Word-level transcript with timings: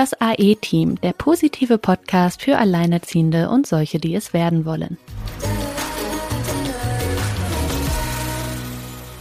Das 0.00 0.18
AE-Team, 0.18 0.98
der 1.02 1.12
positive 1.12 1.76
Podcast 1.76 2.40
für 2.40 2.56
Alleinerziehende 2.56 3.50
und 3.50 3.66
solche, 3.66 3.98
die 3.98 4.14
es 4.14 4.32
werden 4.32 4.64
wollen. 4.64 4.96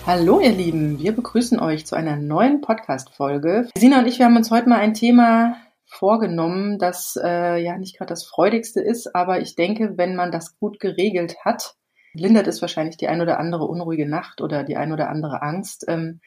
Hallo 0.06 0.40
ihr 0.40 0.54
Lieben, 0.54 0.98
wir 1.00 1.12
begrüßen 1.12 1.60
euch 1.60 1.86
zu 1.86 1.98
einer 1.98 2.16
neuen 2.16 2.62
Podcast-Folge. 2.62 3.68
Sina 3.76 4.00
und 4.00 4.08
ich, 4.08 4.20
wir 4.20 4.26
haben 4.26 4.38
uns 4.38 4.52
heute 4.52 4.70
mal 4.70 4.80
ein 4.80 4.94
Thema 4.94 5.58
vorgenommen, 5.86 6.80
das 6.80 7.20
äh, 7.22 7.62
ja 7.62 7.78
nicht 7.78 7.98
gerade 7.98 8.14
das 8.14 8.24
freudigste 8.24 8.80
ist, 8.80 9.14
aber 9.14 9.42
ich 9.42 9.56
denke, 9.56 9.98
wenn 9.98 10.16
man 10.16 10.32
das 10.32 10.58
gut 10.60 10.80
geregelt 10.80 11.36
hat, 11.44 11.76
lindert 12.14 12.48
es 12.48 12.62
wahrscheinlich 12.62 12.96
die 12.96 13.10
ein 13.10 13.20
oder 13.20 13.38
andere 13.38 13.66
unruhige 13.66 14.08
Nacht 14.08 14.40
oder 14.40 14.64
die 14.64 14.78
ein 14.78 14.94
oder 14.94 15.10
andere 15.10 15.42
Angst. 15.42 15.84
Ähm, 15.90 16.22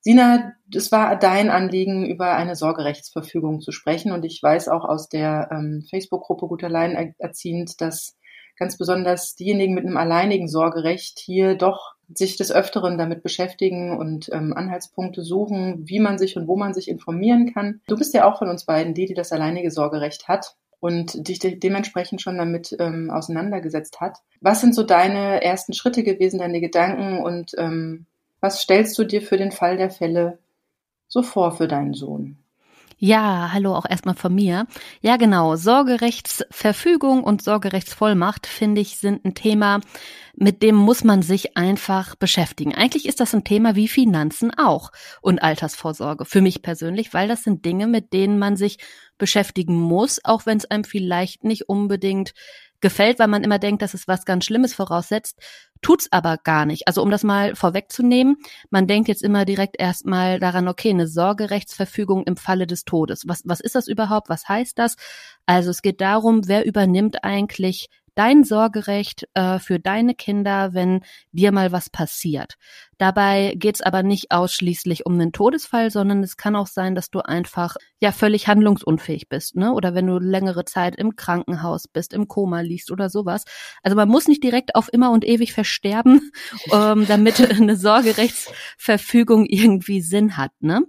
Sina, 0.00 0.54
es 0.74 0.90
war 0.92 1.16
dein 1.16 1.50
Anliegen, 1.50 2.06
über 2.06 2.34
eine 2.34 2.56
Sorgerechtsverfügung 2.56 3.60
zu 3.60 3.70
sprechen. 3.70 4.12
Und 4.12 4.24
ich 4.24 4.42
weiß 4.42 4.68
auch 4.68 4.84
aus 4.84 5.08
der 5.08 5.50
ähm, 5.52 5.84
Facebook-Gruppe 5.88 6.46
Guter 6.46 6.68
Leiden 6.68 7.14
erziehend, 7.18 7.80
dass 7.80 8.16
ganz 8.56 8.76
besonders 8.76 9.34
diejenigen 9.34 9.74
mit 9.74 9.84
einem 9.84 9.96
alleinigen 9.96 10.48
Sorgerecht 10.48 11.18
hier 11.18 11.54
doch 11.54 11.94
sich 12.12 12.36
des 12.36 12.52
Öfteren 12.52 12.98
damit 12.98 13.22
beschäftigen 13.22 13.96
und 13.96 14.30
ähm, 14.32 14.52
Anhaltspunkte 14.54 15.22
suchen, 15.22 15.88
wie 15.88 16.00
man 16.00 16.18
sich 16.18 16.36
und 16.36 16.46
wo 16.46 16.56
man 16.56 16.74
sich 16.74 16.88
informieren 16.88 17.52
kann. 17.52 17.80
Du 17.86 17.96
bist 17.96 18.14
ja 18.14 18.24
auch 18.24 18.38
von 18.38 18.48
uns 18.48 18.64
beiden 18.66 18.94
die, 18.94 19.06
die 19.06 19.14
das 19.14 19.32
alleinige 19.32 19.70
Sorgerecht 19.70 20.28
hat 20.28 20.56
und 20.80 21.28
dich 21.28 21.38
de 21.38 21.56
dementsprechend 21.56 22.20
schon 22.20 22.38
damit 22.38 22.74
ähm, 22.78 23.10
auseinandergesetzt 23.10 24.00
hat. 24.00 24.18
Was 24.40 24.60
sind 24.60 24.74
so 24.74 24.82
deine 24.82 25.42
ersten 25.42 25.72
Schritte 25.72 26.02
gewesen, 26.02 26.38
deine 26.38 26.60
Gedanken 26.60 27.22
und 27.22 27.52
ähm, 27.58 28.06
was 28.40 28.62
stellst 28.62 28.98
du 28.98 29.04
dir 29.04 29.22
für 29.22 29.36
den 29.36 29.52
Fall 29.52 29.76
der 29.76 29.90
Fälle 29.90 30.38
so 31.08 31.22
vor 31.22 31.52
für 31.52 31.68
deinen 31.68 31.94
Sohn? 31.94 32.38
Ja, 33.02 33.48
hallo 33.54 33.74
auch 33.74 33.86
erstmal 33.88 34.14
von 34.14 34.34
mir. 34.34 34.66
Ja, 35.00 35.16
genau. 35.16 35.56
Sorgerechtsverfügung 35.56 37.24
und 37.24 37.42
Sorgerechtsvollmacht, 37.42 38.46
finde 38.46 38.82
ich, 38.82 38.98
sind 38.98 39.24
ein 39.24 39.34
Thema, 39.34 39.80
mit 40.34 40.62
dem 40.62 40.76
muss 40.76 41.02
man 41.02 41.22
sich 41.22 41.56
einfach 41.56 42.14
beschäftigen. 42.14 42.74
Eigentlich 42.74 43.08
ist 43.08 43.18
das 43.20 43.32
ein 43.32 43.42
Thema 43.42 43.74
wie 43.74 43.88
Finanzen 43.88 44.52
auch 44.54 44.92
und 45.22 45.42
Altersvorsorge 45.42 46.26
für 46.26 46.42
mich 46.42 46.60
persönlich, 46.60 47.14
weil 47.14 47.26
das 47.26 47.42
sind 47.42 47.64
Dinge, 47.64 47.86
mit 47.86 48.12
denen 48.12 48.38
man 48.38 48.58
sich 48.58 48.76
beschäftigen 49.16 49.80
muss, 49.80 50.22
auch 50.22 50.44
wenn 50.44 50.58
es 50.58 50.70
einem 50.70 50.84
vielleicht 50.84 51.42
nicht 51.42 51.70
unbedingt 51.70 52.34
gefällt, 52.80 53.18
weil 53.18 53.28
man 53.28 53.44
immer 53.44 53.58
denkt, 53.58 53.82
dass 53.82 53.94
es 53.94 54.08
was 54.08 54.24
ganz 54.24 54.44
Schlimmes 54.44 54.74
voraussetzt, 54.74 55.38
tut's 55.82 56.08
aber 56.10 56.38
gar 56.38 56.66
nicht. 56.66 56.86
Also 56.88 57.02
um 57.02 57.10
das 57.10 57.22
mal 57.22 57.54
vorwegzunehmen, 57.54 58.36
man 58.70 58.86
denkt 58.86 59.08
jetzt 59.08 59.22
immer 59.22 59.44
direkt 59.44 59.76
erstmal 59.78 60.38
daran, 60.38 60.68
okay, 60.68 60.90
eine 60.90 61.06
Sorgerechtsverfügung 61.06 62.24
im 62.24 62.36
Falle 62.36 62.66
des 62.66 62.84
Todes. 62.84 63.24
Was, 63.26 63.42
was 63.44 63.60
ist 63.60 63.74
das 63.74 63.88
überhaupt? 63.88 64.28
Was 64.28 64.48
heißt 64.48 64.78
das? 64.78 64.96
Also 65.46 65.70
es 65.70 65.82
geht 65.82 66.00
darum, 66.00 66.46
wer 66.46 66.66
übernimmt 66.66 67.24
eigentlich 67.24 67.88
dein 68.20 68.44
Sorgerecht 68.44 69.26
äh, 69.32 69.58
für 69.58 69.80
deine 69.80 70.14
Kinder, 70.14 70.74
wenn 70.74 71.00
dir 71.32 71.52
mal 71.52 71.72
was 71.72 71.88
passiert. 71.88 72.56
Dabei 72.98 73.54
geht's 73.56 73.80
aber 73.80 74.02
nicht 74.02 74.30
ausschließlich 74.30 75.06
um 75.06 75.14
einen 75.14 75.32
Todesfall, 75.32 75.90
sondern 75.90 76.22
es 76.22 76.36
kann 76.36 76.54
auch 76.54 76.66
sein, 76.66 76.94
dass 76.94 77.08
du 77.08 77.20
einfach 77.20 77.76
ja 77.98 78.12
völlig 78.12 78.46
handlungsunfähig 78.46 79.30
bist, 79.30 79.56
ne? 79.56 79.72
Oder 79.72 79.94
wenn 79.94 80.06
du 80.06 80.18
längere 80.18 80.66
Zeit 80.66 80.96
im 80.96 81.16
Krankenhaus 81.16 81.88
bist, 81.88 82.12
im 82.12 82.28
Koma 82.28 82.60
liegst 82.60 82.90
oder 82.90 83.08
sowas. 83.08 83.44
Also 83.82 83.96
man 83.96 84.10
muss 84.10 84.28
nicht 84.28 84.44
direkt 84.44 84.74
auf 84.74 84.92
immer 84.92 85.12
und 85.12 85.24
ewig 85.24 85.54
versterben, 85.54 86.30
ähm, 86.74 87.06
damit 87.08 87.40
eine 87.50 87.76
Sorgerechtsverfügung 87.76 89.46
irgendwie 89.46 90.02
Sinn 90.02 90.36
hat, 90.36 90.52
ne? 90.60 90.82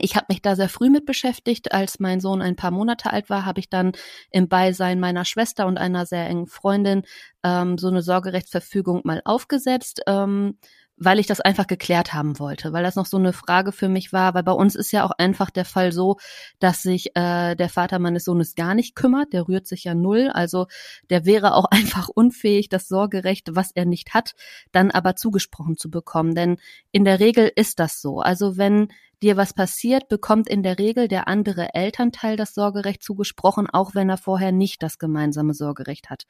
Ich 0.00 0.16
habe 0.16 0.26
mich 0.28 0.42
da 0.42 0.56
sehr 0.56 0.68
früh 0.68 0.90
mit 0.90 1.06
beschäftigt. 1.06 1.72
Als 1.72 2.00
mein 2.00 2.18
Sohn 2.18 2.42
ein 2.42 2.56
paar 2.56 2.72
Monate 2.72 3.12
alt 3.12 3.30
war, 3.30 3.46
habe 3.46 3.60
ich 3.60 3.70
dann 3.70 3.92
im 4.30 4.48
Beisein 4.48 4.98
meiner 4.98 5.24
Schwester 5.24 5.66
und 5.66 5.78
einer 5.78 6.04
sehr 6.04 6.26
engen 6.26 6.48
Freundin 6.48 7.02
ähm, 7.44 7.78
so 7.78 7.86
eine 7.86 8.02
Sorgerechtsverfügung 8.02 9.02
mal 9.04 9.22
aufgesetzt. 9.24 10.02
Ähm, 10.08 10.58
weil 11.00 11.18
ich 11.18 11.26
das 11.26 11.40
einfach 11.40 11.66
geklärt 11.66 12.12
haben 12.12 12.38
wollte, 12.38 12.72
weil 12.72 12.82
das 12.82 12.96
noch 12.96 13.06
so 13.06 13.16
eine 13.16 13.32
Frage 13.32 13.72
für 13.72 13.88
mich 13.88 14.12
war, 14.12 14.34
weil 14.34 14.42
bei 14.42 14.52
uns 14.52 14.74
ist 14.74 14.92
ja 14.92 15.04
auch 15.04 15.12
einfach 15.12 15.50
der 15.50 15.64
Fall 15.64 15.92
so, 15.92 16.16
dass 16.58 16.82
sich 16.82 17.14
äh, 17.14 17.54
der 17.54 17.68
Vater 17.68 17.98
meines 17.98 18.24
Sohnes 18.24 18.54
gar 18.54 18.74
nicht 18.74 18.94
kümmert, 18.94 19.32
der 19.32 19.46
rührt 19.48 19.66
sich 19.66 19.84
ja 19.84 19.94
null, 19.94 20.30
also 20.32 20.66
der 21.08 21.24
wäre 21.24 21.54
auch 21.54 21.66
einfach 21.70 22.08
unfähig, 22.08 22.68
das 22.68 22.88
Sorgerecht, 22.88 23.50
was 23.52 23.70
er 23.72 23.84
nicht 23.84 24.14
hat, 24.14 24.32
dann 24.72 24.90
aber 24.90 25.16
zugesprochen 25.16 25.76
zu 25.76 25.90
bekommen, 25.90 26.34
denn 26.34 26.56
in 26.90 27.04
der 27.04 27.20
Regel 27.20 27.50
ist 27.54 27.78
das 27.78 28.00
so. 28.00 28.20
Also 28.20 28.56
wenn 28.56 28.88
dir 29.22 29.36
was 29.36 29.52
passiert, 29.52 30.08
bekommt 30.08 30.48
in 30.48 30.62
der 30.62 30.78
Regel 30.78 31.08
der 31.08 31.28
andere 31.28 31.74
Elternteil 31.74 32.36
das 32.36 32.54
Sorgerecht 32.54 33.02
zugesprochen, 33.02 33.68
auch 33.68 33.94
wenn 33.94 34.08
er 34.08 34.18
vorher 34.18 34.52
nicht 34.52 34.82
das 34.82 34.98
gemeinsame 34.98 35.54
Sorgerecht 35.54 36.10
hat. 36.10 36.24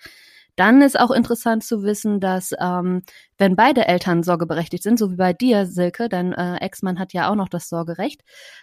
Dann 0.56 0.82
ist 0.82 0.98
auch 0.98 1.12
interessant 1.12 1.62
zu 1.62 1.82
wissen, 1.84 2.18
dass 2.18 2.52
ähm, 2.58 3.02
wenn 3.38 3.56
beide 3.56 3.86
Eltern 3.86 4.22
sorgeberechtigt 4.22 4.82
sind, 4.82 4.98
so 4.98 5.10
wie 5.12 5.16
bei 5.16 5.32
dir, 5.32 5.66
Silke, 5.66 6.08
dein 6.08 6.32
äh, 6.32 6.56
Ex-Mann 6.56 6.98
hat 6.98 7.12
ja 7.12 7.30
auch 7.30 7.36
noch 7.36 7.48
das 7.48 7.68
Sorgerecht, 7.68 8.22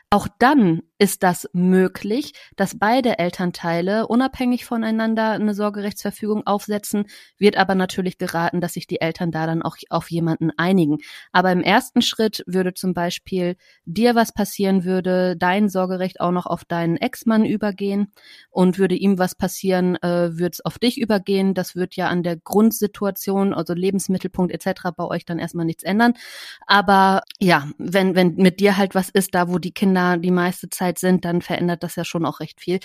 auch 0.10 0.28
dann 0.40 0.82
ist 0.98 1.24
das 1.24 1.50
möglich, 1.52 2.34
dass 2.56 2.78
beide 2.78 3.20
Elternteile 3.20 4.08
unabhängig 4.08 4.64
voneinander 4.66 5.32
eine 5.32 5.54
Sorgerechtsverfügung 5.54 6.46
aufsetzen, 6.46 7.06
wird 7.38 7.58
aber 7.58 7.76
natürlich 7.76 8.18
geraten, 8.18 8.62
dass 8.62 8.74
sich 8.74 8.88
die 8.88 9.02
Eltern 9.02 9.32
da 9.32 9.46
dann 9.46 9.62
auch 9.62 9.78
auf 9.90 10.10
jemanden 10.12 10.52
einigen. 10.58 11.00
Aber 11.32 11.52
im 11.52 11.62
ersten 11.62 12.02
Schritt 12.02 12.44
würde 12.48 12.74
zum 12.74 12.94
Beispiel 12.94 13.58
dir 13.86 14.16
was 14.16 14.34
passieren, 14.34 14.86
würde 14.86 15.36
dein 15.38 15.70
Sorgerecht 15.70 16.22
auch 16.22 16.32
noch 16.32 16.46
auf 16.46 16.64
deinen 16.66 16.98
Ex-Mann 16.98 17.46
übergehen 17.46 18.14
und 18.50 18.78
würde 18.78 18.96
ihm 18.96 19.18
was 19.18 19.36
passieren, 19.36 19.96
äh, 19.98 20.38
würde 20.38 20.52
es 20.54 20.64
auf 20.64 20.80
dich 20.80 21.00
übergehen. 21.00 21.54
Das 21.54 21.76
wird 21.76 21.96
ja 21.96 22.08
an 22.08 22.24
der 22.24 22.38
Grundsituation, 22.38 23.54
also 23.54 23.74
Lebensmittelpunkt 23.74 24.54
etc. 24.54 24.65
bei 24.74 25.06
euch 25.06 25.26
dann 25.26 25.40
erstmal 25.40 25.66
nichts 25.66 25.84
ändern. 25.84 26.14
Aber 26.68 27.24
ja, 27.40 27.68
wenn, 27.78 28.16
wenn 28.16 28.36
mit 28.36 28.60
dir 28.60 28.78
halt 28.78 28.96
was 28.96 29.10
ist, 29.10 29.36
da 29.36 29.50
wo 29.50 29.60
die 29.60 29.74
Kinder 29.74 30.18
die 30.18 30.32
meiste 30.32 30.70
Zeit 30.70 31.00
sind, 31.00 31.26
dann 31.26 31.42
verändert 31.42 31.84
das 31.84 31.96
ja 31.96 32.06
schon 32.06 32.26
auch 32.26 32.40
recht 32.40 32.60
viel. 32.60 32.80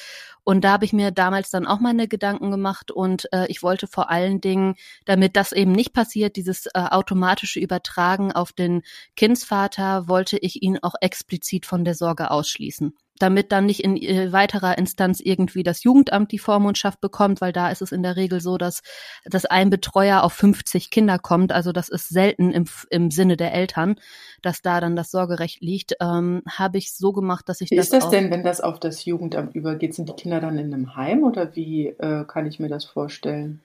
Und 0.45 0.65
da 0.65 0.73
habe 0.73 0.85
ich 0.85 0.93
mir 0.93 1.11
damals 1.11 1.51
dann 1.51 1.67
auch 1.67 1.81
meine 1.81 2.09
Gedanken 2.09 2.51
gemacht 2.51 2.91
und 2.91 3.29
äh, 3.33 3.47
ich 3.49 3.63
wollte 3.63 3.87
vor 3.87 4.11
allen 4.11 4.41
Dingen, 4.41 4.75
damit 5.05 5.37
das 5.37 5.53
eben 5.53 5.73
nicht 5.73 5.93
passiert, 5.93 6.37
dieses 6.37 6.67
äh, 6.67 6.71
automatische 6.75 7.61
Übertragen 7.61 8.33
auf 8.33 8.53
den 8.53 8.83
Kindsvater, 9.17 10.09
wollte 10.09 10.39
ich 10.39 10.63
ihn 10.63 10.79
auch 10.83 10.95
explizit 11.01 11.67
von 11.67 11.85
der 11.85 11.95
Sorge 11.95 12.31
ausschließen 12.31 12.95
damit 13.21 13.53
dann 13.53 13.67
nicht 13.67 13.85
in 13.85 13.97
äh, 13.97 14.33
weiterer 14.33 14.77
Instanz 14.79 15.21
irgendwie 15.21 15.63
das 15.63 15.85
Jugendamt 15.85 16.33
die 16.33 16.39
Vormundschaft 16.39 17.01
bekommt, 17.01 17.41
weil 17.41 17.53
da 17.53 17.71
ist 17.71 17.83
es 17.83 17.93
in 17.93 18.03
der 18.03 18.17
Regel 18.17 18.41
so, 18.41 18.59
dass, 18.59 18.83
dass 19.25 19.45
ein 19.45 19.71
Betreuer 19.71 20.23
auf 20.23 20.33
50 20.33 20.91
Kinder 20.91 21.19
kommt. 21.19 21.53
Also 21.53 21.73
das 21.73 21.89
ist 21.89 22.09
selten 22.09 22.51
im, 22.51 22.65
im 22.91 23.11
Sinne 23.11 23.37
der 23.37 23.53
Eltern, 23.55 23.97
dass 24.43 24.63
da 24.63 24.81
dann 24.81 24.97
das 24.97 25.11
Sorgerecht 25.11 25.61
liegt. 25.61 25.95
Ähm, 26.01 26.43
Habe 26.49 26.79
ich 26.79 26.93
so 26.93 27.13
gemacht, 27.13 27.49
dass 27.49 27.61
ich 27.61 27.71
wie 27.71 27.77
das. 27.77 27.87
Ist 27.87 27.93
das 27.93 28.09
denn, 28.09 28.31
wenn 28.31 28.43
das 28.43 28.61
auf 28.61 28.81
das 28.81 29.05
Jugendamt 29.05 29.55
übergeht? 29.55 29.95
Sind 29.95 30.09
die 30.09 30.15
Kinder 30.15 30.41
dann 30.41 30.59
in 30.59 30.73
einem 30.73 30.97
Heim 30.97 31.23
oder 31.23 31.55
wie 31.55 31.89
äh, 31.89 32.25
kann 32.27 32.47
ich 32.47 32.59
mir 32.59 32.69
das 32.69 32.85
vorstellen? 32.85 33.61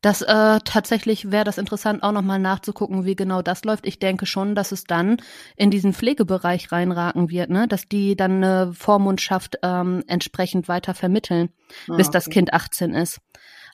Das 0.00 0.22
äh, 0.22 0.60
tatsächlich 0.64 1.30
wäre 1.30 1.44
das 1.44 1.58
interessant, 1.58 2.02
auch 2.02 2.12
nochmal 2.12 2.38
nachzugucken, 2.38 3.04
wie 3.04 3.16
genau 3.16 3.42
das 3.42 3.64
läuft. 3.64 3.86
Ich 3.86 3.98
denke 3.98 4.24
schon, 4.24 4.54
dass 4.54 4.72
es 4.72 4.84
dann 4.84 5.18
in 5.56 5.70
diesen 5.70 5.92
Pflegebereich 5.92 6.72
reinraken 6.72 7.28
wird, 7.28 7.50
ne? 7.50 7.68
dass 7.68 7.86
die 7.86 8.16
dann 8.16 8.42
eine 8.42 8.72
Vormundschaft 8.72 9.58
ähm, 9.62 10.02
entsprechend 10.06 10.68
weiter 10.68 10.94
vermitteln, 10.94 11.50
ah, 11.88 11.96
bis 11.96 12.08
okay. 12.08 12.14
das 12.14 12.30
Kind 12.30 12.54
18 12.54 12.94
ist. 12.94 13.20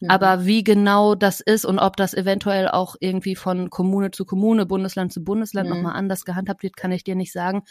Mhm. 0.01 0.11
Aber 0.11 0.45
wie 0.47 0.65
genau 0.65 1.15
das 1.15 1.41
ist 1.41 1.65
und 1.65 1.79
ob 1.79 1.97
das 1.97 2.15
eventuell 2.15 2.69
auch 2.69 2.97
irgendwie 3.01 3.37
von 3.37 3.71
Kommune 3.71 4.11
zu 4.11 4.25
Kommune, 4.25 4.67
Bundesland 4.67 5.13
zu 5.13 5.23
Bundesland 5.23 5.69
mhm. 5.69 5.77
nochmal 5.77 5.95
anders 5.95 6.25
gehandhabt 6.25 6.63
wird, 6.63 6.77
kann 6.77 6.93
ich 6.93 7.05
dir 7.05 7.15
nicht 7.15 7.33
sagen. 7.33 7.63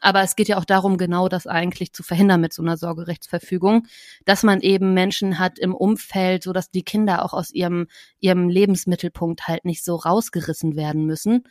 Aber 0.00 0.22
es 0.22 0.36
geht 0.36 0.48
ja 0.48 0.58
auch 0.58 0.64
darum, 0.64 0.98
genau 0.98 1.28
das 1.28 1.46
eigentlich 1.46 1.92
zu 1.92 2.02
verhindern 2.02 2.40
mit 2.40 2.52
so 2.52 2.62
einer 2.62 2.76
Sorgerechtsverfügung, 2.76 3.86
dass 4.24 4.42
man 4.42 4.60
eben 4.60 4.94
Menschen 4.94 5.38
hat 5.38 5.58
im 5.58 5.74
Umfeld, 5.74 6.42
so 6.42 6.52
dass 6.52 6.70
die 6.70 6.82
Kinder 6.82 7.24
auch 7.24 7.32
aus 7.32 7.50
ihrem, 7.50 7.86
ihrem 8.20 8.48
Lebensmittelpunkt 8.48 9.48
halt 9.48 9.64
nicht 9.64 9.84
so 9.84 9.96
rausgerissen 9.96 10.76
werden 10.76 11.06
müssen. 11.06 11.44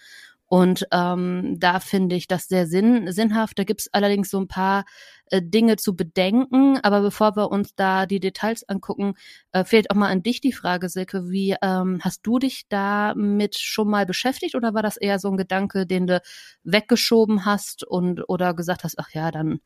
Und 0.50 0.88
ähm, 0.92 1.58
da 1.60 1.80
finde 1.80 2.16
ich 2.16 2.28
das 2.28 2.48
sehr 2.48 2.66
sinn, 2.66 3.12
sinnhaft. 3.12 3.60
Da 3.60 3.64
gibt 3.64 3.82
es 3.82 3.94
allerdings 3.94 4.32
so 4.32 4.40
ein 4.40 4.48
paar 4.48 4.84
äh, 5.28 5.44
Dinge 5.44 5.78
zu 5.78 5.96
bedenken. 5.96 6.80
Aber 6.82 7.02
bevor 7.02 7.36
wir 7.36 7.52
uns 7.52 7.76
da 7.76 8.08
die 8.08 8.20
Details 8.20 8.68
angucken, 8.68 9.14
äh, 9.52 9.64
fehlt 9.64 9.92
auch 9.92 9.96
mal 9.96 10.10
an 10.10 10.24
dich 10.24 10.42
die 10.42 10.52
Frage, 10.52 10.90
Silke, 10.90 11.30
wie 11.30 11.56
ähm, 11.62 12.00
hast 12.02 12.22
du 12.24 12.40
dich 12.40 12.68
damit 12.68 13.60
schon 13.60 13.90
mal 13.92 14.08
beschäftigt 14.08 14.56
oder 14.56 14.74
war 14.74 14.82
das 14.82 14.98
eher 14.98 15.20
so 15.20 15.30
ein 15.30 15.38
Gedanke, 15.38 15.86
den 15.86 16.08
du 16.08 16.20
weggeschoben 16.64 17.46
hast 17.46 17.84
und 17.84 18.28
oder 18.28 18.56
gesagt 18.56 18.84
hast, 18.84 18.98
ach 18.98 19.12
ja, 19.12 19.30
dann 19.30 19.60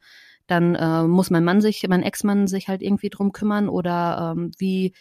dann 0.47 0.75
äh, 0.75 1.03
muss 1.03 1.29
mein 1.29 1.45
Mann 1.45 1.61
sich, 1.61 1.87
mein 1.87 2.03
Ex-Mann 2.03 2.47
sich 2.47 2.67
halt 2.67 2.81
irgendwie 2.81 3.09
drum 3.09 3.31
kümmern 3.31 3.69
oder 3.69 4.33
ähm, 4.35 4.51
wie 4.57 4.93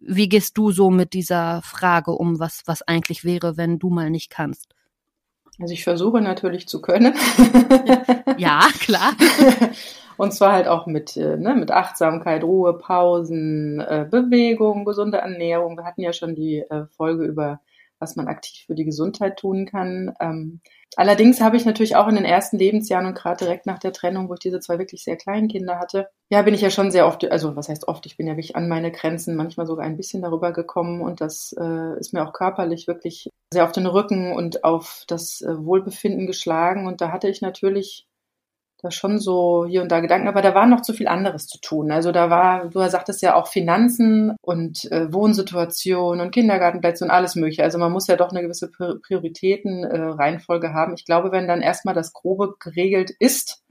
wie 0.00 0.28
gehst 0.28 0.56
du 0.58 0.70
so 0.70 0.90
mit 0.90 1.12
dieser 1.12 1.60
Frage 1.62 2.12
um, 2.12 2.38
was 2.38 2.62
was 2.66 2.82
eigentlich 2.82 3.24
wäre, 3.24 3.56
wenn 3.56 3.80
du 3.80 3.90
mal 3.90 4.10
nicht 4.10 4.30
kannst? 4.30 4.74
Also 5.60 5.72
ich 5.72 5.84
versuche 5.84 6.20
natürlich 6.20 6.66
zu 6.68 6.80
können. 6.80 7.14
ja, 8.38 8.60
klar. 8.80 9.12
Und 10.16 10.32
zwar 10.32 10.52
halt 10.52 10.68
auch 10.68 10.86
mit, 10.86 11.16
äh, 11.16 11.36
ne, 11.36 11.54
mit 11.54 11.70
Achtsamkeit, 11.70 12.44
Ruhe, 12.44 12.78
Pausen, 12.78 13.80
äh, 13.80 14.06
Bewegung, 14.08 14.84
gesunde 14.84 15.18
Ernährung. 15.18 15.76
Wir 15.76 15.84
hatten 15.84 16.02
ja 16.02 16.12
schon 16.12 16.34
die 16.34 16.58
äh, 16.58 16.86
Folge 16.96 17.24
über, 17.24 17.60
was 18.04 18.16
man 18.16 18.28
aktiv 18.28 18.64
für 18.66 18.74
die 18.74 18.84
Gesundheit 18.84 19.38
tun 19.38 19.66
kann. 19.66 20.14
Ähm, 20.20 20.60
allerdings 20.94 21.40
habe 21.40 21.56
ich 21.56 21.64
natürlich 21.64 21.96
auch 21.96 22.06
in 22.06 22.14
den 22.14 22.24
ersten 22.24 22.58
Lebensjahren 22.58 23.06
und 23.06 23.14
gerade 23.14 23.44
direkt 23.44 23.66
nach 23.66 23.78
der 23.78 23.92
Trennung, 23.92 24.28
wo 24.28 24.34
ich 24.34 24.40
diese 24.40 24.60
zwei 24.60 24.78
wirklich 24.78 25.02
sehr 25.02 25.16
kleinen 25.16 25.48
Kinder 25.48 25.78
hatte, 25.78 26.08
ja, 26.30 26.42
bin 26.42 26.54
ich 26.54 26.60
ja 26.60 26.70
schon 26.70 26.90
sehr 26.90 27.06
oft, 27.06 27.24
also 27.30 27.56
was 27.56 27.68
heißt 27.68 27.88
oft, 27.88 28.06
ich 28.06 28.16
bin 28.16 28.26
ja 28.26 28.34
wirklich 28.34 28.56
an 28.56 28.68
meine 28.68 28.92
Grenzen, 28.92 29.36
manchmal 29.36 29.66
sogar 29.66 29.84
ein 29.84 29.96
bisschen 29.96 30.22
darüber 30.22 30.52
gekommen 30.52 31.00
und 31.00 31.20
das 31.20 31.54
äh, 31.58 31.98
ist 31.98 32.12
mir 32.12 32.26
auch 32.26 32.32
körperlich 32.32 32.86
wirklich 32.86 33.30
sehr 33.52 33.64
auf 33.64 33.72
den 33.72 33.86
Rücken 33.86 34.32
und 34.32 34.64
auf 34.64 35.04
das 35.08 35.40
äh, 35.40 35.64
Wohlbefinden 35.64 36.26
geschlagen 36.26 36.86
und 36.86 37.00
da 37.00 37.10
hatte 37.10 37.28
ich 37.28 37.40
natürlich 37.40 38.06
da 38.84 38.90
schon 38.90 39.18
so 39.18 39.66
hier 39.66 39.82
und 39.82 39.90
da 39.90 40.00
Gedanken, 40.00 40.28
aber 40.28 40.42
da 40.42 40.54
war 40.54 40.66
noch 40.66 40.82
zu 40.82 40.92
viel 40.92 41.08
anderes 41.08 41.46
zu 41.46 41.58
tun. 41.60 41.90
Also 41.90 42.12
da 42.12 42.30
war, 42.30 42.68
du 42.68 42.88
sagtest 42.88 43.22
ja 43.22 43.34
auch 43.34 43.48
Finanzen 43.48 44.36
und 44.42 44.90
äh, 44.92 45.12
Wohnsituation 45.12 46.20
und 46.20 46.30
Kindergartenplätze 46.30 47.04
und 47.04 47.10
alles 47.10 47.34
mögliche. 47.34 47.64
Also 47.64 47.78
man 47.78 47.92
muss 47.92 48.06
ja 48.06 48.16
doch 48.16 48.30
eine 48.30 48.42
gewisse 48.42 48.70
Prioritäten, 48.70 49.84
äh, 49.84 50.14
haben. 50.74 50.94
Ich 50.94 51.04
glaube, 51.04 51.32
wenn 51.32 51.48
dann 51.48 51.62
erstmal 51.62 51.94
das 51.94 52.12
Grobe 52.12 52.54
geregelt 52.58 53.10
ist, 53.18 53.62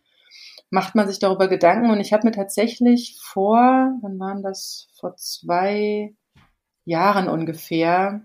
macht 0.69 0.95
man 0.95 1.07
sich 1.07 1.19
darüber 1.19 1.47
Gedanken. 1.47 1.91
Und 1.91 1.99
ich 1.99 2.13
habe 2.13 2.25
mir 2.25 2.33
tatsächlich 2.33 3.17
vor, 3.21 3.91
wann 4.01 4.19
waren 4.19 4.41
das? 4.41 4.87
Vor 4.99 5.15
zwei 5.15 6.15
Jahren 6.85 7.27
ungefähr, 7.29 8.21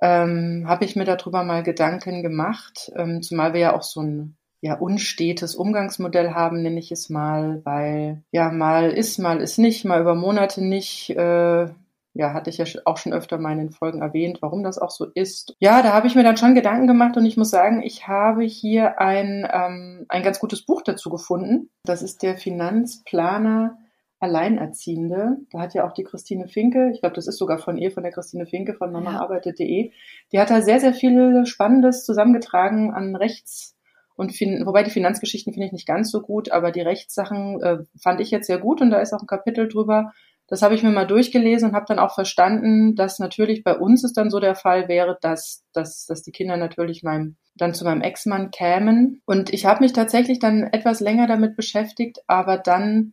ähm, 0.00 0.64
habe 0.66 0.84
ich 0.84 0.96
mir 0.96 1.04
darüber 1.04 1.44
mal 1.44 1.62
Gedanken 1.62 2.22
gemacht, 2.22 2.90
ähm, 2.96 3.22
zumal 3.22 3.52
wir 3.54 3.60
ja 3.60 3.76
auch 3.76 3.82
so 3.82 4.00
ein 4.02 4.36
ja, 4.62 4.74
unstetes 4.74 5.56
Umgangsmodell 5.56 6.30
haben, 6.30 6.62
nenne 6.62 6.78
ich 6.78 6.92
es 6.92 7.10
mal, 7.10 7.60
weil 7.64 8.22
ja, 8.30 8.50
mal 8.52 8.92
ist, 8.92 9.18
mal 9.18 9.40
ist 9.40 9.58
nicht, 9.58 9.84
mal 9.84 10.00
über 10.00 10.14
Monate 10.14 10.64
nicht. 10.64 11.10
Äh, 11.10 11.66
ja, 12.14 12.34
hatte 12.34 12.50
ich 12.50 12.58
ja 12.58 12.66
auch 12.84 12.98
schon 12.98 13.12
öfter 13.12 13.38
mal 13.38 13.52
in 13.52 13.58
den 13.58 13.70
Folgen 13.72 14.02
erwähnt, 14.02 14.38
warum 14.40 14.62
das 14.62 14.78
auch 14.78 14.90
so 14.90 15.06
ist. 15.06 15.56
Ja, 15.58 15.82
da 15.82 15.92
habe 15.92 16.06
ich 16.06 16.14
mir 16.14 16.22
dann 16.22 16.36
schon 16.36 16.54
Gedanken 16.54 16.86
gemacht 16.86 17.16
und 17.16 17.26
ich 17.26 17.36
muss 17.36 17.50
sagen, 17.50 17.82
ich 17.82 18.06
habe 18.06 18.44
hier 18.44 19.00
ein, 19.00 19.48
ähm, 19.50 20.06
ein 20.08 20.22
ganz 20.22 20.38
gutes 20.38 20.62
Buch 20.64 20.82
dazu 20.82 21.10
gefunden. 21.10 21.70
Das 21.84 22.02
ist 22.02 22.22
der 22.22 22.36
Finanzplaner 22.36 23.78
Alleinerziehende. 24.20 25.38
Da 25.50 25.58
hat 25.58 25.74
ja 25.74 25.88
auch 25.88 25.92
die 25.92 26.04
Christine 26.04 26.46
Finke, 26.46 26.92
ich 26.92 27.00
glaube, 27.00 27.16
das 27.16 27.26
ist 27.26 27.38
sogar 27.38 27.58
von 27.58 27.78
ihr, 27.78 27.90
von 27.90 28.04
der 28.04 28.12
Christine 28.12 28.46
Finke 28.46 28.74
von 28.74 28.92
mamaarbeitet.de, 28.92 29.90
die 30.30 30.38
hat 30.38 30.50
da 30.50 30.60
sehr, 30.60 30.78
sehr 30.78 30.94
viel 30.94 31.46
Spannendes 31.46 32.04
zusammengetragen 32.04 32.94
an 32.94 33.16
Rechts- 33.16 33.74
und 34.22 34.30
fin 34.30 34.64
wobei 34.64 34.84
die 34.84 34.90
Finanzgeschichten 34.90 35.52
finde 35.52 35.66
ich 35.66 35.72
nicht 35.72 35.86
ganz 35.86 36.12
so 36.12 36.22
gut, 36.22 36.52
aber 36.52 36.70
die 36.70 36.80
Rechtssachen 36.80 37.60
äh, 37.60 37.78
fand 38.00 38.20
ich 38.20 38.30
jetzt 38.30 38.46
sehr 38.46 38.58
gut 38.58 38.80
und 38.80 38.90
da 38.90 39.00
ist 39.00 39.12
auch 39.12 39.20
ein 39.20 39.26
Kapitel 39.26 39.68
drüber. 39.68 40.12
Das 40.46 40.62
habe 40.62 40.76
ich 40.76 40.84
mir 40.84 40.92
mal 40.92 41.08
durchgelesen 41.08 41.70
und 41.70 41.74
habe 41.74 41.86
dann 41.88 41.98
auch 41.98 42.14
verstanden, 42.14 42.94
dass 42.94 43.18
natürlich 43.18 43.64
bei 43.64 43.76
uns 43.76 44.04
es 44.04 44.12
dann 44.12 44.30
so 44.30 44.38
der 44.38 44.54
Fall 44.54 44.86
wäre, 44.86 45.18
dass, 45.20 45.64
dass, 45.72 46.06
dass 46.06 46.22
die 46.22 46.30
Kinder 46.30 46.56
natürlich 46.56 47.02
meinem, 47.02 47.36
dann 47.56 47.74
zu 47.74 47.84
meinem 47.84 48.00
Ex-Mann 48.00 48.52
kämen. 48.52 49.22
Und 49.26 49.52
ich 49.52 49.66
habe 49.66 49.82
mich 49.82 49.92
tatsächlich 49.92 50.38
dann 50.38 50.62
etwas 50.62 51.00
länger 51.00 51.26
damit 51.26 51.56
beschäftigt, 51.56 52.20
aber 52.28 52.58
dann 52.58 53.12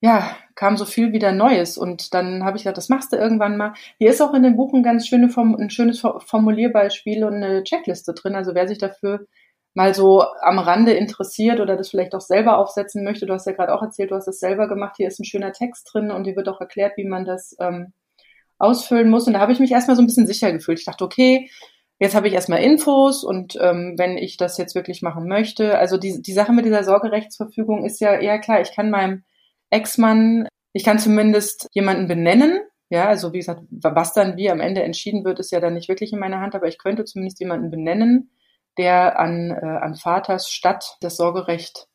ja, 0.00 0.36
kam 0.56 0.76
so 0.76 0.84
viel 0.84 1.12
wieder 1.12 1.30
Neues 1.30 1.78
und 1.78 2.12
dann 2.12 2.44
habe 2.44 2.56
ich 2.56 2.64
gedacht, 2.64 2.76
das 2.76 2.88
machst 2.88 3.12
du 3.12 3.16
irgendwann 3.16 3.56
mal. 3.56 3.72
Hier 3.98 4.10
ist 4.10 4.20
auch 4.20 4.34
in 4.34 4.42
dem 4.42 4.56
Buch 4.56 4.74
ein 4.74 4.82
ganz 4.82 5.06
schönes 5.06 5.34
Formulierbeispiel 6.00 7.24
und 7.24 7.34
eine 7.34 7.62
Checkliste 7.62 8.14
drin. 8.14 8.34
Also 8.34 8.54
wer 8.54 8.66
sich 8.66 8.78
dafür 8.78 9.26
mal 9.74 9.92
so 9.92 10.24
am 10.40 10.58
Rande 10.58 10.92
interessiert 10.92 11.60
oder 11.60 11.76
das 11.76 11.90
vielleicht 11.90 12.14
auch 12.14 12.20
selber 12.20 12.58
aufsetzen 12.58 13.04
möchte, 13.04 13.26
du 13.26 13.34
hast 13.34 13.46
ja 13.46 13.52
gerade 13.52 13.74
auch 13.74 13.82
erzählt, 13.82 14.12
du 14.12 14.14
hast 14.14 14.26
das 14.26 14.38
selber 14.38 14.68
gemacht, 14.68 14.94
hier 14.96 15.08
ist 15.08 15.18
ein 15.18 15.24
schöner 15.24 15.52
Text 15.52 15.90
drin 15.92 16.10
und 16.10 16.24
hier 16.24 16.36
wird 16.36 16.48
auch 16.48 16.60
erklärt, 16.60 16.96
wie 16.96 17.04
man 17.04 17.24
das 17.24 17.56
ähm, 17.60 17.92
ausfüllen 18.58 19.10
muss. 19.10 19.26
Und 19.26 19.34
da 19.34 19.40
habe 19.40 19.52
ich 19.52 19.58
mich 19.58 19.72
erstmal 19.72 19.96
so 19.96 20.02
ein 20.02 20.06
bisschen 20.06 20.28
sicher 20.28 20.52
gefühlt. 20.52 20.78
Ich 20.78 20.84
dachte, 20.84 21.04
okay, 21.04 21.50
jetzt 21.98 22.14
habe 22.14 22.28
ich 22.28 22.34
erstmal 22.34 22.62
Infos 22.62 23.24
und 23.24 23.56
ähm, 23.60 23.94
wenn 23.98 24.16
ich 24.16 24.36
das 24.36 24.58
jetzt 24.58 24.74
wirklich 24.74 25.02
machen 25.02 25.26
möchte, 25.26 25.76
also 25.78 25.96
die, 25.96 26.22
die 26.22 26.32
Sache 26.32 26.52
mit 26.52 26.64
dieser 26.64 26.84
Sorgerechtsverfügung 26.84 27.84
ist 27.84 28.00
ja 28.00 28.14
eher 28.14 28.38
klar, 28.38 28.60
ich 28.60 28.72
kann 28.72 28.90
meinem 28.90 29.24
Ex-Mann, 29.70 30.48
ich 30.72 30.84
kann 30.84 30.98
zumindest 30.98 31.68
jemanden 31.72 32.08
benennen, 32.08 32.60
ja, 32.90 33.08
also 33.08 33.32
wie 33.32 33.38
gesagt, 33.38 33.62
was 33.70 34.12
dann 34.12 34.36
wie 34.36 34.50
am 34.50 34.60
Ende 34.60 34.82
entschieden 34.82 35.24
wird, 35.24 35.40
ist 35.40 35.50
ja 35.50 35.60
dann 35.60 35.74
nicht 35.74 35.88
wirklich 35.88 36.12
in 36.12 36.18
meiner 36.18 36.40
Hand, 36.40 36.54
aber 36.54 36.68
ich 36.68 36.78
könnte 36.78 37.04
zumindest 37.04 37.40
jemanden 37.40 37.70
benennen, 37.70 38.30
der 38.78 39.18
an, 39.18 39.50
äh, 39.50 39.64
an 39.64 39.94
Vaters 39.94 40.50
Stadt 40.50 40.96
das 41.00 41.16
Sorgerecht 41.16 41.88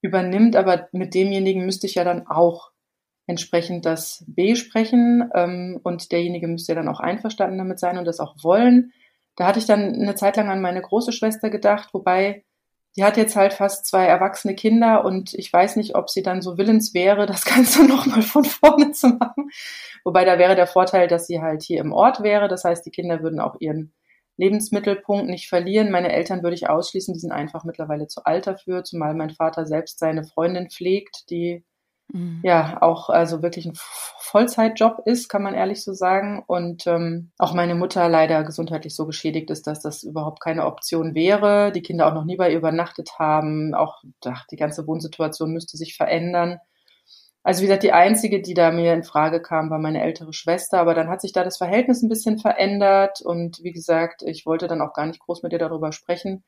übernimmt, 0.00 0.56
aber 0.56 0.88
mit 0.92 1.14
demjenigen 1.14 1.64
müsste 1.64 1.86
ich 1.86 1.94
ja 1.94 2.04
dann 2.04 2.26
auch 2.26 2.70
entsprechend 3.26 3.84
das 3.84 4.24
besprechen 4.26 5.30
ähm, 5.34 5.80
und 5.82 6.12
derjenige 6.12 6.48
müsste 6.48 6.74
dann 6.74 6.88
auch 6.88 7.00
einverstanden 7.00 7.58
damit 7.58 7.78
sein 7.78 7.98
und 7.98 8.06
das 8.06 8.20
auch 8.20 8.36
wollen. 8.42 8.92
Da 9.36 9.46
hatte 9.46 9.58
ich 9.58 9.66
dann 9.66 9.94
eine 9.94 10.14
Zeit 10.14 10.36
lang 10.36 10.48
an 10.48 10.62
meine 10.62 10.80
große 10.80 11.12
Schwester 11.12 11.50
gedacht, 11.50 11.90
wobei 11.92 12.44
die 12.96 13.04
hat 13.04 13.16
jetzt 13.16 13.36
halt 13.36 13.52
fast 13.52 13.86
zwei 13.86 14.06
erwachsene 14.06 14.54
Kinder 14.54 15.04
und 15.04 15.34
ich 15.34 15.52
weiß 15.52 15.76
nicht, 15.76 15.94
ob 15.94 16.10
sie 16.10 16.22
dann 16.22 16.42
so 16.42 16.58
willens 16.58 16.94
wäre, 16.94 17.26
das 17.26 17.44
Ganze 17.44 17.84
nochmal 17.86 18.22
von 18.22 18.44
vorne 18.44 18.92
zu 18.92 19.08
machen. 19.08 19.50
Wobei 20.04 20.24
da 20.24 20.38
wäre 20.38 20.56
der 20.56 20.66
Vorteil, 20.66 21.06
dass 21.06 21.26
sie 21.26 21.40
halt 21.40 21.62
hier 21.62 21.80
im 21.80 21.92
Ort 21.92 22.22
wäre. 22.22 22.48
Das 22.48 22.64
heißt, 22.64 22.84
die 22.84 22.90
Kinder 22.90 23.22
würden 23.22 23.40
auch 23.40 23.56
ihren 23.60 23.92
Lebensmittelpunkt 24.38 25.28
nicht 25.28 25.48
verlieren. 25.48 25.90
Meine 25.90 26.12
Eltern 26.12 26.42
würde 26.42 26.54
ich 26.54 26.70
ausschließen, 26.70 27.12
die 27.12 27.20
sind 27.20 27.32
einfach 27.32 27.64
mittlerweile 27.64 28.06
zu 28.06 28.24
alt 28.24 28.46
dafür, 28.46 28.84
zumal 28.84 29.14
mein 29.14 29.30
Vater 29.30 29.66
selbst 29.66 29.98
seine 29.98 30.24
Freundin 30.24 30.70
pflegt, 30.70 31.28
die 31.30 31.64
mhm. 32.12 32.40
ja 32.44 32.80
auch 32.80 33.10
also 33.10 33.42
wirklich 33.42 33.66
ein 33.66 33.74
Vollzeitjob 33.74 35.02
ist, 35.06 35.28
kann 35.28 35.42
man 35.42 35.54
ehrlich 35.54 35.82
so 35.82 35.92
sagen. 35.92 36.44
Und 36.46 36.86
ähm, 36.86 37.32
auch 37.36 37.52
meine 37.52 37.74
Mutter 37.74 38.08
leider 38.08 38.44
gesundheitlich 38.44 38.94
so 38.94 39.06
geschädigt 39.06 39.50
ist, 39.50 39.66
dass 39.66 39.80
das 39.80 40.04
überhaupt 40.04 40.40
keine 40.40 40.66
Option 40.66 41.14
wäre. 41.14 41.72
Die 41.72 41.82
Kinder 41.82 42.06
auch 42.06 42.14
noch 42.14 42.24
nie 42.24 42.36
bei 42.36 42.52
ihr 42.52 42.58
übernachtet 42.58 43.18
haben. 43.18 43.74
Auch 43.74 44.02
ach, 44.24 44.46
die 44.50 44.56
ganze 44.56 44.86
Wohnsituation 44.86 45.52
müsste 45.52 45.76
sich 45.76 45.96
verändern. 45.96 46.58
Also 47.48 47.62
wie 47.62 47.64
gesagt, 47.64 47.82
die 47.82 47.94
einzige, 47.94 48.42
die 48.42 48.52
da 48.52 48.70
mir 48.70 48.92
in 48.92 49.04
Frage 49.04 49.40
kam, 49.40 49.70
war 49.70 49.78
meine 49.78 50.02
ältere 50.02 50.34
Schwester, 50.34 50.80
aber 50.80 50.92
dann 50.92 51.08
hat 51.08 51.22
sich 51.22 51.32
da 51.32 51.44
das 51.44 51.56
Verhältnis 51.56 52.02
ein 52.02 52.10
bisschen 52.10 52.38
verändert 52.38 53.22
und 53.22 53.62
wie 53.62 53.72
gesagt, 53.72 54.20
ich 54.22 54.44
wollte 54.44 54.68
dann 54.68 54.82
auch 54.82 54.92
gar 54.92 55.06
nicht 55.06 55.20
groß 55.20 55.42
mit 55.42 55.54
ihr 55.54 55.58
darüber 55.58 55.90
sprechen. 55.92 56.44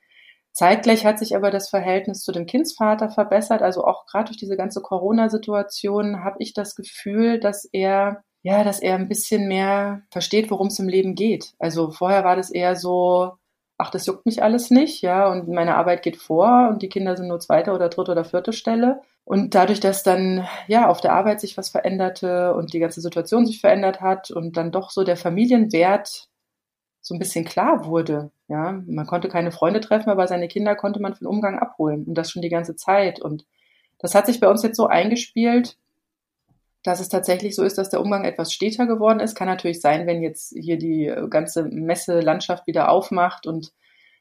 Zeitgleich 0.53 1.07
hat 1.07 1.19
sich 1.19 1.35
aber 1.35 1.51
das 1.51 1.71
Verhältnis 1.71 2.21
zu 2.23 2.33
dem 2.33 2.45
Kindsvater 2.45 3.09
verbessert, 3.09 3.63
also 3.63 3.83
auch 3.87 4.05
gerade 4.05 4.27
durch 4.27 4.37
diese 4.37 4.59
ganze 4.59 4.83
Corona-Situation 4.83 6.23
habe 6.23 6.37
ich 6.39 6.53
das 6.53 6.77
Gefühl, 6.77 7.41
dass 7.41 7.65
er 7.73 8.23
ja, 8.43 8.63
dass 8.63 8.81
er 8.81 8.97
ein 8.97 9.09
bisschen 9.09 9.49
mehr 9.49 10.03
versteht, 10.11 10.51
worum 10.51 10.67
es 10.67 10.79
im 10.81 10.89
Leben 10.89 11.15
geht. 11.15 11.55
Also 11.59 11.93
vorher 11.93 12.25
war 12.25 12.37
das 12.37 12.51
eher 12.51 12.77
so, 12.77 13.33
ach, 13.79 13.91
das 13.91 14.05
juckt 14.05 14.27
mich 14.27 14.43
alles 14.43 14.71
nicht, 14.71 15.01
ja, 15.01 15.33
und 15.33 15.49
meine 15.49 15.77
Arbeit 15.77 16.03
geht 16.03 16.19
vor 16.19 16.69
und 16.69 16.83
die 16.83 16.91
Kinder 16.91 17.17
sind 17.17 17.29
nur 17.29 17.41
zweite 17.41 17.73
oder 17.73 17.89
dritte 17.89 18.13
oder 18.13 18.25
vierte 18.27 18.53
Stelle. 18.53 19.01
Und 19.25 19.55
dadurch, 19.55 19.81
dass 19.81 20.03
dann 20.03 20.47
ja 20.67 20.89
auf 20.89 21.01
der 21.01 21.13
Arbeit 21.13 21.41
sich 21.41 21.57
was 21.57 21.69
veränderte 21.69 22.55
und 22.55 22.73
die 22.73 22.81
ganze 22.81 23.01
Situation 23.01 23.47
sich 23.47 23.61
verändert 23.61 24.01
hat 24.01 24.31
und 24.31 24.57
dann 24.57 24.73
doch 24.73 24.91
so 24.91 25.05
der 25.05 25.17
Familienwert 25.17 26.29
so 27.01 27.15
ein 27.15 27.19
bisschen 27.19 27.45
klar 27.45 27.87
wurde, 27.87 28.31
ja, 28.49 28.83
man 28.87 29.07
konnte 29.07 29.29
keine 29.29 29.53
Freunde 29.53 29.81
treffen, 29.81 30.11
aber 30.11 30.27
seine 30.27 30.49
Kinder 30.49 30.75
konnte 30.75 31.01
man 31.01 31.15
für 31.15 31.21
den 31.21 31.29
Umgang 31.29 31.59
abholen 31.59 32.05
und 32.05 32.15
das 32.15 32.31
schon 32.31 32.43
die 32.43 32.49
ganze 32.49 32.77
Zeit. 32.77 33.21
Und 33.21 33.47
das 33.99 34.15
hat 34.15 34.27
sich 34.27 34.41
bei 34.41 34.49
uns 34.49 34.63
jetzt 34.63 34.77
so 34.77 34.87
eingespielt, 34.87 35.77
dass 36.83 37.01
es 37.01 37.09
tatsächlich 37.09 37.55
so 37.55 37.63
ist, 37.63 37.79
dass 37.79 37.91
der 37.91 38.01
Umgang 38.01 38.25
etwas 38.25 38.53
steter 38.53 38.87
geworden 38.87 39.21
ist. 39.21 39.35
Kann 39.35 39.49
natürlich 39.49 39.81
sein, 39.81 40.07
wenn 40.07 40.23
jetzt 40.23 40.55
hier 40.59 40.79
die 40.79 41.13
ganze 41.29 41.65
Messelandschaft 41.65 42.67
wieder 42.67 42.91
aufmacht 42.91 43.47
und 43.47 43.73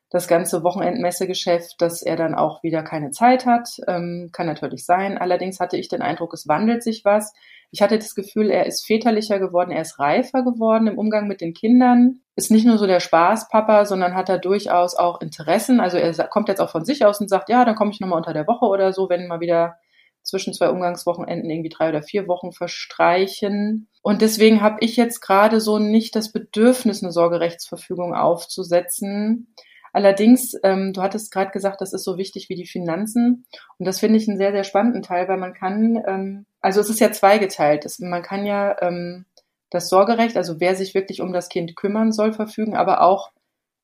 das 0.09 0.27
ganze 0.27 0.63
Wochenendmessegeschäft, 0.63 1.79
dass 1.79 2.01
er 2.01 2.15
dann 2.15 2.33
auch 2.33 2.63
wieder 2.63 2.81
keine 2.81 3.11
Zeit 3.11 3.45
hat. 3.45 3.69
Ähm, 3.87 4.29
kann 4.33 4.47
natürlich 4.47 4.85
sein. 4.85 5.19
Allerdings 5.19 5.59
hatte 5.59 5.77
ich 5.77 5.87
den 5.87 6.01
Eindruck, 6.01 6.33
es 6.33 6.47
wandelt 6.47 6.83
sich 6.83 7.05
was. 7.05 7.33
Ich 7.69 7.83
hatte 7.83 7.99
das 7.99 8.15
Gefühl, 8.15 8.49
er 8.49 8.65
ist 8.65 8.87
väterlicher 8.87 9.37
geworden, 9.37 9.69
er 9.69 9.83
ist 9.83 9.99
reifer 9.99 10.43
geworden 10.43 10.87
im 10.87 10.97
Umgang 10.97 11.27
mit 11.27 11.41
den 11.41 11.53
Kindern. 11.53 12.21
Ist 12.35 12.49
nicht 12.49 12.65
nur 12.65 12.79
so 12.79 12.87
der 12.87 12.99
Spaßpapa, 12.99 13.85
sondern 13.85 14.15
hat 14.15 14.29
er 14.29 14.39
durchaus 14.39 14.95
auch 14.95 15.21
Interessen. 15.21 15.79
Also 15.79 15.97
er 15.97 16.11
kommt 16.27 16.49
jetzt 16.49 16.61
auch 16.61 16.71
von 16.71 16.85
sich 16.85 17.05
aus 17.05 17.21
und 17.21 17.29
sagt, 17.29 17.49
ja, 17.49 17.63
dann 17.63 17.75
komme 17.75 17.91
ich 17.91 17.99
nochmal 17.99 18.17
unter 18.17 18.33
der 18.33 18.47
Woche 18.47 18.65
oder 18.65 18.93
so, 18.93 19.09
wenn 19.09 19.27
mal 19.27 19.41
wieder 19.41 19.75
zwischen 20.23 20.53
zwei 20.53 20.69
Umgangswochenenden 20.69 21.49
irgendwie 21.49 21.69
drei 21.69 21.89
oder 21.89 22.01
vier 22.01 22.27
Wochen 22.27 22.51
verstreichen. 22.51 23.87
Und 24.01 24.21
deswegen 24.21 24.61
habe 24.61 24.77
ich 24.79 24.95
jetzt 24.95 25.21
gerade 25.21 25.61
so 25.61 25.77
nicht 25.77 26.15
das 26.15 26.31
Bedürfnis, 26.31 27.03
eine 27.03 27.11
Sorgerechtsverfügung 27.11 28.15
aufzusetzen, 28.15 29.53
Allerdings, 29.93 30.53
ähm, 30.63 30.93
du 30.93 31.01
hattest 31.01 31.31
gerade 31.31 31.51
gesagt, 31.51 31.81
das 31.81 31.93
ist 31.93 32.03
so 32.03 32.17
wichtig 32.17 32.49
wie 32.49 32.55
die 32.55 32.67
Finanzen. 32.67 33.45
Und 33.77 33.85
das 33.85 33.99
finde 33.99 34.17
ich 34.17 34.27
einen 34.27 34.37
sehr, 34.37 34.51
sehr 34.51 34.63
spannenden 34.63 35.01
Teil, 35.01 35.27
weil 35.27 35.37
man 35.37 35.53
kann, 35.53 36.01
ähm, 36.07 36.45
also 36.61 36.79
es 36.81 36.89
ist 36.89 36.99
ja 36.99 37.11
zweigeteilt. 37.11 37.85
Es, 37.85 37.99
man 37.99 38.21
kann 38.21 38.45
ja 38.45 38.75
ähm, 38.81 39.25
das 39.69 39.89
Sorgerecht, 39.89 40.37
also 40.37 40.59
wer 40.59 40.75
sich 40.75 40.93
wirklich 40.93 41.21
um 41.21 41.33
das 41.33 41.49
Kind 41.49 41.75
kümmern 41.75 42.11
soll, 42.11 42.33
verfügen, 42.33 42.75
aber 42.75 43.01
auch 43.01 43.31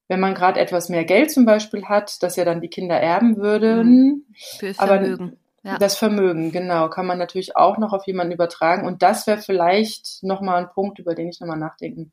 wenn 0.07 0.19
man 0.19 0.35
gerade 0.35 0.59
etwas 0.59 0.89
mehr 0.89 1.03
Geld 1.03 1.31
zum 1.31 1.45
Beispiel 1.45 1.85
hat, 1.85 2.21
dass 2.21 2.35
ja 2.35 2.45
dann 2.45 2.61
die 2.61 2.69
Kinder 2.69 2.95
erben 2.95 3.37
würden. 3.37 3.87
Mhm. 3.87 4.25
Für 4.59 4.73
Vermögen. 4.73 5.37
Ja. 5.63 5.79
Das 5.79 5.97
Vermögen, 5.97 6.51
genau, 6.51 6.89
kann 6.89 7.07
man 7.07 7.17
natürlich 7.17 7.55
auch 7.55 7.79
noch 7.79 7.91
auf 7.91 8.05
jemanden 8.05 8.33
übertragen. 8.33 8.85
Und 8.85 9.01
das 9.01 9.25
wäre 9.25 9.39
vielleicht 9.39 10.21
nochmal 10.21 10.61
ein 10.61 10.69
Punkt, 10.69 10.99
über 10.99 11.15
den 11.15 11.29
ich 11.29 11.39
nochmal 11.39 11.57
nachdenken 11.57 12.11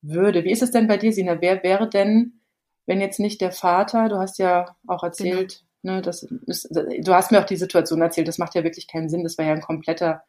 würde. 0.00 0.44
Wie 0.44 0.50
ist 0.50 0.62
es 0.62 0.70
denn 0.70 0.86
bei 0.86 0.96
dir, 0.96 1.12
Sina? 1.12 1.42
Wer 1.42 1.62
wäre 1.62 1.90
denn, 1.90 2.35
wenn 2.86 3.00
jetzt 3.00 3.20
nicht 3.20 3.40
der 3.40 3.52
Vater, 3.52 4.08
du 4.08 4.18
hast 4.18 4.38
ja 4.38 4.76
auch 4.86 5.02
erzählt, 5.02 5.64
genau. 5.82 5.96
ne, 5.96 6.02
das 6.02 6.22
ist, 6.46 6.68
du 6.72 7.14
hast 7.14 7.32
mir 7.32 7.40
auch 7.40 7.46
die 7.46 7.56
Situation 7.56 8.00
erzählt, 8.00 8.28
das 8.28 8.38
macht 8.38 8.54
ja 8.54 8.64
wirklich 8.64 8.86
keinen 8.86 9.08
Sinn, 9.08 9.24
das 9.24 9.36
war 9.38 9.44
ja 9.44 9.52
ein 9.52 9.60
kompletter 9.60 10.22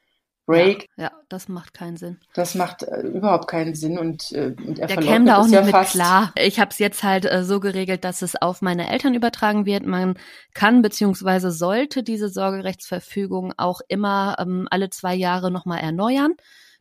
Break. 0.48 0.88
Ja, 0.96 1.04
ja, 1.04 1.12
das 1.28 1.50
macht 1.50 1.74
keinen 1.74 1.98
Sinn. 1.98 2.20
Das 2.34 2.56
macht 2.56 2.82
äh, 2.84 3.02
überhaupt 3.02 3.50
keinen 3.50 3.76
Sinn 3.76 4.00
und, 4.00 4.32
äh, 4.32 4.56
und 4.66 4.80
er 4.80 4.88
Der 4.88 4.98
käme 4.98 5.26
da 5.26 5.38
auch 5.40 5.44
nicht 5.44 5.54
ja 5.54 5.62
mit 5.62 5.72
fast. 5.72 5.92
klar. 5.92 6.32
Ich 6.38 6.58
habe 6.60 6.72
es 6.72 6.80
jetzt 6.80 7.04
halt 7.04 7.26
äh, 7.26 7.44
so 7.44 7.60
geregelt, 7.60 8.06
dass 8.06 8.22
es 8.22 8.42
auf 8.42 8.62
meine 8.62 8.90
Eltern 8.90 9.14
übertragen 9.14 9.66
wird. 9.66 9.86
Man 9.86 10.18
kann 10.54 10.82
beziehungsweise 10.82 11.52
sollte 11.52 12.02
diese 12.02 12.30
Sorgerechtsverfügung 12.30 13.54
auch 13.58 13.82
immer 13.90 14.38
ähm, 14.40 14.70
alle 14.72 14.90
zwei 14.90 15.16
Jahre 15.16 15.52
nochmal 15.52 15.82
erneuern. 15.82 16.34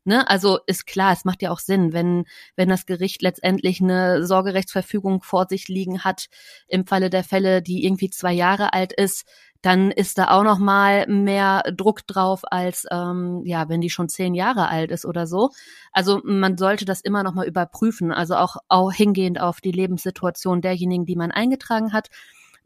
Ne? 0.06 0.28
Also 0.28 0.60
ist 0.66 0.86
klar, 0.86 1.12
es 1.12 1.25
macht 1.25 1.42
ja 1.42 1.50
auch 1.50 1.58
Sinn, 1.58 1.92
wenn, 1.92 2.26
wenn 2.54 2.68
das 2.68 2.86
Gericht 2.86 3.22
letztendlich 3.22 3.80
eine 3.80 4.25
Sorgerechtsverfügung 4.25 5.22
vor 5.22 5.46
sich 5.48 5.66
liegen 5.66 6.04
hat, 6.04 6.26
im 6.68 6.86
Falle 6.86 7.10
der 7.10 7.25
Fälle, 7.25 7.60
die 7.60 7.84
irgendwie 7.84 8.10
zwei 8.10 8.32
Jahre 8.32 8.72
alt 8.72 8.92
ist, 8.92 9.26
dann 9.62 9.90
ist 9.90 10.18
da 10.18 10.30
auch 10.30 10.44
noch 10.44 10.58
mal 10.60 11.08
mehr 11.08 11.64
Druck 11.76 12.06
drauf 12.06 12.42
als 12.44 12.86
ähm, 12.92 13.42
ja, 13.44 13.68
wenn 13.68 13.80
die 13.80 13.90
schon 13.90 14.08
zehn 14.08 14.34
Jahre 14.34 14.68
alt 14.68 14.92
ist 14.92 15.04
oder 15.04 15.26
so. 15.26 15.50
Also 15.90 16.20
man 16.22 16.56
sollte 16.56 16.84
das 16.84 17.00
immer 17.00 17.25
noch 17.25 17.34
mal 17.34 17.48
überprüfen, 17.48 18.12
also 18.12 18.36
auch, 18.36 18.58
auch 18.68 18.92
hingehend 18.92 19.40
auf 19.40 19.60
die 19.60 19.72
Lebenssituation 19.72 20.60
derjenigen, 20.60 21.04
die 21.04 21.16
man 21.16 21.32
eingetragen 21.32 21.92
hat. 21.92 22.10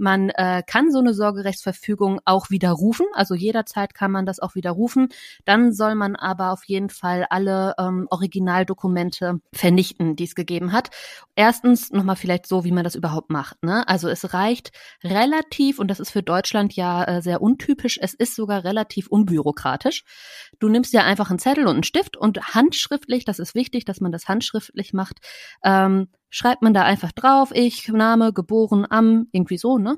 Man 0.01 0.31
äh, 0.31 0.63
kann 0.67 0.91
so 0.91 0.99
eine 0.99 1.13
Sorgerechtsverfügung 1.13 2.21
auch 2.25 2.49
widerrufen, 2.49 3.07
also 3.13 3.35
jederzeit 3.35 3.93
kann 3.93 4.11
man 4.11 4.25
das 4.25 4.41
auch 4.41 4.55
widerrufen. 4.55 5.09
Dann 5.45 5.75
soll 5.75 5.95
man 5.95 6.17
aber 6.17 6.53
auf 6.53 6.65
jeden 6.65 6.89
Fall 6.89 7.27
alle 7.29 7.75
ähm, 7.79 8.07
Originaldokumente 8.11 9.41
vernichten, 9.53 10.17
die 10.17 10.25
es 10.25 10.35
gegeben 10.35 10.73
hat. 10.73 10.89
Erstens 11.37 11.91
nochmal 11.91 12.17
vielleicht 12.17 12.47
so, 12.47 12.65
wie 12.65 12.73
man 12.73 12.83
das 12.83 12.95
überhaupt 12.95 13.29
macht. 13.29 13.63
Ne? 13.63 13.87
Also 13.87 14.09
es 14.09 14.33
reicht 14.33 14.73
relativ, 15.05 15.79
und 15.79 15.89
das 15.89 16.01
ist 16.01 16.11
für 16.11 16.23
Deutschland 16.23 16.75
ja 16.75 17.05
äh, 17.05 17.21
sehr 17.21 17.43
untypisch, 17.43 17.99
es 18.01 18.15
ist 18.15 18.35
sogar 18.35 18.65
relativ 18.65 19.07
unbürokratisch. 19.09 20.05
Du 20.59 20.71
nimmst 20.71 20.95
ja 20.95 21.05
einfach 21.05 21.29
einen 21.29 21.39
Zettel 21.39 21.67
und 21.67 21.75
einen 21.75 21.83
Stift 21.83 22.17
und 22.17 22.55
handschriftlich, 22.55 23.27
das 23.27 23.39
ist 23.39 23.55
wichtig, 23.55 23.85
dass 23.85 24.01
man 24.01 24.13
das 24.13 24.29
handschriftlich 24.29 24.95
macht, 24.95 25.19
ähm, 25.63 26.09
schreibt 26.31 26.63
man 26.63 26.73
da 26.75 26.85
einfach 26.85 27.13
drauf, 27.13 27.51
ich, 27.55 27.89
Name, 27.89 28.33
geboren 28.33 28.87
am, 28.89 29.27
irgendwie 29.33 29.59
so, 29.59 29.79
ne? 29.79 29.97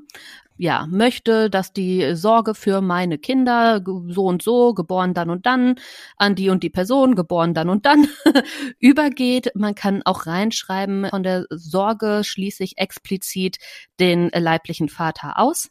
Ja, 0.58 0.86
möchte, 0.88 1.50
dass 1.50 1.72
die 1.72 2.14
Sorge 2.14 2.54
für 2.54 2.80
meine 2.80 3.18
Kinder 3.18 3.82
so 4.08 4.24
und 4.24 4.42
so, 4.42 4.74
geboren 4.74 5.14
dann 5.14 5.30
und 5.30 5.46
dann, 5.46 5.76
an 6.16 6.34
die 6.34 6.50
und 6.50 6.62
die 6.62 6.70
Person, 6.70 7.14
geboren 7.14 7.54
dann 7.54 7.68
und 7.68 7.86
dann, 7.86 8.06
übergeht. 8.78 9.50
Man 9.54 9.74
kann 9.74 10.02
auch 10.04 10.26
reinschreiben, 10.26 11.06
von 11.10 11.22
der 11.22 11.46
Sorge 11.50 12.22
schließe 12.24 12.62
ich 12.64 12.78
explizit 12.78 13.58
den 13.98 14.30
leiblichen 14.30 14.88
Vater 14.88 15.38
aus 15.38 15.70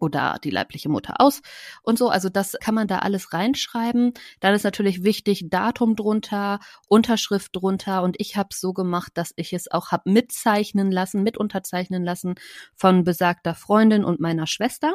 oder 0.00 0.38
die 0.42 0.50
leibliche 0.50 0.88
Mutter 0.88 1.20
aus 1.20 1.40
und 1.82 1.98
so. 1.98 2.08
Also 2.08 2.28
das 2.28 2.56
kann 2.60 2.74
man 2.74 2.88
da 2.88 2.98
alles 2.98 3.32
reinschreiben. 3.32 4.12
Dann 4.40 4.54
ist 4.54 4.64
natürlich 4.64 5.04
wichtig 5.04 5.46
Datum 5.48 5.96
drunter, 5.96 6.60
Unterschrift 6.88 7.54
drunter 7.54 8.02
und 8.02 8.16
ich 8.18 8.36
habe 8.36 8.48
es 8.52 8.60
so 8.60 8.72
gemacht, 8.72 9.12
dass 9.14 9.32
ich 9.36 9.52
es 9.52 9.70
auch 9.70 9.90
habe 9.90 10.10
mitzeichnen 10.10 10.90
lassen, 10.90 11.22
mit 11.22 11.36
unterzeichnen 11.36 12.04
lassen 12.04 12.34
von 12.74 13.04
besagter 13.04 13.54
Freundin 13.54 14.04
und 14.04 14.20
meiner 14.20 14.46
Schwester, 14.46 14.94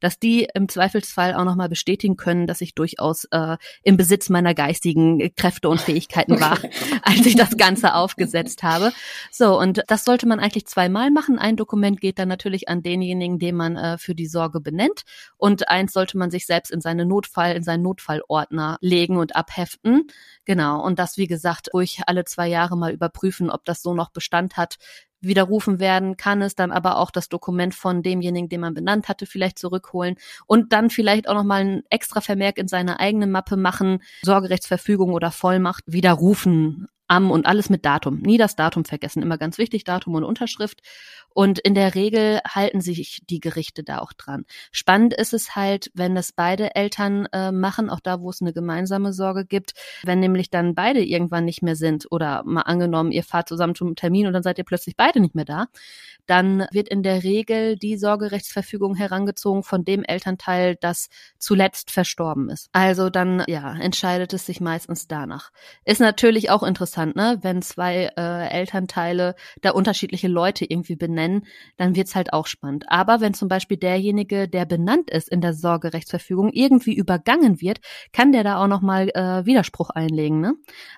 dass 0.00 0.18
die 0.18 0.48
im 0.54 0.68
Zweifelsfall 0.68 1.34
auch 1.34 1.44
nochmal 1.44 1.68
bestätigen 1.68 2.16
können, 2.16 2.46
dass 2.46 2.60
ich 2.60 2.74
durchaus 2.74 3.24
äh, 3.30 3.56
im 3.82 3.96
Besitz 3.96 4.28
meiner 4.28 4.54
geistigen 4.54 5.34
Kräfte 5.34 5.68
und 5.68 5.80
Fähigkeiten 5.80 6.40
war, 6.40 6.58
als 7.02 7.26
ich 7.26 7.36
das 7.36 7.56
Ganze 7.56 7.94
aufgesetzt 7.94 8.62
habe. 8.62 8.92
So, 9.30 9.58
und 9.58 9.82
das 9.88 10.04
sollte 10.04 10.26
man 10.26 10.40
eigentlich 10.40 10.66
zweimal 10.66 11.10
machen. 11.10 11.38
Ein 11.38 11.56
Dokument 11.56 12.00
geht 12.00 12.18
dann 12.18 12.28
natürlich 12.28 12.68
an 12.68 12.82
denjenigen, 12.82 13.38
den 13.38 13.56
man 13.56 13.76
äh, 13.76 13.98
für 13.98 14.14
die 14.14 14.26
Sorge 14.26 14.43
Sorge 14.44 14.60
benennt. 14.60 15.02
Und 15.36 15.68
eins 15.68 15.92
sollte 15.92 16.18
man 16.18 16.30
sich 16.30 16.46
selbst 16.46 16.70
in 16.70 16.80
seine 16.80 17.06
Notfall, 17.06 17.56
in 17.56 17.62
seinen 17.62 17.82
Notfallordner 17.82 18.76
legen 18.80 19.16
und 19.16 19.36
abheften. 19.36 20.08
Genau. 20.44 20.82
Und 20.84 20.98
das, 20.98 21.16
wie 21.16 21.26
gesagt, 21.26 21.72
ruhig 21.72 22.02
alle 22.06 22.24
zwei 22.24 22.48
Jahre 22.48 22.76
mal 22.76 22.92
überprüfen, 22.92 23.50
ob 23.50 23.64
das 23.64 23.82
so 23.82 23.94
noch 23.94 24.10
Bestand 24.10 24.56
hat, 24.56 24.76
widerrufen 25.20 25.80
werden, 25.80 26.18
kann 26.18 26.42
es 26.42 26.54
dann 26.54 26.70
aber 26.70 26.98
auch 26.98 27.10
das 27.10 27.30
Dokument 27.30 27.74
von 27.74 28.02
demjenigen, 28.02 28.50
den 28.50 28.60
man 28.60 28.74
benannt 28.74 29.08
hatte, 29.08 29.24
vielleicht 29.24 29.58
zurückholen 29.58 30.16
und 30.46 30.74
dann 30.74 30.90
vielleicht 30.90 31.28
auch 31.28 31.34
nochmal 31.34 31.62
ein 31.62 31.82
extra 31.88 32.20
Vermerk 32.20 32.58
in 32.58 32.68
seiner 32.68 33.00
eigenen 33.00 33.30
Mappe 33.30 33.56
machen, 33.56 34.02
Sorgerechtsverfügung 34.22 35.14
oder 35.14 35.30
Vollmacht 35.30 35.84
widerrufen 35.86 36.88
am 37.06 37.30
und 37.30 37.46
alles 37.46 37.70
mit 37.70 37.84
Datum. 37.84 38.20
Nie 38.20 38.38
das 38.38 38.56
Datum 38.56 38.84
vergessen. 38.84 39.22
Immer 39.22 39.38
ganz 39.38 39.58
wichtig, 39.58 39.84
Datum 39.84 40.14
und 40.14 40.24
Unterschrift. 40.24 40.80
Und 41.34 41.58
in 41.58 41.74
der 41.74 41.96
Regel 41.96 42.40
halten 42.46 42.80
sich 42.80 43.22
die 43.28 43.40
Gerichte 43.40 43.82
da 43.82 43.98
auch 43.98 44.12
dran. 44.12 44.44
Spannend 44.70 45.12
ist 45.14 45.34
es 45.34 45.56
halt, 45.56 45.90
wenn 45.92 46.14
das 46.14 46.30
beide 46.30 46.76
Eltern 46.76 47.26
äh, 47.32 47.50
machen, 47.50 47.90
auch 47.90 47.98
da, 47.98 48.20
wo 48.20 48.30
es 48.30 48.40
eine 48.40 48.52
gemeinsame 48.52 49.12
Sorge 49.12 49.44
gibt, 49.44 49.72
wenn 50.04 50.20
nämlich 50.20 50.48
dann 50.50 50.76
beide 50.76 51.04
irgendwann 51.04 51.44
nicht 51.44 51.60
mehr 51.60 51.74
sind 51.74 52.06
oder 52.10 52.44
mal 52.44 52.62
angenommen, 52.62 53.10
ihr 53.10 53.24
fahrt 53.24 53.48
zusammen 53.48 53.74
zum 53.74 53.96
Termin 53.96 54.28
und 54.28 54.32
dann 54.32 54.44
seid 54.44 54.58
ihr 54.58 54.64
plötzlich 54.64 54.96
beide 54.96 55.18
nicht 55.18 55.34
mehr 55.34 55.44
da, 55.44 55.66
dann 56.26 56.66
wird 56.70 56.88
in 56.88 57.02
der 57.02 57.24
Regel 57.24 57.76
die 57.76 57.96
Sorgerechtsverfügung 57.96 58.94
herangezogen 58.94 59.64
von 59.64 59.84
dem 59.84 60.04
Elternteil, 60.04 60.76
das 60.76 61.08
zuletzt 61.38 61.90
verstorben 61.90 62.48
ist. 62.48 62.68
Also 62.72 63.10
dann, 63.10 63.42
ja, 63.48 63.76
entscheidet 63.76 64.32
es 64.32 64.46
sich 64.46 64.60
meistens 64.60 65.08
danach. 65.08 65.50
Ist 65.84 66.00
natürlich 66.00 66.50
auch 66.50 66.62
interessant, 66.62 66.93
ne, 66.96 67.38
wenn 67.42 67.62
zwei 67.62 68.10
äh, 68.16 68.48
Elternteile 68.48 69.34
da 69.62 69.70
unterschiedliche 69.70 70.28
Leute 70.28 70.64
irgendwie 70.64 70.96
benennen, 70.96 71.46
dann 71.76 71.96
wird's 71.96 72.14
halt 72.14 72.32
auch 72.32 72.46
spannend. 72.46 72.84
Aber 72.88 73.20
wenn 73.20 73.34
zum 73.34 73.48
Beispiel 73.48 73.76
derjenige, 73.76 74.48
der 74.48 74.64
benannt 74.64 75.10
ist 75.10 75.28
in 75.28 75.40
der 75.40 75.54
Sorgerechtsverfügung, 75.54 76.50
irgendwie 76.52 76.94
übergangen 76.94 77.60
wird, 77.60 77.80
kann 78.12 78.32
der 78.32 78.44
da 78.44 78.62
auch 78.62 78.68
nochmal 78.68 79.10
äh, 79.10 79.44
Widerspruch 79.46 79.90
einlegen, 79.90 80.40
ne? 80.40 80.54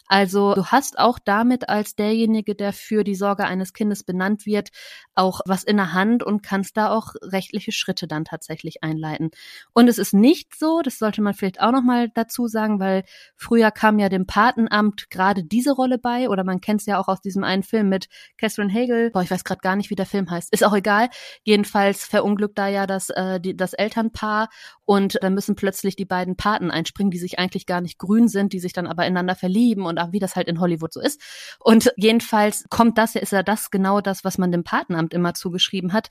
Also 0.08 0.54
du 0.54 0.66
hast 0.66 0.98
auch 0.98 1.18
damit 1.18 1.68
als 1.68 1.96
derjenige, 1.96 2.54
der 2.54 2.72
für 2.72 3.02
die 3.02 3.14
Sorge 3.14 3.44
eines 3.44 3.72
Kindes 3.72 4.04
benannt 4.04 4.46
wird, 4.46 4.70
auch 5.14 5.40
was 5.46 5.64
in 5.64 5.76
der 5.76 5.92
Hand 5.92 6.22
und 6.22 6.42
kannst 6.42 6.76
da 6.76 6.90
auch 6.90 7.14
rechtliche 7.22 7.72
Schritte 7.72 8.06
dann 8.06 8.24
tatsächlich 8.24 8.82
einleiten. 8.82 9.30
Und 9.72 9.88
es 9.88 9.98
ist 9.98 10.14
nicht 10.14 10.56
so, 10.56 10.80
das 10.82 10.98
sollte 10.98 11.22
man 11.22 11.34
vielleicht 11.34 11.60
auch 11.60 11.72
noch 11.72 11.82
mal 11.82 12.08
dazu 12.14 12.46
sagen, 12.46 12.78
weil 12.80 13.04
früher 13.34 13.70
kam 13.70 13.98
ja 13.98 14.08
dem 14.08 14.26
Patenamt 14.26 15.10
gerade 15.10 15.44
diese 15.44 15.72
Rolle 15.72 15.85
bei 15.98 16.28
oder 16.28 16.44
man 16.44 16.60
kennt 16.60 16.80
es 16.80 16.86
ja 16.86 16.98
auch 16.98 17.08
aus 17.08 17.20
diesem 17.20 17.44
einen 17.44 17.62
Film 17.62 17.88
mit 17.88 18.08
Catherine 18.36 18.72
Hagel. 18.72 19.10
Boah, 19.10 19.22
ich 19.22 19.30
weiß 19.30 19.44
gerade 19.44 19.60
gar 19.60 19.76
nicht, 19.76 19.90
wie 19.90 19.94
der 19.94 20.06
Film 20.06 20.30
heißt. 20.30 20.52
Ist 20.52 20.64
auch 20.64 20.74
egal. 20.74 21.08
Jedenfalls 21.44 22.04
verunglückt 22.04 22.58
da 22.58 22.68
ja 22.68 22.86
das 22.86 23.10
äh, 23.10 23.40
die, 23.40 23.56
das 23.56 23.72
Elternpaar 23.72 24.48
und 24.84 25.18
dann 25.20 25.34
müssen 25.34 25.56
plötzlich 25.56 25.96
die 25.96 26.04
beiden 26.04 26.36
Paten 26.36 26.70
einspringen, 26.70 27.10
die 27.10 27.18
sich 27.18 27.38
eigentlich 27.38 27.66
gar 27.66 27.80
nicht 27.80 27.98
grün 27.98 28.28
sind, 28.28 28.52
die 28.52 28.60
sich 28.60 28.72
dann 28.72 28.86
aber 28.86 29.04
ineinander 29.04 29.34
verlieben 29.34 29.84
und 29.84 29.98
auch 29.98 30.12
wie 30.12 30.20
das 30.20 30.36
halt 30.36 30.46
in 30.46 30.60
Hollywood 30.60 30.92
so 30.92 31.00
ist. 31.00 31.20
Und 31.58 31.92
jedenfalls 31.96 32.64
kommt 32.70 32.96
das, 32.96 33.16
ist 33.16 33.32
ja 33.32 33.42
das 33.42 33.70
genau 33.70 34.00
das, 34.00 34.24
was 34.24 34.38
man 34.38 34.52
dem 34.52 34.62
Patenamt 34.62 35.12
immer 35.12 35.34
zugeschrieben 35.34 35.92
hat. 35.92 36.08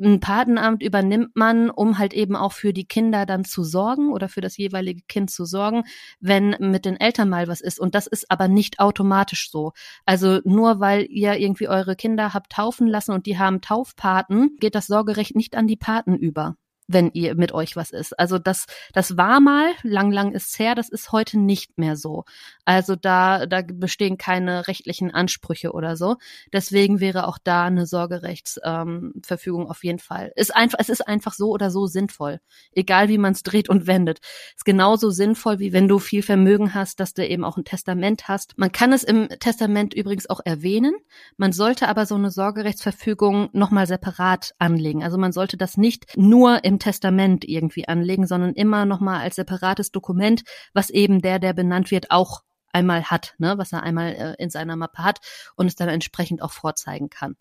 Ein 0.00 0.20
Patenamt 0.20 0.82
übernimmt 0.82 1.34
man, 1.34 1.70
um 1.70 1.98
halt 1.98 2.12
eben 2.12 2.36
auch 2.36 2.52
für 2.52 2.72
die 2.72 2.86
Kinder 2.86 3.24
dann 3.24 3.44
zu 3.44 3.64
sorgen 3.64 4.12
oder 4.12 4.28
für 4.28 4.42
das 4.42 4.56
jeweilige 4.56 5.02
Kind 5.08 5.30
zu 5.30 5.44
sorgen, 5.44 5.84
wenn 6.20 6.54
mit 6.60 6.84
den 6.84 7.00
Eltern 7.00 7.30
mal 7.30 7.48
was 7.48 7.60
ist. 7.60 7.80
Und 7.80 7.94
das 7.94 8.06
ist 8.06 8.30
aber 8.30 8.46
nicht 8.46 8.78
automatisch 8.78 9.17
so. 9.50 9.72
Also 10.04 10.40
nur 10.44 10.80
weil 10.80 11.06
ihr 11.08 11.38
irgendwie 11.38 11.68
eure 11.68 11.96
Kinder 11.96 12.34
habt 12.34 12.52
taufen 12.52 12.86
lassen 12.86 13.12
und 13.12 13.26
die 13.26 13.38
haben 13.38 13.60
Taufpaten, 13.60 14.56
geht 14.60 14.74
das 14.74 14.86
Sorgerecht 14.86 15.36
nicht 15.36 15.56
an 15.56 15.66
die 15.66 15.76
Paten 15.76 16.16
über 16.16 16.56
wenn 16.88 17.10
ihr 17.12 17.34
mit 17.34 17.52
euch 17.52 17.76
was 17.76 17.90
ist. 17.90 18.18
Also 18.18 18.38
das, 18.38 18.66
das 18.92 19.16
war 19.16 19.40
mal, 19.40 19.72
lang, 19.82 20.10
lang 20.10 20.32
ist's 20.32 20.58
her, 20.58 20.74
das 20.74 20.88
ist 20.88 21.12
heute 21.12 21.38
nicht 21.38 21.78
mehr 21.78 21.96
so. 21.96 22.24
Also 22.64 22.96
da, 22.96 23.46
da 23.46 23.62
bestehen 23.62 24.16
keine 24.16 24.66
rechtlichen 24.66 25.12
Ansprüche 25.12 25.72
oder 25.72 25.96
so. 25.96 26.16
Deswegen 26.52 27.00
wäre 27.00 27.28
auch 27.28 27.38
da 27.42 27.64
eine 27.64 27.86
Sorgerechtsverfügung 27.86 29.62
ähm, 29.62 29.68
auf 29.68 29.84
jeden 29.84 29.98
Fall. 29.98 30.32
Ist 30.34 30.54
einfach, 30.56 30.78
es 30.80 30.88
ist 30.88 31.06
einfach 31.06 31.34
so 31.34 31.50
oder 31.50 31.70
so 31.70 31.86
sinnvoll. 31.86 32.40
Egal 32.72 33.08
wie 33.08 33.18
man 33.18 33.34
es 33.34 33.42
dreht 33.42 33.68
und 33.68 33.86
wendet. 33.86 34.20
Ist 34.56 34.64
genauso 34.64 35.10
sinnvoll, 35.10 35.58
wie 35.58 35.72
wenn 35.74 35.88
du 35.88 35.98
viel 35.98 36.22
Vermögen 36.22 36.74
hast, 36.74 37.00
dass 37.00 37.12
du 37.12 37.26
eben 37.26 37.44
auch 37.44 37.58
ein 37.58 37.64
Testament 37.64 38.28
hast. 38.28 38.56
Man 38.56 38.72
kann 38.72 38.92
es 38.92 39.04
im 39.04 39.28
Testament 39.40 39.92
übrigens 39.92 40.28
auch 40.30 40.40
erwähnen. 40.42 40.94
Man 41.36 41.52
sollte 41.52 41.88
aber 41.88 42.06
so 42.06 42.14
eine 42.14 42.30
Sorgerechtsverfügung 42.30 43.50
nochmal 43.52 43.86
separat 43.86 44.54
anlegen. 44.58 45.02
Also 45.02 45.18
man 45.18 45.32
sollte 45.32 45.58
das 45.58 45.76
nicht 45.76 46.16
nur 46.16 46.64
im 46.64 46.77
Testament 46.78 47.44
irgendwie 47.44 47.88
anlegen, 47.88 48.26
sondern 48.26 48.54
immer 48.54 48.86
nochmal 48.86 49.20
als 49.20 49.36
separates 49.36 49.90
Dokument, 49.90 50.42
was 50.72 50.90
eben 50.90 51.20
der, 51.20 51.38
der 51.38 51.52
benannt 51.52 51.90
wird, 51.90 52.10
auch 52.10 52.42
einmal 52.72 53.04
hat, 53.04 53.34
ne, 53.38 53.56
was 53.56 53.72
er 53.72 53.82
einmal 53.82 54.14
äh, 54.14 54.34
in 54.42 54.50
seiner 54.50 54.76
Mappe 54.76 55.02
hat 55.02 55.20
und 55.56 55.66
es 55.66 55.76
dann 55.76 55.88
entsprechend 55.88 56.42
auch 56.42 56.52
vorzeigen 56.52 57.10
kann. 57.10 57.36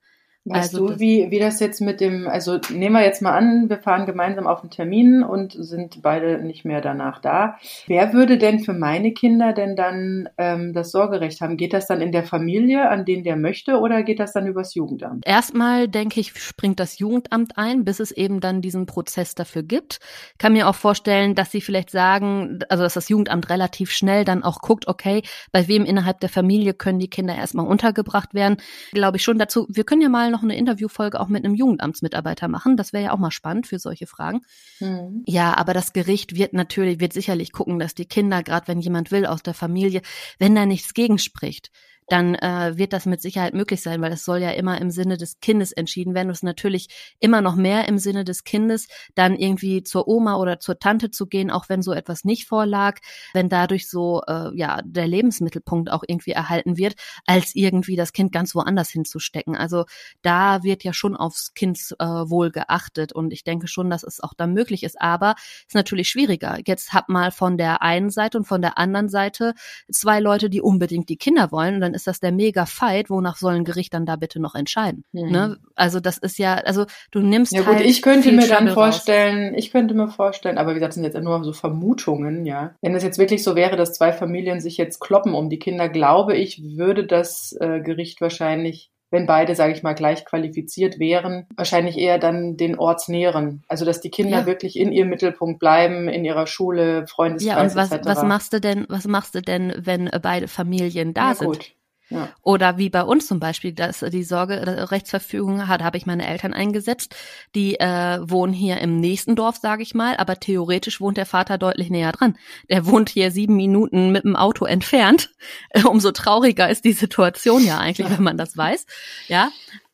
Weißt 0.50 0.74
also 0.76 0.88
du, 0.88 1.00
wie, 1.00 1.30
wie 1.30 1.40
das 1.40 1.60
jetzt 1.60 1.82
mit 1.82 2.00
dem, 2.00 2.28
also 2.28 2.60
nehmen 2.70 2.96
wir 2.96 3.04
jetzt 3.04 3.22
mal 3.22 3.34
an, 3.34 3.70
wir 3.70 3.78
fahren 3.78 4.06
gemeinsam 4.06 4.48
auf 4.48 4.62
einen 4.62 4.70
Termin 4.70 5.24
und 5.24 5.54
sind 5.54 6.02
beide 6.02 6.42
nicht 6.42 6.64
mehr 6.64 6.82
danach 6.82 7.20
da. 7.20 7.58
Wer 7.88 8.14
würde 8.14 8.38
denn 8.38 8.60
für 8.60 8.74
meine 8.74 9.12
Kinder 9.14 9.54
denn 9.54 9.76
dann 9.76 10.30
ähm, 10.38 10.74
das 10.74 10.92
Sorgerecht 10.92 11.42
haben? 11.42 11.58
Geht 11.58 11.74
das 11.74 11.88
dann 11.88 12.02
in 12.02 12.12
der 12.12 12.24
Familie, 12.24 12.90
an 12.90 13.06
den 13.06 13.24
der 13.24 13.36
möchte, 13.36 13.80
oder 13.80 14.04
geht 14.04 14.20
das 14.20 14.34
dann 14.34 14.48
übers 14.48 14.74
Jugendamt? 14.74 15.26
Erstmal 15.28 15.88
denke 15.88 16.20
ich, 16.20 16.34
springt 16.36 16.80
das 16.80 17.00
Jugendamt 17.00 17.58
ein, 17.58 17.84
bis 17.84 18.00
es 18.00 18.12
eben 18.12 18.40
dann 18.40 18.62
diesen 18.62 18.86
Prozess 18.86 19.36
dafür 19.36 19.64
gibt. 19.64 20.00
Kann 20.38 20.54
mir 20.54 20.68
auch 20.68 20.76
vorstellen, 20.76 21.36
dass 21.36 21.52
sie 21.52 21.62
vielleicht 21.62 21.90
sagen, 21.90 22.60
also 22.70 22.84
dass 22.84 22.94
das 22.94 23.10
Jugendamt 23.10 23.50
relativ 23.50 23.92
schnell 23.92 24.24
dann 24.24 24.44
auch 24.44 24.60
guckt, 24.62 24.88
okay, 24.88 25.24
bei 25.52 25.68
wem 25.68 25.84
innerhalb 25.86 26.20
der 26.20 26.30
Familie 26.30 26.74
können 26.74 27.00
die 27.00 27.10
Kinder 27.10 27.36
erstmal 27.36 27.68
untergebracht 27.68 28.34
werden. 28.34 28.58
Glaube 28.92 29.18
ich 29.18 29.24
schon 29.24 29.38
dazu. 29.38 29.68
Wir 29.70 29.84
können 29.84 30.02
ja 30.02 30.10
mal 30.10 30.32
noch 30.32 30.37
noch 30.38 30.44
eine 30.44 30.56
Interviewfolge 30.56 31.20
auch 31.20 31.28
mit 31.28 31.44
einem 31.44 31.56
Jugendamtsmitarbeiter 31.56 32.48
machen. 32.48 32.78
Das 32.78 32.94
wäre 32.94 33.06
ja 33.06 33.12
auch 33.12 33.18
mal 33.18 33.32
spannend 33.32 33.68
für 33.68 33.80
solche 33.80 34.06
Fragen. 34.06 34.42
Mhm. 34.80 35.24
Ja, 35.26 35.58
aber 35.58 35.74
das 35.74 35.94
Gericht 35.94 36.36
wird 36.36 36.54
natürlich, 36.54 37.00
wird 37.00 37.14
sicherlich 37.14 37.52
gucken, 37.52 37.80
dass 37.80 37.96
die 37.96 38.06
Kinder, 38.06 38.44
gerade 38.44 38.68
wenn 38.68 38.80
jemand 38.80 39.12
will 39.12 39.26
aus 39.26 39.42
der 39.42 39.56
Familie, 39.56 40.02
wenn 40.38 40.54
da 40.54 40.66
nichts 40.66 40.94
gegenspricht, 40.94 41.72
dann 42.08 42.36
äh, 42.36 42.78
wird 42.78 42.94
das 42.94 43.06
mit 43.06 43.22
Sicherheit 43.22 43.54
möglich 43.54 43.82
sein, 43.82 44.02
weil 44.02 44.14
es 44.14 44.24
soll 44.24 44.40
ja 44.40 44.52
immer 44.52 44.80
im 44.80 44.92
Sinne 44.92 45.18
des 45.18 45.40
Kindes 45.40 45.72
entschieden 45.72 46.14
werden. 46.14 46.28
Und 46.28 46.34
es 46.34 46.40
ist 46.40 46.44
natürlich 46.44 46.88
immer 47.20 47.42
noch 47.42 47.56
mehr 47.56 47.88
im 47.88 47.98
Sinne 47.98 48.24
des 48.24 48.44
Kindes, 48.44 48.88
dann 49.16 49.36
irgendwie 49.36 49.84
zur 49.84 50.08
Oma 50.08 50.38
oder 50.38 50.60
zur 50.60 50.80
Tante 50.80 51.12
zu 51.12 51.28
gehen, 51.28 51.52
auch 51.52 51.70
wenn 51.70 51.82
so 51.82 51.94
etwas 51.94 52.24
nicht 52.24 52.48
vorlag, 52.48 53.00
wenn 53.34 53.50
dadurch 53.50 53.90
so 53.90 54.22
äh, 54.28 54.56
ja 54.56 54.82
der 54.86 55.08
Lebensmittelpunkt 55.08 55.92
auch 55.92 56.04
irgendwie 56.08 56.32
erhalten 56.32 56.78
wird, 56.78 56.96
als 57.26 57.56
irgendwie 57.56 57.96
das 57.96 58.14
Kind 58.14 58.32
ganz 58.32 58.56
woanders 58.56 58.90
hinzustecken. 58.90 59.56
Also 59.56 59.86
da 60.22 60.64
wird 60.64 60.84
ja 60.84 60.94
schon 60.94 61.16
aufs 61.16 61.54
Kindswohl 61.54 62.48
äh, 62.48 62.52
geachtet 62.52 63.12
und 63.12 63.34
ich 63.34 63.44
denke 63.44 63.68
schon, 63.68 63.90
dass 63.90 64.04
es 64.04 64.22
auch 64.22 64.34
da 64.34 64.48
möglich 64.48 64.84
ist. 64.84 65.00
Aber 65.02 65.36
es 65.38 65.68
ist 65.68 65.76
natürlich 65.76 66.08
schwieriger. 66.08 66.60
Jetzt 66.66 66.94
hab 66.94 67.10
mal 67.10 67.32
von 67.32 67.58
der 67.58 67.82
einen 67.82 68.10
Seite 68.10 68.38
und 68.38 68.46
von 68.46 68.62
der 68.62 68.78
anderen 68.78 69.10
Seite 69.10 69.54
zwei 69.92 70.20
Leute, 70.20 70.50
die 70.50 70.62
unbedingt 70.62 71.10
die 71.10 71.18
Kinder 71.18 71.52
wollen 71.52 71.76
und 71.76 71.82
dann 71.82 71.97
ist 71.98 72.08
das 72.08 72.22
der 72.22 72.32
Mega-Fight, 72.32 73.10
wonach 73.10 73.36
soll 73.36 73.56
ein 73.56 73.66
Gericht 73.66 73.94
dann 73.94 74.06
da 74.06 74.16
bitte 74.16 74.40
noch 74.40 74.56
entscheiden? 74.56 75.04
Mhm. 75.12 75.32
Ne? 75.32 75.58
Also 75.76 76.00
das 76.00 76.18
ist 76.18 76.38
ja, 76.38 76.54
also 76.56 76.86
du 77.12 77.20
nimmst 77.20 77.52
Ja 77.52 77.64
gut, 77.64 77.76
halt 77.76 77.86
ich 77.86 78.02
könnte 78.02 78.32
mir 78.32 78.48
dann 78.48 78.70
vorstellen, 78.70 79.50
raus. 79.50 79.56
ich 79.58 79.72
könnte 79.72 79.94
mir 79.94 80.08
vorstellen, 80.08 80.58
aber 80.58 80.72
wie 80.72 80.76
gesagt, 80.76 80.92
das 80.92 80.96
sind 80.96 81.04
jetzt 81.04 81.22
nur 81.22 81.44
so 81.44 81.52
Vermutungen, 81.52 82.46
ja. 82.46 82.76
Wenn 82.82 82.96
es 82.96 83.04
jetzt 83.04 83.20
wirklich 83.20 83.44
so 83.44 83.56
wäre, 83.56 83.76
dass 83.76 83.94
zwei 83.94 84.14
Familien 84.14 84.62
sich 84.62 84.78
jetzt 84.78 85.00
kloppen 85.02 85.34
um 85.34 85.50
die 85.50 85.60
Kinder, 85.60 85.90
glaube 85.90 86.38
ich, 86.38 86.62
würde 86.78 87.06
das 87.06 87.56
äh, 87.60 87.82
Gericht 87.82 88.22
wahrscheinlich 88.22 88.92
wenn 89.10 89.26
beide, 89.26 89.56
sage 89.56 89.74
ich 89.74 89.84
mal, 89.84 89.94
gleich 89.94 90.26
qualifiziert 90.26 91.00
wären, 91.00 91.46
wahrscheinlich 91.56 91.98
eher 91.98 92.20
dann 92.20 92.58
den 92.58 92.78
ortsnäheren. 92.78 93.64
Also 93.68 93.86
dass 93.86 94.02
die 94.02 94.10
Kinder 94.10 94.40
ja. 94.40 94.46
wirklich 94.46 94.78
in 94.78 94.92
ihrem 94.92 95.10
Mittelpunkt 95.10 95.60
bleiben, 95.60 96.10
in 96.10 96.26
ihrer 96.26 96.48
Schule, 96.48 97.08
Freundeskreis 97.08 97.56
Ja, 97.56 97.62
und 97.62 97.76
was, 97.76 97.92
etc. 97.92 98.06
was 98.06 98.24
machst 98.24 98.54
du 98.54 98.60
denn, 98.60 98.86
was 98.90 99.08
machst 99.08 99.36
du 99.36 99.42
denn, 99.42 99.74
wenn 99.78 100.10
beide 100.22 100.48
Familien 100.48 101.14
da 101.14 101.30
Na, 101.30 101.36
sind? 101.36 101.48
Gut. 101.48 101.77
Ja. 102.10 102.30
Oder 102.42 102.78
wie 102.78 102.90
bei 102.90 103.04
uns 103.04 103.28
zum 103.28 103.40
Beispiel, 103.40 103.74
dass 103.74 104.00
die 104.00 104.24
Sorgerechtsverfügung 104.24 105.68
hat, 105.68 105.84
habe 105.84 105.98
ich 105.98 106.06
meine 106.06 106.26
Eltern 106.26 106.54
eingesetzt. 106.54 107.16
Die 107.54 107.80
äh, 107.80 108.20
wohnen 108.22 108.54
hier 108.54 108.78
im 108.80 109.00
nächsten 109.00 109.36
Dorf, 109.36 109.58
sage 109.58 109.84
ich 109.84 109.94
mal, 109.94 110.16
aber 110.18 110.40
theoretisch 110.40 111.02
wohnt 111.02 111.18
der 111.18 111.26
Vater 111.26 111.58
deutlich 111.58 111.90
näher 111.90 112.14
dran. 112.14 112.38
Der 112.70 112.86
wohnt 112.86 113.10
hier 113.10 113.32
sieben 113.32 113.56
Minuten 113.58 114.12
mit 114.12 114.24
dem 114.24 114.36
Auto 114.36 114.66
entfernt. 114.66 115.32
Umso 115.86 116.12
trauriger 116.12 116.70
ist 116.70 116.86
die 116.86 116.94
Situation 116.94 117.66
ja 117.66 117.78
eigentlich, 117.80 118.10
wenn 118.10 118.24
man 118.24 118.38
das 118.38 118.56
weiß. 118.56 118.86
Ja, 119.28 119.50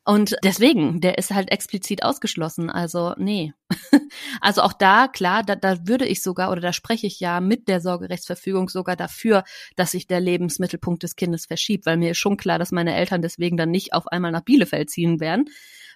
und 0.06 0.36
deswegen, 0.44 1.00
der 1.00 1.16
ist 1.16 1.30
halt 1.30 1.50
explizit 1.50 2.02
ausgeschlossen. 2.02 2.68
Also, 2.68 3.14
nee. 3.16 3.54
also 4.42 4.60
auch 4.60 4.74
da, 4.74 5.08
klar, 5.08 5.42
da, 5.42 5.56
da 5.56 5.86
würde 5.86 6.04
ich 6.06 6.22
sogar, 6.22 6.52
oder 6.52 6.60
da 6.60 6.72
spreche 6.74 7.06
ich 7.06 7.20
ja 7.20 7.40
mit 7.40 7.68
der 7.68 7.80
Sorgerechtsverfügung 7.80 8.68
sogar 8.68 8.96
dafür, 8.96 9.44
dass 9.76 9.92
sich 9.92 10.06
der 10.06 10.20
Lebensmittelpunkt 10.20 11.02
des 11.02 11.16
Kindes 11.16 11.46
verschiebt, 11.46 11.86
weil 11.86 11.96
mir 11.96 12.10
ist 12.10 12.18
schon 12.18 12.36
klar, 12.36 12.58
dass 12.58 12.70
meine 12.70 12.94
Eltern 12.94 13.22
deswegen 13.22 13.56
dann 13.56 13.70
nicht 13.70 13.94
auf 13.94 14.06
einmal 14.08 14.30
nach 14.30 14.42
Bielefeld 14.42 14.90
ziehen 14.90 15.20
werden, 15.20 15.46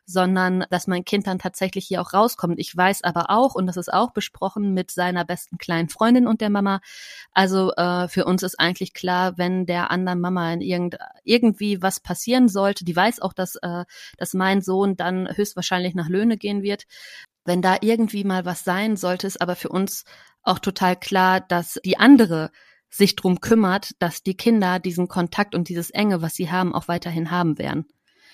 sondern 0.08 0.64
dass 0.70 0.86
mein 0.86 1.04
Kind 1.04 1.26
dann 1.26 1.38
tatsächlich 1.38 1.86
hier 1.86 2.00
auch 2.00 2.14
rauskommt. 2.14 2.58
Ich 2.58 2.74
weiß 2.74 3.04
aber 3.04 3.28
auch, 3.28 3.54
und 3.54 3.66
das 3.66 3.76
ist 3.76 3.92
auch 3.92 4.12
besprochen 4.12 4.72
mit 4.72 4.90
seiner 4.90 5.22
besten 5.26 5.58
kleinen 5.58 5.90
Freundin 5.90 6.26
und 6.26 6.40
der 6.40 6.48
Mama, 6.48 6.80
also 7.32 7.72
äh, 7.74 8.08
für 8.08 8.24
uns 8.24 8.42
ist 8.42 8.58
eigentlich 8.58 8.94
klar, 8.94 9.36
wenn 9.36 9.66
der 9.66 9.90
anderen 9.90 10.20
Mama 10.20 10.50
in 10.54 10.62
irgend, 10.62 10.96
irgendwie 11.24 11.82
was 11.82 12.00
passieren 12.00 12.48
sollte, 12.48 12.86
die 12.86 12.96
weiß 12.96 13.20
auch, 13.20 13.34
dass, 13.34 13.56
äh, 13.56 13.84
dass 14.16 14.32
mein 14.32 14.62
Sohn 14.62 14.96
dann 14.96 15.28
höchstwahrscheinlich 15.36 15.94
nach 15.94 16.08
Löhne 16.08 16.38
gehen 16.38 16.62
wird. 16.62 16.84
Wenn 17.44 17.60
da 17.60 17.76
irgendwie 17.82 18.24
mal 18.24 18.46
was 18.46 18.64
sein 18.64 18.96
sollte, 18.96 19.26
ist 19.26 19.42
aber 19.42 19.56
für 19.56 19.68
uns 19.68 20.04
auch 20.42 20.58
total 20.58 20.96
klar, 20.96 21.40
dass 21.40 21.78
die 21.84 21.98
andere 21.98 22.50
sich 22.88 23.14
drum 23.14 23.42
kümmert, 23.42 23.90
dass 23.98 24.22
die 24.22 24.38
Kinder 24.38 24.78
diesen 24.78 25.06
Kontakt 25.06 25.54
und 25.54 25.68
dieses 25.68 25.90
Enge, 25.90 26.22
was 26.22 26.34
sie 26.34 26.50
haben, 26.50 26.74
auch 26.74 26.88
weiterhin 26.88 27.30
haben 27.30 27.58
werden. 27.58 27.86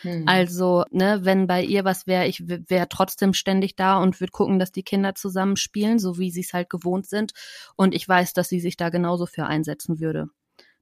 Hm. 0.04 0.26
Also, 0.26 0.84
ne, 0.90 1.20
wenn 1.24 1.46
bei 1.46 1.62
ihr 1.62 1.84
was 1.84 2.06
wäre, 2.06 2.26
ich 2.26 2.42
wäre 2.46 2.88
trotzdem 2.88 3.32
ständig 3.32 3.74
da 3.76 3.98
und 3.98 4.20
würde 4.20 4.30
gucken, 4.32 4.58
dass 4.58 4.70
die 4.72 4.82
Kinder 4.82 5.14
zusammen 5.14 5.56
spielen, 5.56 5.98
so 5.98 6.18
wie 6.18 6.30
sie 6.30 6.42
es 6.42 6.52
halt 6.52 6.70
gewohnt 6.70 7.06
sind. 7.06 7.32
Und 7.76 7.94
ich 7.94 8.06
weiß, 8.08 8.32
dass 8.34 8.48
sie 8.48 8.60
sich 8.60 8.76
da 8.76 8.90
genauso 8.90 9.26
für 9.26 9.46
einsetzen 9.46 10.00
würde. 10.00 10.28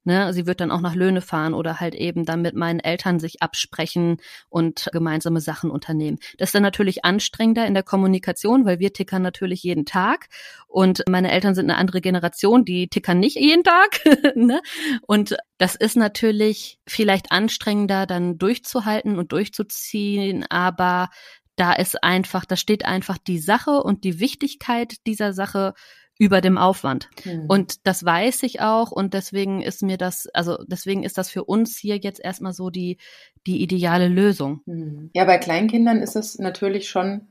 Ne, 0.04 0.32
sie 0.32 0.46
wird 0.46 0.60
dann 0.60 0.72
auch 0.72 0.80
nach 0.80 0.96
Löhne 0.96 1.20
fahren 1.20 1.54
oder 1.54 1.78
halt 1.78 1.94
eben 1.94 2.24
dann 2.24 2.42
mit 2.42 2.56
meinen 2.56 2.80
Eltern 2.80 3.20
sich 3.20 3.40
absprechen 3.40 4.16
und 4.48 4.88
gemeinsame 4.92 5.40
Sachen 5.40 5.70
unternehmen. 5.70 6.18
Das 6.38 6.48
ist 6.48 6.56
dann 6.56 6.64
natürlich 6.64 7.04
anstrengender 7.04 7.66
in 7.66 7.74
der 7.74 7.84
Kommunikation, 7.84 8.64
weil 8.64 8.80
wir 8.80 8.92
tickern 8.92 9.22
natürlich 9.22 9.62
jeden 9.62 9.84
Tag 9.84 10.28
und 10.66 11.04
meine 11.08 11.30
Eltern 11.30 11.54
sind 11.54 11.70
eine 11.70 11.78
andere 11.78 12.00
Generation, 12.00 12.64
die 12.64 12.88
tickern 12.88 13.20
nicht 13.20 13.36
jeden 13.36 13.62
Tag. 13.62 14.00
ne? 14.34 14.60
Und 15.06 15.36
das 15.58 15.76
ist 15.76 15.96
natürlich 15.96 16.80
vielleicht 16.88 17.30
anstrengender 17.30 18.06
dann 18.06 18.38
durchzuhalten 18.38 19.18
und 19.18 19.30
durchzuziehen, 19.30 20.44
aber 20.50 21.10
da 21.56 21.74
ist 21.74 22.02
einfach, 22.02 22.44
da 22.44 22.56
steht 22.56 22.84
einfach 22.84 23.18
die 23.18 23.38
Sache 23.38 23.82
und 23.82 24.04
die 24.04 24.18
Wichtigkeit 24.18 24.96
dieser 25.06 25.32
Sache 25.32 25.74
über 26.22 26.40
dem 26.40 26.56
Aufwand. 26.56 27.10
Mhm. 27.24 27.46
Und 27.48 27.84
das 27.84 28.04
weiß 28.04 28.44
ich 28.44 28.60
auch 28.60 28.92
und 28.92 29.12
deswegen 29.12 29.60
ist 29.60 29.82
mir 29.82 29.98
das, 29.98 30.28
also 30.28 30.56
deswegen 30.68 31.02
ist 31.02 31.18
das 31.18 31.28
für 31.28 31.42
uns 31.42 31.76
hier 31.76 31.96
jetzt 31.96 32.20
erstmal 32.24 32.52
so 32.52 32.70
die, 32.70 32.98
die 33.44 33.60
ideale 33.60 34.06
Lösung. 34.06 34.60
Mhm. 34.66 35.10
Ja, 35.14 35.24
bei 35.24 35.38
Kleinkindern 35.38 35.98
ist 35.98 36.14
es 36.14 36.38
natürlich 36.38 36.88
schon, 36.88 37.26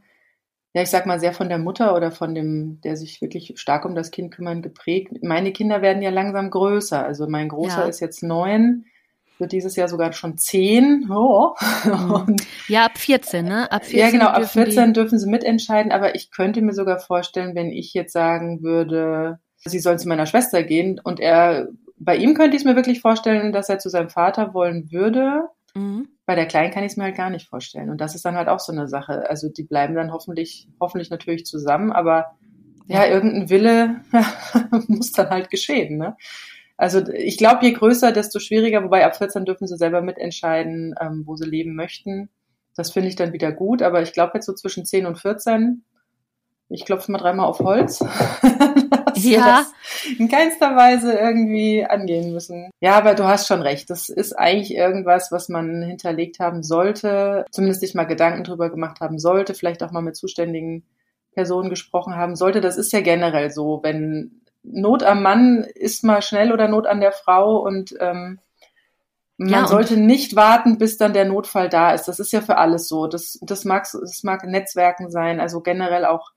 ja, 0.74 0.82
ich 0.82 0.90
sag 0.90 1.06
mal, 1.06 1.22
sehr 1.22 1.32
von 1.32 1.48
der 1.48 1.58
Mutter 1.58 1.96
oder 1.96 2.12
von 2.12 2.36
dem, 2.36 2.82
der 2.82 2.98
sich 2.98 3.22
wirklich 3.22 3.54
stark 3.56 3.86
um 3.86 3.96
das 3.96 4.12
Kind 4.12 4.34
kümmern, 4.34 4.62
geprägt. 4.62 5.24
Meine 5.24 5.54
Kinder 5.54 5.82
werden 5.82 6.02
ja 6.02 6.10
langsam 6.10 6.50
größer. 6.50 7.02
Also 7.02 7.30
mein 7.30 7.48
Großer 7.48 7.84
ja. 7.84 7.88
ist 7.88 8.02
jetzt 8.02 8.24
neun 8.24 8.84
wird 9.42 9.52
dieses 9.52 9.76
Jahr 9.76 9.90
sogar 9.90 10.14
schon 10.14 10.38
zehn. 10.38 11.10
Oh. 11.12 11.54
Mhm. 11.84 12.38
ja, 12.70 12.86
ab 12.86 12.98
14, 12.98 13.46
ne? 13.46 13.70
Ab 13.72 13.84
14 13.84 14.00
ja, 14.00 14.12
genau, 14.12 14.28
ab 14.28 14.50
14 14.50 14.86
die... 14.86 14.94
dürfen 14.94 15.20
sie 15.20 15.30
mitentscheiden, 15.30 15.92
aber 15.92 16.16
ich 16.16 16.32
könnte 16.32 16.62
mir 16.62 16.74
sogar 16.74 17.00
vorstellen, 17.00 17.56
wenn 17.56 17.72
ich 17.72 17.94
jetzt 17.94 18.14
sagen 18.14 18.62
würde, 18.62 19.40
sie 19.58 19.80
sollen 19.80 20.00
zu 20.00 20.08
meiner 20.08 20.26
Schwester 20.26 20.64
gehen 20.64 21.00
und 21.04 21.20
er, 21.20 21.68
bei 21.98 22.16
ihm 22.16 22.34
könnte 22.34 22.56
ich 22.56 22.62
es 22.62 22.66
mir 22.66 22.76
wirklich 22.76 23.02
vorstellen, 23.02 23.52
dass 23.52 23.70
er 23.70 23.80
zu 23.80 23.90
seinem 23.90 24.10
Vater 24.10 24.54
wollen 24.54 24.92
würde. 24.92 25.50
Mhm. 25.76 26.08
Bei 26.26 26.36
der 26.36 26.46
Kleinen 26.46 26.72
kann 26.72 26.84
ich 26.84 26.94
es 26.94 26.98
mir 26.98 27.06
halt 27.06 27.18
gar 27.18 27.30
nicht 27.30 27.50
vorstellen. 27.50 27.90
Und 27.90 28.00
das 28.00 28.16
ist 28.16 28.24
dann 28.24 28.36
halt 28.36 28.48
auch 28.48 28.60
so 28.60 28.72
eine 28.72 28.88
Sache. 28.88 29.30
Also 29.30 29.50
die 29.50 29.64
bleiben 29.64 29.96
dann 29.96 30.12
hoffentlich, 30.12 30.68
hoffentlich 30.80 31.10
natürlich 31.10 31.46
zusammen, 31.46 31.92
aber 31.92 32.38
ja, 32.88 33.06
ja 33.06 33.12
irgendein 33.12 33.50
Wille 33.50 34.02
muss 34.88 35.12
dann 35.12 35.30
halt 35.30 35.50
geschehen, 35.50 35.98
ne? 35.98 36.16
Also 36.82 37.08
ich 37.14 37.38
glaube, 37.38 37.64
je 37.64 37.74
größer, 37.74 38.12
desto 38.12 38.40
schwieriger, 38.40 38.84
wobei 38.84 39.06
ab 39.06 39.16
14 39.16 39.46
dürfen 39.46 39.68
sie 39.68 39.78
selber 39.78 40.02
mitentscheiden, 40.02 40.96
ähm, 41.00 41.22
wo 41.28 41.36
sie 41.36 41.48
leben 41.48 41.76
möchten. 41.76 42.32
Das 42.76 42.90
finde 42.90 43.08
ich 43.08 43.16
dann 43.16 43.34
wieder 43.34 43.52
gut, 43.52 43.84
aber 43.84 44.02
ich 44.02 44.14
glaube 44.14 44.32
jetzt 44.34 44.48
so 44.48 44.54
zwischen 44.54 44.84
10 44.84 45.06
und 45.06 45.20
14, 45.20 45.84
ich 46.70 46.84
klopfe 46.86 47.12
mal 47.12 47.20
dreimal 47.20 47.46
auf 47.46 47.60
Holz, 47.60 48.00
dass 49.14 49.24
ja. 49.24 49.60
das 49.60 49.72
in 50.18 50.28
keinster 50.28 50.76
Weise 50.76 51.14
irgendwie 51.14 51.86
angehen 51.86 52.34
müssen. 52.34 52.72
Ja, 52.80 52.98
aber 52.98 53.14
du 53.14 53.26
hast 53.26 53.46
schon 53.46 53.62
recht. 53.62 53.92
Das 53.92 54.10
ist 54.10 54.34
eigentlich 54.34 54.74
irgendwas, 54.74 55.32
was 55.32 55.50
man 55.50 55.84
hinterlegt 55.84 56.40
haben 56.40 56.64
sollte, 56.64 57.46
zumindest 57.52 57.82
sich 57.82 57.94
mal 57.94 58.06
Gedanken 58.06 58.44
drüber 58.44 58.72
gemacht 58.72 59.02
haben 59.02 59.20
sollte, 59.20 59.54
vielleicht 59.54 59.84
auch 59.84 59.92
mal 59.92 60.02
mit 60.02 60.16
zuständigen 60.16 60.84
Personen 61.34 61.70
gesprochen 61.70 62.16
haben 62.16 62.36
sollte. 62.36 62.60
Das 62.60 62.78
ist 62.78 62.92
ja 62.92 63.02
generell 63.02 63.52
so, 63.52 63.82
wenn 63.84 64.41
Not 64.64 65.04
am 65.04 65.24
Mann 65.24 65.64
ist 65.76 66.04
mal 66.04 66.22
schnell 66.22 66.52
oder 66.52 66.68
Not 66.68 66.88
an 66.88 67.02
der 67.02 67.12
Frau 67.12 67.58
und 67.58 67.96
ähm, 68.00 68.40
man 69.38 69.50
ja, 69.50 69.68
sollte 69.68 69.98
nicht 69.98 70.36
warten, 70.36 70.78
bis 70.78 70.98
dann 70.98 71.14
der 71.14 71.26
Notfall 71.26 71.68
da 71.68 71.92
ist. 71.94 72.08
Das 72.08 72.20
ist 72.20 72.32
ja 72.32 72.42
für 72.42 72.58
alles 72.58 72.88
so. 72.88 73.08
Das, 73.08 73.40
das 73.42 73.66
mag, 73.66 73.88
das 73.92 74.22
mag 74.24 74.44
Netzwerken 74.46 75.10
sein, 75.10 75.40
also 75.40 75.62
generell 75.62 76.06
auch, 76.06 76.32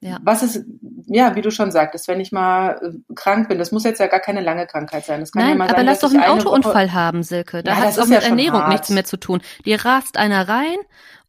ja. 0.00 0.18
was 0.22 0.42
es 0.42 0.62
ja, 1.06 1.34
wie 1.36 1.42
du 1.42 1.50
schon 1.50 1.70
sagtest, 1.70 2.08
wenn 2.08 2.20
ich 2.20 2.32
mal 2.32 2.80
äh, 2.82 3.14
krank 3.14 3.48
bin, 3.48 3.58
das 3.58 3.72
muss 3.72 3.84
jetzt 3.84 3.98
ja 4.00 4.06
gar 4.06 4.20
keine 4.20 4.40
lange 4.40 4.66
Krankheit 4.66 5.04
sein. 5.06 5.20
Das 5.20 5.32
kann 5.32 5.42
Nein, 5.42 5.52
ja 5.52 5.56
mal 5.56 5.64
aber 5.68 5.76
sein, 5.76 5.86
lass 5.86 6.00
doch 6.00 6.10
einen 6.10 6.22
eine 6.22 6.32
Autounfall 6.32 6.86
Woche, 6.88 6.92
haben, 6.94 7.22
Silke. 7.22 7.62
Da 7.62 7.72
Ja, 7.72 7.76
hat 7.78 7.90
es 7.90 7.98
auch 7.98 8.04
ist 8.04 8.10
ja 8.10 8.16
mit 8.16 8.24
schon 8.24 8.38
Ernährung 8.38 8.60
hart. 8.60 8.72
nichts 8.72 8.90
mehr 8.90 9.04
zu 9.04 9.16
tun. 9.16 9.40
Dir 9.64 9.84
rast 9.84 10.16
einer 10.16 10.48
rein 10.48 10.76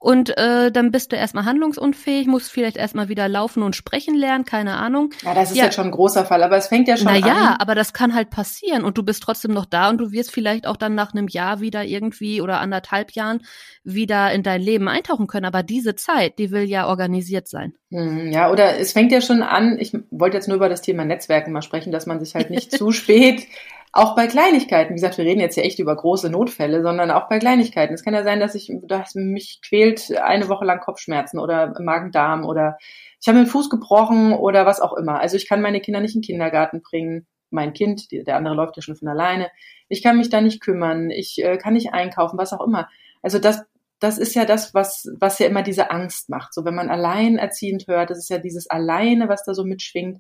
und 0.05 0.37
äh, 0.37 0.71
dann 0.71 0.91
bist 0.91 1.11
du 1.11 1.15
erstmal 1.15 1.45
handlungsunfähig, 1.45 2.27
musst 2.27 2.51
vielleicht 2.51 2.77
erstmal 2.77 3.09
wieder 3.09 3.27
laufen 3.27 3.63
und 3.63 3.75
sprechen 3.75 4.13
lernen, 4.13 4.45
keine 4.45 4.75
Ahnung. 4.75 5.09
ja, 5.23 5.33
das 5.33 5.49
ist 5.49 5.57
Ja. 5.57 5.63
jetzt 5.63 5.73
schon 5.73 5.85
ein 5.85 5.91
großer 5.91 6.25
Fall, 6.25 6.43
aber 6.43 6.57
es 6.57 6.67
fängt 6.67 6.87
ja 6.87 6.95
schon 6.95 7.07
Naja, 7.07 7.53
an. 7.53 7.55
aber 7.59 7.73
das 7.73 7.91
kann 7.91 8.13
halt 8.13 8.29
passieren 8.29 8.83
und 8.83 8.99
du 8.99 9.03
bist 9.03 9.23
trotzdem 9.23 9.51
noch 9.51 9.65
da 9.65 9.89
und 9.89 9.97
du 9.97 10.11
wirst 10.11 10.31
vielleicht 10.31 10.67
auch 10.67 10.77
dann 10.77 10.93
nach 10.93 11.13
einem 11.13 11.27
Jahr 11.27 11.59
wieder 11.59 11.83
irgendwie 11.83 12.39
oder 12.39 12.59
anderthalb 12.59 13.13
Jahren 13.13 13.41
wieder 13.83 14.31
in 14.31 14.43
dein 14.43 14.61
Leben 14.61 14.87
eintauchen 14.87 15.25
können. 15.25 15.45
Aber 15.47 15.63
diese 15.63 15.95
Zeit, 15.95 16.37
die 16.37 16.51
will 16.51 16.65
ja 16.65 16.87
organisiert 16.87 17.47
sein. 17.47 17.73
Hm, 17.91 18.31
Ja, 18.31 18.51
oder 18.51 18.77
es 18.77 18.93
fängt 18.93 19.11
ja 19.11 19.21
schon 19.21 19.41
an, 19.41 19.77
ich 19.79 19.91
wollte 20.11 20.37
jetzt 20.37 20.47
nur 20.47 20.57
über 20.57 20.69
das 20.69 20.83
Thema 20.83 21.03
Netzwerken 21.03 21.51
mal 21.51 21.63
sprechen, 21.63 21.91
dass 21.91 22.05
man 22.05 22.19
sich 22.19 22.35
halt 22.35 22.51
nicht 22.51 22.71
zu 22.77 22.91
spät, 22.91 23.47
auch 23.95 24.13
bei 24.13 24.27
Kleinigkeiten, 24.27 24.89
wie 24.89 24.95
gesagt, 24.95 25.17
wir 25.17 25.23
reden 25.23 25.39
jetzt 25.39 25.55
ja 25.55 25.63
echt 25.63 25.79
über 25.79 25.95
große 25.95 26.29
Notfälle, 26.29 26.84
sondern 26.84 27.12
auch 27.12 27.29
bei 27.29 27.39
Kleinigkeiten. 27.39 27.93
Es 27.93 28.03
kann 28.03 28.13
ja 28.13 28.23
sein, 28.23 28.41
dass 28.41 28.53
ich, 28.53 28.69
dass 28.84 29.15
mich 29.15 29.62
quält 29.65 30.12
eine 30.17 30.49
Woche 30.49 30.65
lang 30.65 30.81
Kopfschmerzen 30.81 31.39
oder 31.39 31.73
Magen-Darm 31.79 32.43
oder 32.43 32.77
ich 33.21 33.27
habe 33.27 33.38
mir 33.38 33.45
den 33.45 33.49
Fuß 33.49 33.69
gebrochen 33.69 34.34
oder 34.34 34.65
was 34.65 34.81
auch 34.81 34.91
immer. 34.97 35.21
Also 35.21 35.38
ich 35.38 35.47
kann 35.47 35.62
meine 35.62 35.79
Kinder 35.79 36.01
nicht 36.01 36.13
in 36.13 36.21
den 36.21 36.27
Kindergarten 36.27 36.81
bringen. 36.81 37.25
Mein 37.51 37.71
Kind, 37.71 38.12
der 38.12 38.36
andere 38.36 38.53
läuft 38.53 38.75
ja 38.75 38.81
schon 38.81 38.97
von 38.97 39.08
alleine. 39.08 39.49
Ich 39.88 40.03
kann 40.03 40.17
mich 40.17 40.29
da 40.29 40.41
nicht 40.41 40.62
kümmern. 40.62 41.10
Ich 41.10 41.41
äh, 41.41 41.58
kann 41.58 41.73
nicht 41.73 41.93
einkaufen, 41.93 42.38
was 42.38 42.51
auch 42.51 42.67
immer. 42.67 42.89
Also 43.21 43.39
das, 43.39 43.63
das 44.01 44.17
ist 44.17 44.36
ja 44.36 44.43
das, 44.43 44.73
was, 44.73 45.08
was 45.17 45.39
ja 45.39 45.47
immer 45.47 45.63
diese 45.63 45.89
Angst 45.89 46.29
macht. 46.29 46.53
So, 46.53 46.65
wenn 46.65 46.75
man 46.75 46.89
alleinerziehend 46.89 47.88
hört, 47.88 48.10
das 48.10 48.17
ist 48.17 48.29
ja 48.29 48.39
dieses 48.39 48.69
Alleine, 48.69 49.29
was 49.29 49.45
da 49.45 49.53
so 49.53 49.63
mitschwingt. 49.63 50.17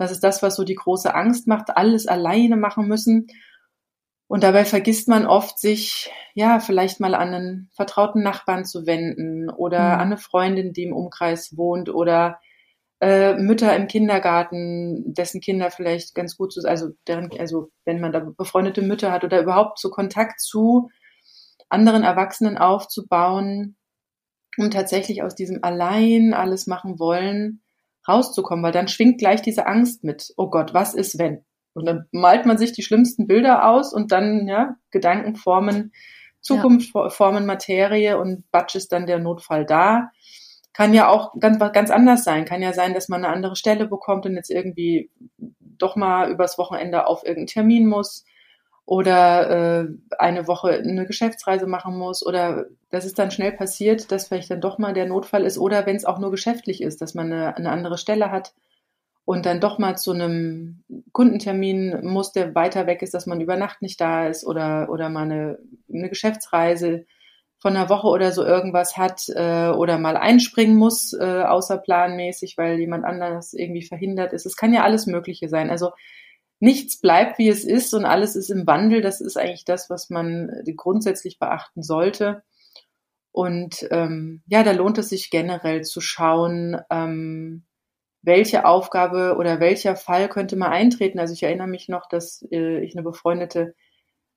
Das 0.00 0.10
ist 0.10 0.24
das, 0.24 0.42
was 0.42 0.56
so 0.56 0.64
die 0.64 0.76
große 0.76 1.14
Angst 1.14 1.46
macht, 1.46 1.76
alles 1.76 2.06
alleine 2.06 2.56
machen 2.56 2.88
müssen. 2.88 3.26
Und 4.28 4.42
dabei 4.42 4.64
vergisst 4.64 5.08
man 5.08 5.26
oft, 5.26 5.58
sich, 5.58 6.10
ja, 6.32 6.58
vielleicht 6.58 7.00
mal 7.00 7.14
an 7.14 7.34
einen 7.34 7.70
vertrauten 7.74 8.22
Nachbarn 8.22 8.64
zu 8.64 8.86
wenden 8.86 9.50
oder 9.50 9.80
Mhm. 9.80 9.92
an 9.92 10.00
eine 10.00 10.16
Freundin, 10.16 10.72
die 10.72 10.84
im 10.84 10.94
Umkreis 10.94 11.54
wohnt 11.54 11.90
oder 11.90 12.40
äh, 13.02 13.34
Mütter 13.34 13.76
im 13.76 13.88
Kindergarten, 13.88 15.12
dessen 15.12 15.42
Kinder 15.42 15.70
vielleicht 15.70 16.14
ganz 16.14 16.38
gut 16.38 16.54
zu, 16.54 16.62
also 16.66 16.92
deren, 17.06 17.30
also 17.38 17.70
wenn 17.84 18.00
man 18.00 18.12
da 18.12 18.20
befreundete 18.20 18.80
Mütter 18.80 19.12
hat 19.12 19.24
oder 19.24 19.42
überhaupt 19.42 19.78
so 19.78 19.90
Kontakt 19.90 20.40
zu 20.40 20.88
anderen 21.68 22.04
Erwachsenen 22.04 22.56
aufzubauen, 22.56 23.76
um 24.56 24.70
tatsächlich 24.70 25.22
aus 25.22 25.34
diesem 25.34 25.62
allein 25.62 26.32
alles 26.32 26.66
machen 26.66 26.98
wollen 26.98 27.62
rauszukommen, 28.06 28.64
weil 28.64 28.72
dann 28.72 28.88
schwingt 28.88 29.18
gleich 29.18 29.42
diese 29.42 29.66
Angst 29.66 30.04
mit. 30.04 30.32
Oh 30.36 30.48
Gott, 30.48 30.74
was 30.74 30.94
ist 30.94 31.18
wenn? 31.18 31.44
Und 31.72 31.86
dann 31.86 32.06
malt 32.12 32.46
man 32.46 32.58
sich 32.58 32.72
die 32.72 32.82
schlimmsten 32.82 33.26
Bilder 33.26 33.68
aus 33.68 33.92
und 33.92 34.12
dann, 34.12 34.48
ja, 34.48 34.76
Gedanken 34.90 35.36
formen, 35.36 35.92
Zukunft 36.40 36.92
formen 37.08 37.46
Materie 37.46 38.18
und 38.18 38.50
batsch 38.50 38.74
ist 38.74 38.92
dann 38.92 39.06
der 39.06 39.18
Notfall 39.18 39.66
da. 39.66 40.10
Kann 40.72 40.94
ja 40.94 41.08
auch 41.08 41.34
ganz, 41.38 41.58
ganz 41.72 41.90
anders 41.90 42.24
sein. 42.24 42.44
Kann 42.44 42.62
ja 42.62 42.72
sein, 42.72 42.94
dass 42.94 43.08
man 43.08 43.24
eine 43.24 43.34
andere 43.34 43.56
Stelle 43.56 43.86
bekommt 43.86 44.24
und 44.24 44.36
jetzt 44.36 44.50
irgendwie 44.50 45.10
doch 45.58 45.96
mal 45.96 46.30
übers 46.30 46.58
Wochenende 46.58 47.06
auf 47.06 47.22
irgendeinen 47.22 47.46
Termin 47.48 47.86
muss 47.86 48.24
oder 48.90 49.82
äh, 49.82 49.88
eine 50.18 50.48
Woche 50.48 50.70
eine 50.70 51.06
Geschäftsreise 51.06 51.68
machen 51.68 51.96
muss 51.96 52.26
oder 52.26 52.66
dass 52.90 53.04
es 53.04 53.14
dann 53.14 53.30
schnell 53.30 53.52
passiert, 53.52 54.10
dass 54.10 54.26
vielleicht 54.26 54.50
dann 54.50 54.60
doch 54.60 54.78
mal 54.78 54.92
der 54.92 55.06
Notfall 55.06 55.44
ist 55.44 55.58
oder 55.58 55.86
wenn 55.86 55.94
es 55.94 56.04
auch 56.04 56.18
nur 56.18 56.32
geschäftlich 56.32 56.82
ist, 56.82 57.00
dass 57.00 57.14
man 57.14 57.32
eine, 57.32 57.56
eine 57.56 57.70
andere 57.70 57.98
Stelle 57.98 58.32
hat 58.32 58.52
und 59.24 59.46
dann 59.46 59.60
doch 59.60 59.78
mal 59.78 59.96
zu 59.96 60.10
einem 60.10 60.82
Kundentermin 61.12 62.04
muss, 62.04 62.32
der 62.32 62.56
weiter 62.56 62.88
weg 62.88 63.02
ist, 63.02 63.14
dass 63.14 63.26
man 63.26 63.40
über 63.40 63.54
Nacht 63.54 63.80
nicht 63.80 64.00
da 64.00 64.26
ist 64.26 64.44
oder, 64.44 64.88
oder 64.90 65.08
mal 65.08 65.22
eine, 65.22 65.60
eine 65.88 66.08
Geschäftsreise 66.08 67.06
von 67.60 67.76
einer 67.76 67.90
Woche 67.90 68.08
oder 68.08 68.32
so 68.32 68.44
irgendwas 68.44 68.96
hat 68.96 69.22
äh, 69.28 69.68
oder 69.68 69.98
mal 69.98 70.16
einspringen 70.16 70.76
muss, 70.76 71.12
äh, 71.12 71.44
außerplanmäßig, 71.44 72.58
weil 72.58 72.80
jemand 72.80 73.04
anderes 73.04 73.54
irgendwie 73.54 73.86
verhindert 73.86 74.32
ist. 74.32 74.46
Es 74.46 74.56
kann 74.56 74.74
ja 74.74 74.82
alles 74.82 75.06
Mögliche 75.06 75.48
sein. 75.48 75.70
Also 75.70 75.92
nichts 76.60 77.00
bleibt, 77.00 77.38
wie 77.38 77.48
es 77.48 77.64
ist 77.64 77.92
und 77.94 78.04
alles 78.04 78.36
ist 78.36 78.50
im 78.50 78.66
Wandel. 78.66 79.00
Das 79.00 79.20
ist 79.20 79.36
eigentlich 79.36 79.64
das, 79.64 79.90
was 79.90 80.10
man 80.10 80.50
grundsätzlich 80.76 81.38
beachten 81.38 81.82
sollte. 81.82 82.42
Und 83.32 83.86
ähm, 83.90 84.42
ja, 84.46 84.62
da 84.62 84.72
lohnt 84.72 84.98
es 84.98 85.08
sich 85.08 85.30
generell 85.30 85.82
zu 85.82 86.00
schauen, 86.00 86.76
ähm, 86.90 87.64
welche 88.22 88.66
Aufgabe 88.66 89.36
oder 89.38 89.60
welcher 89.60 89.96
Fall 89.96 90.28
könnte 90.28 90.56
mal 90.56 90.70
eintreten. 90.70 91.18
Also 91.18 91.32
ich 91.32 91.42
erinnere 91.42 91.68
mich 91.68 91.88
noch, 91.88 92.06
dass 92.08 92.44
äh, 92.50 92.80
ich 92.80 92.94
eine 92.94 93.02
befreundete 93.02 93.74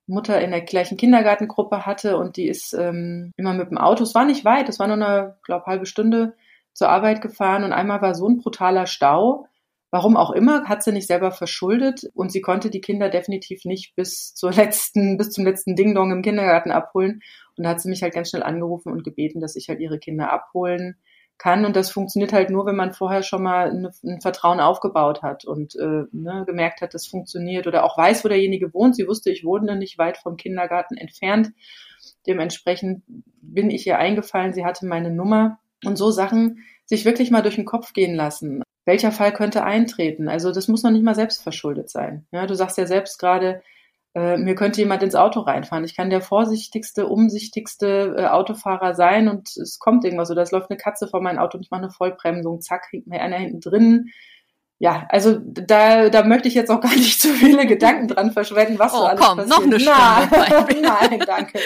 Mutter 0.06 0.40
in 0.40 0.50
der 0.50 0.60
gleichen 0.62 0.96
Kindergartengruppe 0.96 1.86
hatte 1.86 2.18
und 2.18 2.36
die 2.36 2.48
ist 2.48 2.74
ähm, 2.74 3.32
immer 3.36 3.54
mit 3.54 3.70
dem 3.70 3.78
Auto, 3.78 4.02
es 4.02 4.14
war 4.14 4.24
nicht 4.24 4.44
weit, 4.44 4.68
es 4.68 4.78
war 4.78 4.86
nur 4.86 4.96
eine, 4.96 5.38
glaube 5.42 5.66
halbe 5.66 5.86
Stunde 5.86 6.34
zur 6.74 6.90
Arbeit 6.90 7.22
gefahren 7.22 7.64
und 7.64 7.72
einmal 7.72 8.02
war 8.02 8.14
so 8.14 8.28
ein 8.28 8.38
brutaler 8.38 8.86
Stau. 8.86 9.46
Warum 9.94 10.16
auch 10.16 10.32
immer, 10.32 10.64
hat 10.64 10.82
sie 10.82 10.90
nicht 10.90 11.06
selber 11.06 11.30
verschuldet 11.30 12.10
und 12.14 12.32
sie 12.32 12.40
konnte 12.40 12.68
die 12.68 12.80
Kinder 12.80 13.10
definitiv 13.10 13.64
nicht 13.64 13.94
bis 13.94 14.34
zur 14.34 14.52
letzten, 14.52 15.16
bis 15.18 15.30
zum 15.30 15.44
letzten 15.44 15.76
Ding-Dong 15.76 16.10
im 16.10 16.22
Kindergarten 16.22 16.72
abholen. 16.72 17.20
Und 17.56 17.62
da 17.62 17.70
hat 17.70 17.80
sie 17.80 17.88
mich 17.88 18.02
halt 18.02 18.12
ganz 18.12 18.30
schnell 18.30 18.42
angerufen 18.42 18.90
und 18.90 19.04
gebeten, 19.04 19.38
dass 19.38 19.54
ich 19.54 19.68
halt 19.68 19.78
ihre 19.78 20.00
Kinder 20.00 20.32
abholen 20.32 20.96
kann. 21.38 21.64
Und 21.64 21.76
das 21.76 21.92
funktioniert 21.92 22.32
halt 22.32 22.50
nur, 22.50 22.66
wenn 22.66 22.74
man 22.74 22.92
vorher 22.92 23.22
schon 23.22 23.44
mal 23.44 23.70
eine, 23.70 23.92
ein 24.02 24.20
Vertrauen 24.20 24.58
aufgebaut 24.58 25.22
hat 25.22 25.44
und 25.44 25.76
äh, 25.76 26.06
ne, 26.10 26.42
gemerkt 26.44 26.80
hat, 26.80 26.92
das 26.92 27.06
funktioniert 27.06 27.68
oder 27.68 27.84
auch 27.84 27.96
weiß, 27.96 28.24
wo 28.24 28.28
derjenige 28.28 28.74
wohnt. 28.74 28.96
Sie 28.96 29.06
wusste, 29.06 29.30
ich 29.30 29.44
wohne 29.44 29.76
nicht 29.76 29.96
weit 29.96 30.16
vom 30.16 30.36
Kindergarten 30.36 30.96
entfernt. 30.96 31.52
Dementsprechend 32.26 33.04
bin 33.40 33.70
ich 33.70 33.86
ihr 33.86 33.96
eingefallen, 33.96 34.54
sie 34.54 34.64
hatte 34.64 34.86
meine 34.86 35.12
Nummer 35.12 35.60
und 35.84 35.94
so 35.94 36.10
Sachen 36.10 36.64
sich 36.84 37.04
wirklich 37.04 37.30
mal 37.30 37.42
durch 37.42 37.54
den 37.54 37.64
Kopf 37.64 37.92
gehen 37.92 38.16
lassen. 38.16 38.63
Welcher 38.86 39.12
Fall 39.12 39.32
könnte 39.32 39.64
eintreten? 39.64 40.28
Also 40.28 40.52
das 40.52 40.68
muss 40.68 40.82
noch 40.82 40.90
nicht 40.90 41.04
mal 41.04 41.14
selbst 41.14 41.42
verschuldet 41.42 41.88
sein. 41.90 42.26
Ja, 42.32 42.46
du 42.46 42.54
sagst 42.54 42.76
ja 42.78 42.86
selbst 42.86 43.18
gerade, 43.18 43.62
äh, 44.14 44.36
mir 44.36 44.54
könnte 44.54 44.80
jemand 44.80 45.02
ins 45.02 45.14
Auto 45.14 45.40
reinfahren. 45.40 45.84
Ich 45.84 45.96
kann 45.96 46.10
der 46.10 46.20
vorsichtigste, 46.20 47.06
umsichtigste 47.06 48.14
äh, 48.18 48.26
Autofahrer 48.26 48.94
sein 48.94 49.28
und 49.28 49.56
es 49.56 49.78
kommt 49.78 50.04
irgendwas 50.04 50.30
oder 50.30 50.42
es 50.42 50.50
läuft 50.52 50.70
eine 50.70 50.76
Katze 50.78 51.08
vor 51.08 51.20
mein 51.22 51.38
Auto 51.38 51.56
und 51.56 51.64
ich 51.64 51.70
mache 51.70 51.82
eine 51.82 51.90
Vollbremsung, 51.90 52.60
zack, 52.60 52.86
hängt 52.90 53.06
mir 53.06 53.20
einer 53.22 53.38
hinten 53.38 53.60
drin. 53.60 54.10
Ja, 54.80 55.06
also 55.08 55.38
da, 55.40 56.10
da 56.10 56.24
möchte 56.24 56.48
ich 56.48 56.54
jetzt 56.54 56.70
auch 56.70 56.80
gar 56.80 56.94
nicht 56.94 57.20
zu 57.22 57.28
viele 57.28 57.66
Gedanken 57.66 58.08
dran 58.08 58.32
verschwenden, 58.32 58.78
was 58.78 58.92
Oh, 58.92 58.98
so 58.98 59.04
alles 59.04 59.20
komm, 59.20 59.38
passiert. 59.38 59.58
noch 59.58 59.64
eine 59.64 59.80
Stunde. 59.80 60.80
Nein, 60.82 60.82
nein 61.10 61.20
danke. 61.26 61.58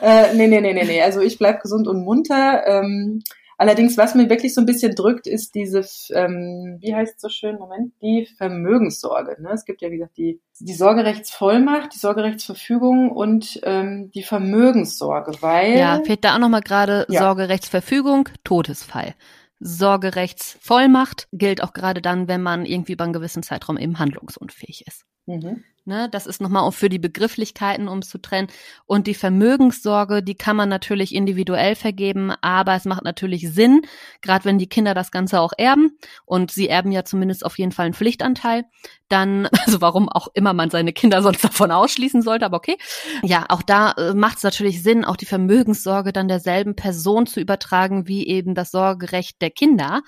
äh, 0.00 0.34
nee, 0.34 0.46
nee, 0.46 0.60
nee, 0.60 0.72
nee, 0.72 0.84
nee. 0.84 1.02
Also 1.02 1.20
ich 1.20 1.36
bleib 1.38 1.60
gesund 1.62 1.88
und 1.88 2.04
munter. 2.04 2.66
Ähm, 2.66 3.22
allerdings, 3.62 3.96
was 3.96 4.16
mir 4.16 4.28
wirklich 4.28 4.54
so 4.54 4.60
ein 4.60 4.66
bisschen 4.66 4.96
drückt, 4.96 5.28
ist 5.28 5.54
diese, 5.54 5.86
ähm, 6.14 6.78
wie 6.80 6.94
heißt 6.94 7.14
es 7.14 7.22
so 7.22 7.28
schön, 7.28 7.56
Moment, 7.58 7.92
die 8.02 8.26
Vermögenssorge. 8.36 9.40
Ne? 9.40 9.50
Es 9.52 9.64
gibt 9.64 9.82
ja, 9.82 9.90
wie 9.90 9.98
gesagt, 9.98 10.16
die, 10.16 10.40
die 10.58 10.74
Sorgerechtsvollmacht, 10.74 11.94
die 11.94 11.98
Sorgerechtsverfügung 11.98 13.12
und 13.12 13.60
ähm, 13.62 14.10
die 14.14 14.24
Vermögenssorge, 14.24 15.40
weil 15.40 15.78
Ja, 15.78 16.00
fehlt 16.02 16.24
da 16.24 16.34
auch 16.34 16.40
nochmal 16.40 16.62
gerade 16.62 17.06
Ja. 17.08 17.22
Sorgerechtsverfügung, 17.22 18.28
Todesfall. 18.42 19.14
Sorgerechtsvollmacht 19.60 21.28
gilt 21.30 21.62
auch 21.62 21.72
gerade 21.72 22.02
dann, 22.02 22.26
wenn 22.26 22.42
man 22.42 22.66
irgendwie 22.66 22.94
über 22.94 23.04
einen 23.04 23.12
gewissen 23.12 23.44
Zeitraum 23.44 23.78
eben 23.78 24.00
handlungsunfähig 24.00 24.84
ist. 24.88 25.04
Mhm. 25.26 25.62
Ne, 25.84 26.08
das 26.08 26.28
ist 26.28 26.40
nochmal 26.40 26.62
auch 26.62 26.74
für 26.74 26.88
die 26.88 27.00
Begrifflichkeiten, 27.00 27.88
um 27.88 27.98
es 27.98 28.08
zu 28.08 28.18
trennen. 28.18 28.46
Und 28.86 29.08
die 29.08 29.14
Vermögenssorge, 29.14 30.22
die 30.22 30.36
kann 30.36 30.54
man 30.54 30.68
natürlich 30.68 31.12
individuell 31.12 31.74
vergeben, 31.74 32.30
aber 32.40 32.76
es 32.76 32.84
macht 32.84 33.02
natürlich 33.02 33.52
Sinn, 33.52 33.82
gerade 34.20 34.44
wenn 34.44 34.58
die 34.58 34.68
Kinder 34.68 34.94
das 34.94 35.10
Ganze 35.10 35.40
auch 35.40 35.52
erben 35.58 35.98
und 36.24 36.52
sie 36.52 36.68
erben 36.68 36.92
ja 36.92 37.04
zumindest 37.04 37.44
auf 37.44 37.58
jeden 37.58 37.72
Fall 37.72 37.86
einen 37.86 37.94
Pflichtanteil, 37.94 38.62
dann, 39.08 39.46
also 39.66 39.80
warum 39.80 40.08
auch 40.08 40.28
immer 40.34 40.52
man 40.52 40.70
seine 40.70 40.92
Kinder 40.92 41.20
sonst 41.20 41.42
davon 41.42 41.72
ausschließen 41.72 42.22
sollte, 42.22 42.46
aber 42.46 42.58
okay. 42.58 42.76
Ja, 43.24 43.46
auch 43.48 43.62
da 43.62 43.90
äh, 43.92 44.14
macht 44.14 44.36
es 44.36 44.44
natürlich 44.44 44.84
Sinn, 44.84 45.04
auch 45.04 45.16
die 45.16 45.26
Vermögenssorge 45.26 46.12
dann 46.12 46.28
derselben 46.28 46.76
Person 46.76 47.26
zu 47.26 47.40
übertragen, 47.40 48.06
wie 48.06 48.28
eben 48.28 48.54
das 48.54 48.70
Sorgerecht 48.70 49.42
der 49.42 49.50
Kinder. 49.50 50.02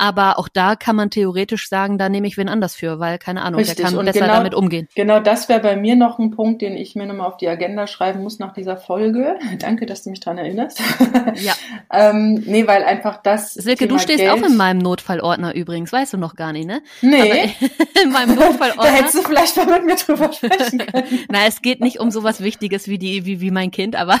Aber 0.00 0.38
auch 0.38 0.48
da 0.48 0.76
kann 0.76 0.96
man 0.96 1.10
theoretisch 1.10 1.68
sagen, 1.68 1.98
da 1.98 2.08
nehme 2.08 2.26
ich 2.26 2.38
wen 2.38 2.48
anders 2.48 2.74
für, 2.74 2.98
weil, 3.00 3.18
keine 3.18 3.42
Ahnung, 3.42 3.58
Richtig. 3.58 3.76
der 3.76 3.84
kann 3.84 3.98
Und 3.98 4.06
besser 4.06 4.20
genau- 4.20 4.32
damit 4.32 4.54
umgehen. 4.54 4.88
Genau 4.94 5.20
das 5.20 5.50
wäre 5.50 5.60
bei 5.60 5.76
mir 5.76 5.94
noch 5.94 6.18
ein 6.18 6.30
Punkt, 6.30 6.62
den 6.62 6.74
ich 6.74 6.94
mir 6.94 7.04
nochmal 7.04 7.26
auf 7.26 7.36
die 7.36 7.48
Agenda 7.48 7.86
schreiben 7.86 8.22
muss 8.22 8.38
nach 8.38 8.54
dieser 8.54 8.78
Folge. 8.78 9.38
Danke, 9.58 9.84
dass 9.84 10.02
du 10.02 10.08
mich 10.10 10.20
dran 10.20 10.38
erinnerst. 10.38 10.80
Ja. 11.36 11.52
ähm, 11.92 12.42
nee, 12.46 12.66
weil 12.66 12.82
einfach 12.82 13.18
das. 13.22 13.54
Silke, 13.54 13.86
Thema 13.86 13.98
du 13.98 14.02
stehst 14.02 14.18
Geld, 14.18 14.32
auch 14.32 14.42
in 14.46 14.56
meinem 14.56 14.78
Notfallordner 14.78 15.54
übrigens, 15.54 15.92
weißt 15.92 16.14
du 16.14 16.16
noch 16.16 16.34
gar 16.34 16.52
nicht, 16.52 16.66
ne? 16.66 16.82
Nee, 17.02 17.20
Aber 17.20 17.34
in 18.04 18.10
meinem 18.10 18.34
Notfall 18.36 18.72
Da 18.76 18.84
hättest 18.84 19.14
du 19.14 19.22
vielleicht 19.22 19.56
mal 19.56 19.66
mit 19.66 19.84
mir 19.84 19.96
drüber 19.96 20.32
sprechen 20.32 20.78
können. 20.78 21.04
Na, 21.30 21.40
es 21.46 21.62
geht 21.62 21.80
nicht 21.80 22.00
um 22.00 22.10
sowas 22.10 22.40
Wichtiges 22.42 22.88
wie 22.88 22.98
die, 22.98 23.26
wie, 23.26 23.40
wie 23.40 23.50
mein 23.50 23.70
Kind, 23.70 23.96
aber 23.96 24.18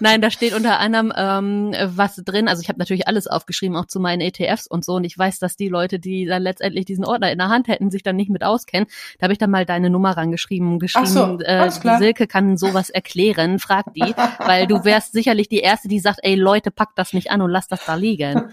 nein, 0.00 0.20
da 0.20 0.30
steht 0.30 0.54
unter 0.54 0.78
anderem 0.78 1.12
ähm, 1.16 1.74
was 1.84 2.16
drin. 2.16 2.48
Also 2.48 2.62
ich 2.62 2.68
habe 2.68 2.78
natürlich 2.78 3.08
alles 3.08 3.26
aufgeschrieben, 3.26 3.76
auch 3.76 3.86
zu 3.86 4.00
meinen 4.00 4.20
ETFs 4.20 4.66
und 4.76 4.84
so. 4.84 4.94
Und 4.94 5.04
ich 5.04 5.18
weiß, 5.18 5.40
dass 5.40 5.56
die 5.56 5.68
Leute, 5.68 5.98
die 5.98 6.26
dann 6.26 6.42
letztendlich 6.42 6.84
diesen 6.84 7.04
Ordner 7.04 7.32
in 7.32 7.38
der 7.38 7.48
Hand 7.48 7.66
hätten, 7.66 7.90
sich 7.90 8.02
dann 8.02 8.14
nicht 8.14 8.30
mit 8.30 8.44
auskennen. 8.44 8.86
Da 9.18 9.24
habe 9.24 9.32
ich 9.32 9.38
dann 9.38 9.50
mal 9.50 9.66
deine 9.66 9.90
Nummer 9.90 10.16
rangeschrieben, 10.16 10.78
geschrieben, 10.78 11.06
so, 11.06 11.38
äh, 11.40 11.70
Silke 11.70 12.26
kann 12.26 12.56
sowas 12.56 12.90
erklären, 12.90 13.58
frag 13.58 13.92
die, 13.94 14.14
weil 14.38 14.66
du 14.66 14.84
wärst 14.84 15.12
sicherlich 15.12 15.48
die 15.48 15.60
Erste, 15.60 15.88
die 15.88 15.98
sagt, 15.98 16.20
ey 16.22 16.34
Leute, 16.34 16.70
packt 16.70 16.98
das 16.98 17.12
nicht 17.12 17.30
an 17.30 17.42
und 17.42 17.50
lasst 17.50 17.72
das 17.72 17.84
da 17.84 17.94
liegen. 17.96 18.50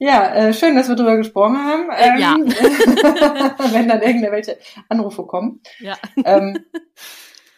Ja, 0.00 0.32
äh, 0.32 0.54
schön, 0.54 0.76
dass 0.76 0.88
wir 0.88 0.94
drüber 0.94 1.16
gesprochen 1.16 1.58
haben. 1.58 1.88
Ähm, 1.98 2.18
ja. 2.18 2.36
wenn 3.72 3.88
dann 3.88 4.00
irgendwelche 4.00 4.56
Anrufe 4.88 5.24
kommen. 5.24 5.60
Ja. 5.80 5.96
Ähm, 6.24 6.56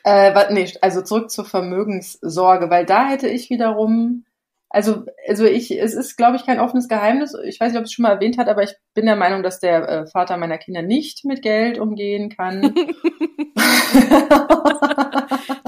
äh, 0.05 0.53
nee, 0.53 0.73
also 0.81 1.03
zurück 1.03 1.31
zur 1.31 1.45
Vermögenssorge, 1.45 2.71
weil 2.71 2.87
da 2.87 3.09
hätte 3.09 3.29
ich 3.29 3.51
wiederum, 3.51 4.25
also, 4.73 5.05
also 5.27 5.45
ich, 5.45 5.73
es 5.73 5.95
ist, 5.95 6.17
glaube 6.17 6.37
ich, 6.37 6.47
kein 6.47 6.61
offenes 6.61 6.87
Geheimnis. 6.87 7.35
Ich 7.45 7.59
weiß 7.59 7.73
nicht, 7.73 7.79
ob 7.81 7.87
es 7.87 7.93
schon 7.93 8.05
mal 8.05 8.13
erwähnt 8.13 8.39
hat, 8.39 8.47
aber 8.49 8.63
ich 8.63 8.73
bin 8.95 9.05
der 9.05 9.17
Meinung, 9.17 9.43
dass 9.43 9.59
der 9.59 9.89
äh, 9.89 10.07
Vater 10.07 10.37
meiner 10.37 10.59
Kinder 10.59 10.83
nicht 10.83 11.25
mit 11.25 11.43
Geld 11.43 11.81
umgehen 11.81 12.31
kann. 12.31 12.63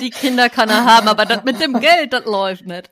Die 0.01 0.11
Kinder 0.11 0.49
kann 0.49 0.69
er 0.69 0.85
haben, 0.85 1.09
aber 1.09 1.27
das 1.27 1.43
mit 1.43 1.61
dem 1.61 1.81
Geld, 1.81 2.13
das 2.13 2.25
läuft 2.25 2.67
nicht. 2.67 2.91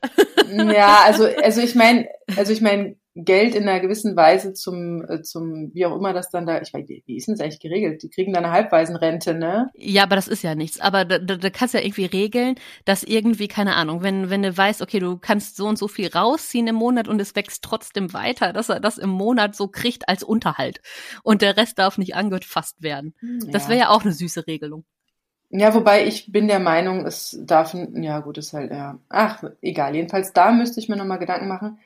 ja, 0.51 1.03
also, 1.05 1.27
also 1.41 1.61
ich 1.61 1.75
meine, 1.75 2.09
also 2.35 2.51
ich 2.51 2.61
meine, 2.61 2.97
Geld 3.13 3.55
in 3.55 3.67
einer 3.67 3.81
gewissen 3.81 4.15
Weise 4.15 4.53
zum, 4.53 5.03
äh, 5.03 5.21
zum, 5.21 5.73
wie 5.73 5.85
auch 5.85 5.95
immer 5.97 6.13
das 6.13 6.29
dann 6.29 6.45
da, 6.45 6.61
ich 6.61 6.73
weiß, 6.73 6.87
wie 6.87 7.17
ist 7.17 7.27
denn 7.27 7.35
das 7.35 7.43
eigentlich 7.43 7.59
geregelt? 7.59 8.03
Die 8.03 8.09
kriegen 8.09 8.31
dann 8.31 8.45
eine 8.45 8.53
Halbwaisenrente, 8.53 9.33
ne? 9.33 9.69
Ja, 9.73 10.03
aber 10.03 10.15
das 10.15 10.29
ist 10.29 10.43
ja 10.43 10.55
nichts. 10.55 10.79
Aber 10.79 11.03
da, 11.03 11.19
da, 11.19 11.35
da 11.35 11.49
kannst 11.49 11.73
du 11.73 11.79
ja 11.79 11.83
irgendwie 11.83 12.05
regeln, 12.05 12.55
dass 12.85 13.03
irgendwie, 13.03 13.49
keine 13.49 13.75
Ahnung, 13.75 14.01
wenn, 14.01 14.29
wenn 14.29 14.43
du 14.43 14.57
weißt, 14.57 14.81
okay, 14.81 14.99
du 14.99 15.17
kannst 15.17 15.57
so 15.57 15.67
und 15.67 15.77
so 15.77 15.89
viel 15.89 16.07
rausziehen 16.07 16.67
im 16.67 16.75
Monat 16.75 17.09
und 17.09 17.19
es 17.19 17.35
wächst 17.35 17.63
trotzdem 17.63 18.13
weiter, 18.13 18.53
dass 18.53 18.69
er 18.69 18.79
das 18.79 18.97
im 18.97 19.09
Monat 19.09 19.55
so 19.57 19.67
kriegt 19.67 20.07
als 20.07 20.23
Unterhalt. 20.23 20.81
Und 21.21 21.41
der 21.41 21.57
Rest 21.57 21.79
darf 21.79 21.97
nicht 21.97 22.15
angefasst 22.15 22.81
werden. 22.81 23.13
Ja. 23.21 23.51
Das 23.51 23.67
wäre 23.67 23.79
ja 23.79 23.89
auch 23.89 24.03
eine 24.03 24.13
süße 24.13 24.47
Regelung. 24.47 24.85
Ja, 25.49 25.73
wobei 25.73 26.07
ich 26.07 26.31
bin 26.31 26.47
der 26.47 26.59
Meinung, 26.59 27.05
es 27.05 27.37
darf, 27.43 27.75
ja 27.93 28.19
gut, 28.19 28.37
ist 28.37 28.53
halt, 28.53 28.71
ja, 28.71 28.99
ach, 29.09 29.43
egal. 29.61 29.95
Jedenfalls 29.95 30.31
da 30.31 30.53
müsste 30.53 30.79
ich 30.79 30.87
mir 30.87 30.95
nochmal 30.95 31.19
Gedanken 31.19 31.49
machen 31.49 31.77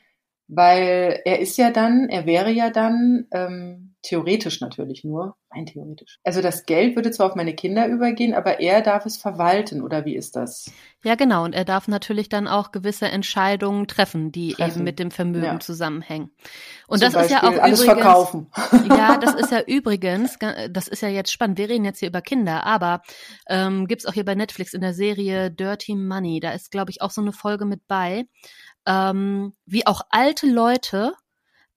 weil 0.47 1.21
er 1.25 1.39
ist 1.39 1.58
ja 1.58 1.71
dann, 1.71 2.10
er 2.10 2.25
wäre 2.25 2.51
ja 2.51 2.69
dann 2.69 3.27
ähm, 3.31 3.95
theoretisch 4.05 4.62
natürlich 4.62 5.03
nur, 5.03 5.36
rein 5.51 5.65
theoretisch. 5.65 6.19
Also 6.23 6.41
das 6.41 6.65
Geld 6.65 6.95
würde 6.95 7.12
zwar 7.12 7.27
auf 7.27 7.36
meine 7.36 7.55
Kinder 7.55 7.88
übergehen, 7.88 8.34
aber 8.34 8.60
er 8.60 8.81
darf 8.81 9.05
es 9.05 9.17
verwalten, 9.17 9.81
oder 9.81 10.05
wie 10.05 10.15
ist 10.15 10.36
das? 10.36 10.71
Ja, 11.03 11.15
genau. 11.15 11.43
Und 11.43 11.53
er 11.53 11.65
darf 11.65 11.88
natürlich 11.88 12.29
dann 12.29 12.47
auch 12.47 12.71
gewisse 12.71 13.08
Entscheidungen 13.08 13.88
treffen, 13.88 14.31
die 14.31 14.53
treffen. 14.53 14.75
eben 14.75 14.84
mit 14.84 14.99
dem 14.99 15.12
Vermögen 15.12 15.45
ja. 15.45 15.60
zusammenhängen. 15.60 16.31
Und 16.88 16.99
Zum 16.99 17.08
das 17.08 17.13
Beispiel 17.13 17.36
ist 17.38 17.43
ja 17.43 17.49
auch 17.49 17.62
alles 17.62 17.81
übrigens, 17.81 18.01
verkaufen. 18.03 18.51
Ja, 18.89 19.17
das 19.21 19.34
ist 19.34 19.51
ja 19.51 19.62
übrigens, 19.62 20.38
das 20.69 20.88
ist 20.88 21.01
ja 21.01 21.10
jetzt 21.10 21.31
spannend. 21.31 21.58
Wir 21.58 21.69
reden 21.69 21.86
jetzt 21.86 21.99
hier 21.99 22.10
über 22.10 22.21
Kinder, 22.21 22.65
aber 22.65 23.01
ähm, 23.49 23.88
gibt 23.88 24.08
auch 24.08 24.13
hier 24.13 24.25
bei 24.25 24.36
Netflix 24.36 24.73
in 24.73 24.81
der 24.81 24.93
Serie 24.93 25.49
Dirty 25.49 25.95
Money. 25.95 26.39
Da 26.39 26.51
ist, 26.51 26.69
glaube 26.69 26.91
ich, 26.91 27.01
auch 27.01 27.12
so 27.12 27.21
eine 27.21 27.34
Folge 27.34 27.65
mit 27.65 27.88
bei 27.88 28.25
ähm, 28.86 29.54
wie 29.65 29.86
auch 29.88 30.02
alte 30.10 30.48
Leute 30.48 31.13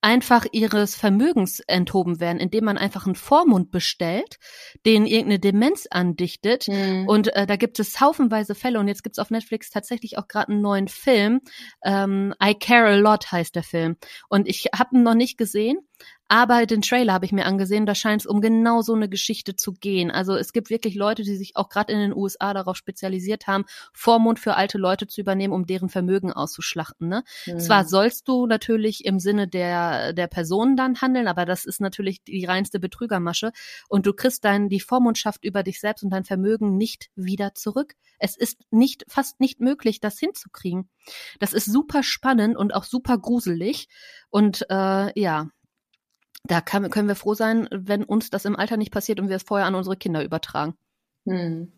einfach 0.01 0.47
ihres 0.53 0.95
Vermögens 0.95 1.61
enthoben 1.61 2.21
werden, 2.21 2.39
indem 2.39 2.65
man 2.65 2.79
einfach 2.79 3.07
einen 3.07 3.17
Vormund 3.17 3.71
bestellt, 3.71 4.39
den 4.87 5.07
irgendeine 5.07 5.41
Demenz 5.41 5.87
andichtet. 5.91 6.69
Mhm. 6.69 7.09
Und 7.09 7.35
äh, 7.35 7.47
da 7.47 7.57
gibt 7.57 7.81
es 7.81 8.01
haufenweise 8.01 8.55
Fälle. 8.55 8.79
Und 8.79 8.89
jetzt 8.89 9.03
gibt 9.03 9.15
es 9.15 9.19
auf 9.19 9.31
Netflix 9.31 9.71
tatsächlich 9.71 10.17
auch 10.19 10.29
gerade 10.29 10.53
einen 10.53 10.61
neuen 10.61 10.89
Film. 10.89 11.41
Ähm, 11.85 12.33
I 12.43 12.55
Care 12.55 12.87
a 12.87 12.97
Lot 12.97 13.33
heißt 13.33 13.57
der 13.57 13.65
Film. 13.65 13.97
Und 14.29 14.49
ich 14.49 14.67
habe 14.73 14.97
ihn 14.97 15.03
noch 15.03 15.15
nicht 15.15 15.37
gesehen, 15.37 15.79
aber 16.29 16.67
den 16.67 16.83
Trailer 16.83 17.15
habe 17.15 17.25
ich 17.25 17.33
mir 17.33 17.47
angesehen, 17.47 17.87
da 17.87 17.95
scheint 17.95 18.23
es 18.23 18.27
um 18.27 18.43
genau 18.43 18.83
so 18.83 18.95
eine 18.95 19.09
Geschichte 19.09 19.57
zu 19.57 19.73
gehen. 19.73 20.11
Also 20.11 20.37
es 20.37 20.53
gibt 20.53 20.69
wirklich 20.69 20.95
Leute, 20.95 21.23
die 21.23 21.37
sich 21.37 21.57
auch 21.57 21.71
gerade 21.71 21.91
in 21.93 21.99
den 21.99 22.15
USA 22.15 22.53
darauf 22.53 22.77
spezialisiert 22.77 23.47
haben, 23.47 23.65
Vormund 23.95 24.39
für 24.39 24.55
alte 24.55 24.77
Leute 24.77 25.07
zu 25.07 25.23
übernehmen, 25.23 25.55
um 25.55 25.65
deren 25.65 25.89
Vermögen 25.89 26.31
auszuschlachten. 26.31 27.09
Ne? 27.09 27.25
Mhm. 27.47 27.59
Zwar 27.59 27.87
sollst 27.87 28.29
du 28.29 28.47
natürlich 28.47 29.07
im 29.07 29.21
Sinne 29.21 29.49
der, 29.49 30.13
der 30.13 30.27
Personen 30.27 30.77
dann 30.77 31.01
handeln, 31.01 31.29
aber 31.29 31.47
das 31.47 31.65
ist 31.65 31.81
natürlich 31.81 32.23
die 32.23 32.45
reinste 32.45 32.79
Betrügermasche. 32.79 33.53
Und 33.89 34.05
du 34.05 34.13
kriegst 34.13 34.45
dann 34.45 34.69
die 34.69 34.81
Vormundschaft 34.81 35.45
über 35.45 35.63
dich 35.63 35.81
selbst 35.81 36.05
und 36.05 36.11
dein 36.11 36.25
Vermögen 36.25 36.77
nicht 36.77 37.09
wieder 37.17 37.55
zurück. 37.55 37.95
Es 38.19 38.37
ist 38.37 38.59
nicht, 38.71 39.07
fast 39.09 39.41
nicht 39.41 39.61
möglich, 39.61 40.01
das 40.01 40.19
hinzukriegen. 40.19 40.91
Das 41.41 41.55
ist 41.55 41.65
super 41.65 42.03
spannend 42.03 42.57
und 42.57 42.75
auch 42.75 42.85
super 42.85 43.17
gruselig. 43.17 43.89
Und 44.29 44.67
äh, 44.69 45.19
ja, 45.19 45.49
da 46.49 46.61
kann, 46.61 46.91
können 46.91 47.09
wir 47.09 47.15
froh 47.15 47.35
sein, 47.35 47.69
wenn 47.71 48.03
uns 48.05 48.31
das 48.31 48.45
im 48.45 48.57
Alter 48.57 48.77
nicht 48.77 48.93
passiert 48.93 49.21
und 49.21 49.29
wir 49.29 49.37
es 49.37 49.43
vorher 49.43 49.67
an 49.67 49.75
unsere 49.75 49.97
Kinder 49.97 50.25
übertragen. 50.25 50.75
Hm. 51.27 51.73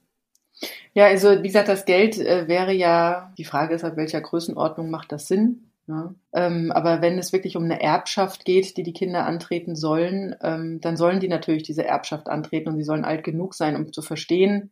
Ja, 0.93 1.07
also 1.07 1.43
wie 1.43 1.47
gesagt, 1.47 1.69
das 1.69 1.85
Geld 1.85 2.19
äh, 2.19 2.49
wäre 2.49 2.73
ja, 2.73 3.33
die 3.39 3.45
Frage 3.45 3.75
ist 3.75 3.83
halt, 3.83 3.97
welcher 3.97 4.21
Größenordnung 4.21 4.91
macht 4.91 5.13
das 5.13 5.27
Sinn? 5.27 5.71
Ja. 5.87 6.15
Ähm, 6.33 6.71
aber 6.71 7.03
wenn 7.03 7.19
es 7.19 7.33
wirklich 7.33 7.57
um 7.57 7.65
eine 7.65 7.83
Erbschaft 7.83 8.45
geht, 8.45 8.77
die 8.77 8.83
die 8.83 8.93
Kinder 8.93 9.27
antreten 9.27 9.75
sollen, 9.75 10.37
ähm, 10.43 10.81
dann 10.81 10.97
sollen 10.97 11.21
die 11.21 11.29
natürlich 11.29 11.65
diese 11.65 11.85
Erbschaft 11.85 12.29
antreten 12.29 12.69
und 12.69 12.77
sie 12.77 12.85
sollen 12.85 13.05
alt 13.05 13.25
genug 13.25 13.55
sein, 13.55 13.75
um 13.75 13.93
zu 13.93 14.03
verstehen, 14.03 14.71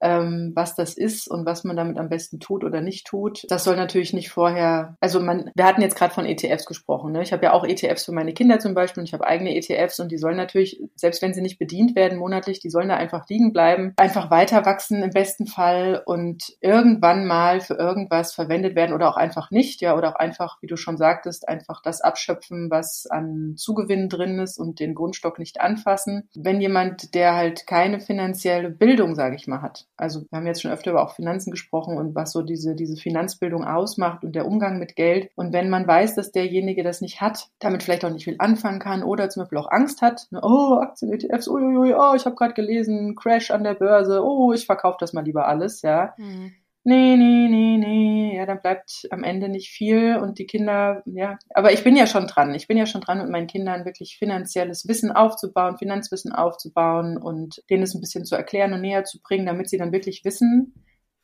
ähm, 0.00 0.52
was 0.54 0.74
das 0.74 0.96
ist 0.96 1.28
und 1.28 1.46
was 1.46 1.64
man 1.64 1.76
damit 1.76 1.98
am 1.98 2.08
besten 2.08 2.40
tut 2.40 2.64
oder 2.64 2.80
nicht 2.80 3.06
tut. 3.06 3.44
Das 3.48 3.64
soll 3.64 3.76
natürlich 3.76 4.12
nicht 4.12 4.30
vorher, 4.30 4.96
also 5.00 5.20
man, 5.20 5.50
wir 5.54 5.64
hatten 5.64 5.82
jetzt 5.82 5.96
gerade 5.96 6.14
von 6.14 6.26
ETFs 6.26 6.66
gesprochen. 6.66 7.12
Ne? 7.12 7.22
Ich 7.22 7.32
habe 7.32 7.44
ja 7.44 7.52
auch 7.52 7.64
ETFs 7.64 8.04
für 8.04 8.12
meine 8.12 8.32
Kinder 8.32 8.58
zum 8.58 8.74
Beispiel 8.74 9.00
und 9.00 9.06
ich 9.06 9.14
habe 9.14 9.26
eigene 9.26 9.54
ETFs 9.56 10.00
und 10.00 10.10
die 10.10 10.18
sollen 10.18 10.36
natürlich, 10.36 10.80
selbst 10.94 11.22
wenn 11.22 11.34
sie 11.34 11.42
nicht 11.42 11.58
bedient 11.58 11.96
werden 11.96 12.18
monatlich, 12.18 12.60
die 12.60 12.70
sollen 12.70 12.88
da 12.88 12.96
einfach 12.96 13.28
liegen 13.28 13.52
bleiben, 13.52 13.94
einfach 13.96 14.30
weiter 14.30 14.64
wachsen 14.64 15.02
im 15.02 15.10
besten 15.10 15.46
Fall 15.46 16.02
und 16.04 16.56
irgendwann 16.60 17.26
mal 17.26 17.60
für 17.60 17.74
irgendwas 17.74 18.32
verwendet 18.34 18.76
werden 18.76 18.94
oder 18.94 19.08
auch 19.08 19.16
einfach 19.16 19.50
nicht, 19.50 19.80
ja, 19.80 19.96
oder 19.96 20.10
auch 20.10 20.16
einfach, 20.16 20.58
wie 20.60 20.66
du 20.66 20.76
schon 20.76 20.96
sagtest, 20.96 21.48
einfach 21.48 21.82
das 21.82 22.00
abschöpfen, 22.00 22.70
was 22.70 23.06
an 23.10 23.54
Zugewinn 23.56 24.08
drin 24.08 24.38
ist 24.38 24.58
und 24.58 24.80
den 24.80 24.94
Grundstock 24.94 25.38
nicht 25.38 25.60
anfassen. 25.60 26.28
Wenn 26.34 26.60
jemand, 26.60 27.14
der 27.14 27.34
halt 27.34 27.66
keine 27.66 28.00
finanzielle 28.00 28.70
Bildung, 28.70 29.14
sage 29.14 29.36
ich 29.36 29.46
mal, 29.46 29.62
hat, 29.62 29.87
also 29.98 30.22
wir 30.30 30.36
haben 30.38 30.46
jetzt 30.46 30.62
schon 30.62 30.70
öfter 30.70 30.92
über 30.92 31.02
auch 31.02 31.14
Finanzen 31.14 31.50
gesprochen 31.50 31.98
und 31.98 32.14
was 32.14 32.32
so 32.32 32.42
diese, 32.42 32.74
diese 32.74 32.96
Finanzbildung 32.96 33.64
ausmacht 33.64 34.24
und 34.24 34.34
der 34.34 34.46
Umgang 34.46 34.78
mit 34.78 34.96
Geld. 34.96 35.30
Und 35.34 35.52
wenn 35.52 35.68
man 35.68 35.86
weiß, 35.86 36.14
dass 36.14 36.32
derjenige 36.32 36.82
das 36.82 37.00
nicht 37.00 37.20
hat, 37.20 37.48
damit 37.58 37.82
vielleicht 37.82 38.04
auch 38.04 38.10
nicht 38.10 38.24
viel 38.24 38.36
anfangen 38.38 38.78
kann 38.78 39.02
oder 39.02 39.28
zum 39.28 39.42
Beispiel 39.42 39.58
auch 39.58 39.70
Angst 39.70 40.00
hat, 40.02 40.28
ne, 40.30 40.40
oh, 40.42 40.78
Aktien, 40.80 41.12
ETFs, 41.12 41.48
uiuiui, 41.48 41.94
oh, 41.94 42.14
ich 42.14 42.24
habe 42.24 42.36
gerade 42.36 42.54
gelesen, 42.54 43.16
Crash 43.16 43.50
an 43.50 43.64
der 43.64 43.74
Börse, 43.74 44.22
oh, 44.24 44.52
ich 44.52 44.66
verkaufe 44.66 44.98
das 45.00 45.12
mal 45.12 45.24
lieber 45.24 45.48
alles, 45.48 45.82
ja. 45.82 46.14
Mhm 46.16 46.52
nee, 46.84 47.16
nee, 47.16 47.48
nee, 47.48 47.76
nee, 47.76 48.36
ja, 48.36 48.46
dann 48.46 48.60
bleibt 48.60 49.06
am 49.10 49.24
Ende 49.24 49.48
nicht 49.48 49.70
viel 49.70 50.16
und 50.16 50.38
die 50.38 50.46
Kinder, 50.46 51.02
ja, 51.06 51.38
aber 51.54 51.72
ich 51.72 51.84
bin 51.84 51.96
ja 51.96 52.06
schon 52.06 52.26
dran. 52.26 52.54
Ich 52.54 52.66
bin 52.66 52.76
ja 52.76 52.86
schon 52.86 53.00
dran, 53.00 53.18
mit 53.18 53.28
meinen 53.30 53.46
Kindern 53.46 53.84
wirklich 53.84 54.16
finanzielles 54.18 54.88
Wissen 54.88 55.12
aufzubauen, 55.12 55.78
Finanzwissen 55.78 56.32
aufzubauen 56.32 57.18
und 57.18 57.62
denen 57.70 57.82
es 57.82 57.94
ein 57.94 58.00
bisschen 58.00 58.24
zu 58.24 58.36
erklären 58.36 58.72
und 58.72 58.80
näher 58.80 59.04
zu 59.04 59.20
bringen, 59.20 59.46
damit 59.46 59.68
sie 59.68 59.78
dann 59.78 59.92
wirklich 59.92 60.24
wissen, 60.24 60.74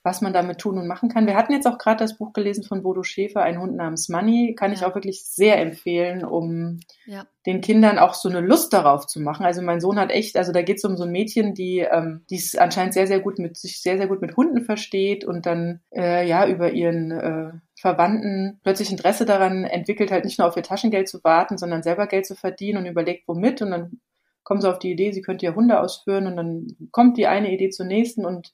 was 0.04 0.20
man 0.20 0.34
damit 0.34 0.58
tun 0.58 0.76
und 0.76 0.86
machen 0.86 1.08
kann. 1.08 1.26
Wir 1.26 1.34
hatten 1.34 1.54
jetzt 1.54 1.66
auch 1.66 1.78
gerade 1.78 2.04
das 2.04 2.18
Buch 2.18 2.34
gelesen 2.34 2.62
von 2.62 2.82
Bodo 2.82 3.02
Schäfer, 3.02 3.42
Ein 3.42 3.58
Hund 3.58 3.74
namens 3.74 4.10
Money. 4.10 4.54
Kann 4.54 4.70
ja. 4.70 4.76
ich 4.76 4.84
auch 4.84 4.94
wirklich 4.94 5.24
sehr 5.24 5.58
empfehlen, 5.58 6.26
um 6.26 6.78
ja. 7.06 7.24
den 7.46 7.62
Kindern 7.62 7.98
auch 7.98 8.12
so 8.12 8.28
eine 8.28 8.40
Lust 8.40 8.74
darauf 8.74 9.06
zu 9.06 9.18
machen. 9.18 9.46
Also 9.46 9.62
mein 9.62 9.80
Sohn 9.80 9.98
hat 9.98 10.10
echt, 10.10 10.36
also 10.36 10.52
da 10.52 10.60
geht 10.60 10.76
es 10.76 10.84
um 10.84 10.98
so 10.98 11.04
ein 11.04 11.10
Mädchen, 11.10 11.54
die 11.54 11.78
ähm, 11.78 12.26
die 12.28 12.36
es 12.36 12.54
anscheinend 12.54 12.92
sehr, 12.92 13.06
sehr 13.06 13.20
gut 13.20 13.38
mit 13.38 13.56
sich 13.56 13.80
sehr, 13.80 13.96
sehr 13.96 14.06
gut 14.06 14.20
mit 14.20 14.36
Hunden 14.36 14.62
versteht 14.62 15.24
und 15.24 15.46
dann 15.46 15.80
äh, 15.90 16.28
ja 16.28 16.46
über 16.46 16.72
ihren 16.72 17.10
äh, 17.10 17.52
Verwandten 17.80 18.60
plötzlich 18.62 18.90
Interesse 18.90 19.24
daran 19.24 19.64
entwickelt, 19.64 20.10
halt 20.10 20.26
nicht 20.26 20.38
nur 20.38 20.46
auf 20.46 20.56
ihr 20.56 20.62
Taschengeld 20.62 21.08
zu 21.08 21.24
warten, 21.24 21.56
sondern 21.56 21.82
selber 21.82 22.06
Geld 22.06 22.26
zu 22.26 22.34
verdienen 22.34 22.78
und 22.78 22.86
überlegt, 22.86 23.26
womit. 23.26 23.62
Und 23.62 23.70
dann 23.70 24.00
kommen 24.42 24.60
sie 24.60 24.70
auf 24.70 24.78
die 24.78 24.92
Idee, 24.92 25.12
sie 25.12 25.22
könnte 25.22 25.46
ja 25.46 25.54
Hunde 25.54 25.80
ausführen 25.80 26.26
und 26.26 26.36
dann 26.36 26.66
kommt 26.90 27.16
die 27.16 27.26
eine 27.26 27.50
Idee 27.50 27.70
zur 27.70 27.86
nächsten 27.86 28.26
und 28.26 28.52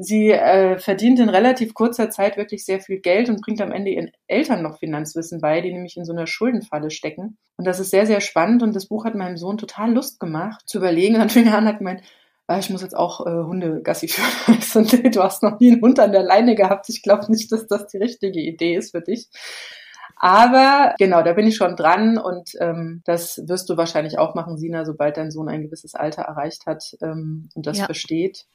Sie 0.00 0.30
äh, 0.30 0.78
verdient 0.78 1.18
in 1.18 1.28
relativ 1.28 1.74
kurzer 1.74 2.08
Zeit 2.08 2.36
wirklich 2.36 2.64
sehr 2.64 2.80
viel 2.80 3.00
Geld 3.00 3.28
und 3.28 3.40
bringt 3.40 3.60
am 3.60 3.72
Ende 3.72 3.90
ihren 3.90 4.10
Eltern 4.28 4.62
noch 4.62 4.78
Finanzwissen 4.78 5.40
bei, 5.40 5.60
die 5.60 5.72
nämlich 5.72 5.96
in 5.96 6.04
so 6.04 6.12
einer 6.12 6.26
Schuldenfalle 6.26 6.90
stecken. 6.90 7.36
Und 7.56 7.66
das 7.66 7.80
ist 7.80 7.90
sehr, 7.90 8.06
sehr 8.06 8.20
spannend 8.20 8.62
und 8.62 8.76
das 8.76 8.86
Buch 8.86 9.04
hat 9.04 9.16
meinem 9.16 9.36
Sohn 9.36 9.58
total 9.58 9.92
Lust 9.92 10.20
gemacht 10.20 10.62
zu 10.66 10.78
überlegen. 10.78 11.14
Und 11.14 11.20
dann 11.20 11.30
fing 11.30 11.48
er 11.48 11.58
an, 11.58 11.66
hat 11.66 11.78
gemeint, 11.78 12.02
ah, 12.46 12.58
ich 12.58 12.70
muss 12.70 12.82
jetzt 12.82 12.96
auch 12.96 13.26
äh, 13.26 13.30
Hunde 13.30 13.82
Gassi 13.82 14.08
führen. 14.08 14.60
so, 14.60 14.80
nee, 14.80 15.10
du 15.10 15.22
hast 15.22 15.42
noch 15.42 15.58
nie 15.58 15.72
einen 15.72 15.82
Hund 15.82 15.98
an 15.98 16.12
der 16.12 16.22
Leine 16.22 16.54
gehabt. 16.54 16.88
Ich 16.88 17.02
glaube 17.02 17.30
nicht, 17.30 17.50
dass 17.50 17.66
das 17.66 17.88
die 17.88 17.98
richtige 17.98 18.40
Idee 18.40 18.76
ist 18.76 18.92
für 18.92 19.02
dich. 19.02 19.28
Aber 20.16 20.94
genau, 20.98 21.22
da 21.22 21.32
bin 21.32 21.46
ich 21.46 21.56
schon 21.56 21.76
dran 21.76 22.18
und 22.18 22.50
ähm, 22.60 23.02
das 23.04 23.40
wirst 23.46 23.68
du 23.68 23.76
wahrscheinlich 23.76 24.18
auch 24.18 24.34
machen, 24.34 24.58
Sina, 24.58 24.84
sobald 24.84 25.16
dein 25.16 25.30
Sohn 25.30 25.48
ein 25.48 25.62
gewisses 25.62 25.94
Alter 25.94 26.22
erreicht 26.22 26.66
hat 26.66 26.96
ähm, 27.00 27.48
und 27.54 27.66
das 27.66 27.78
ja. 27.78 27.84
versteht. 27.84 28.46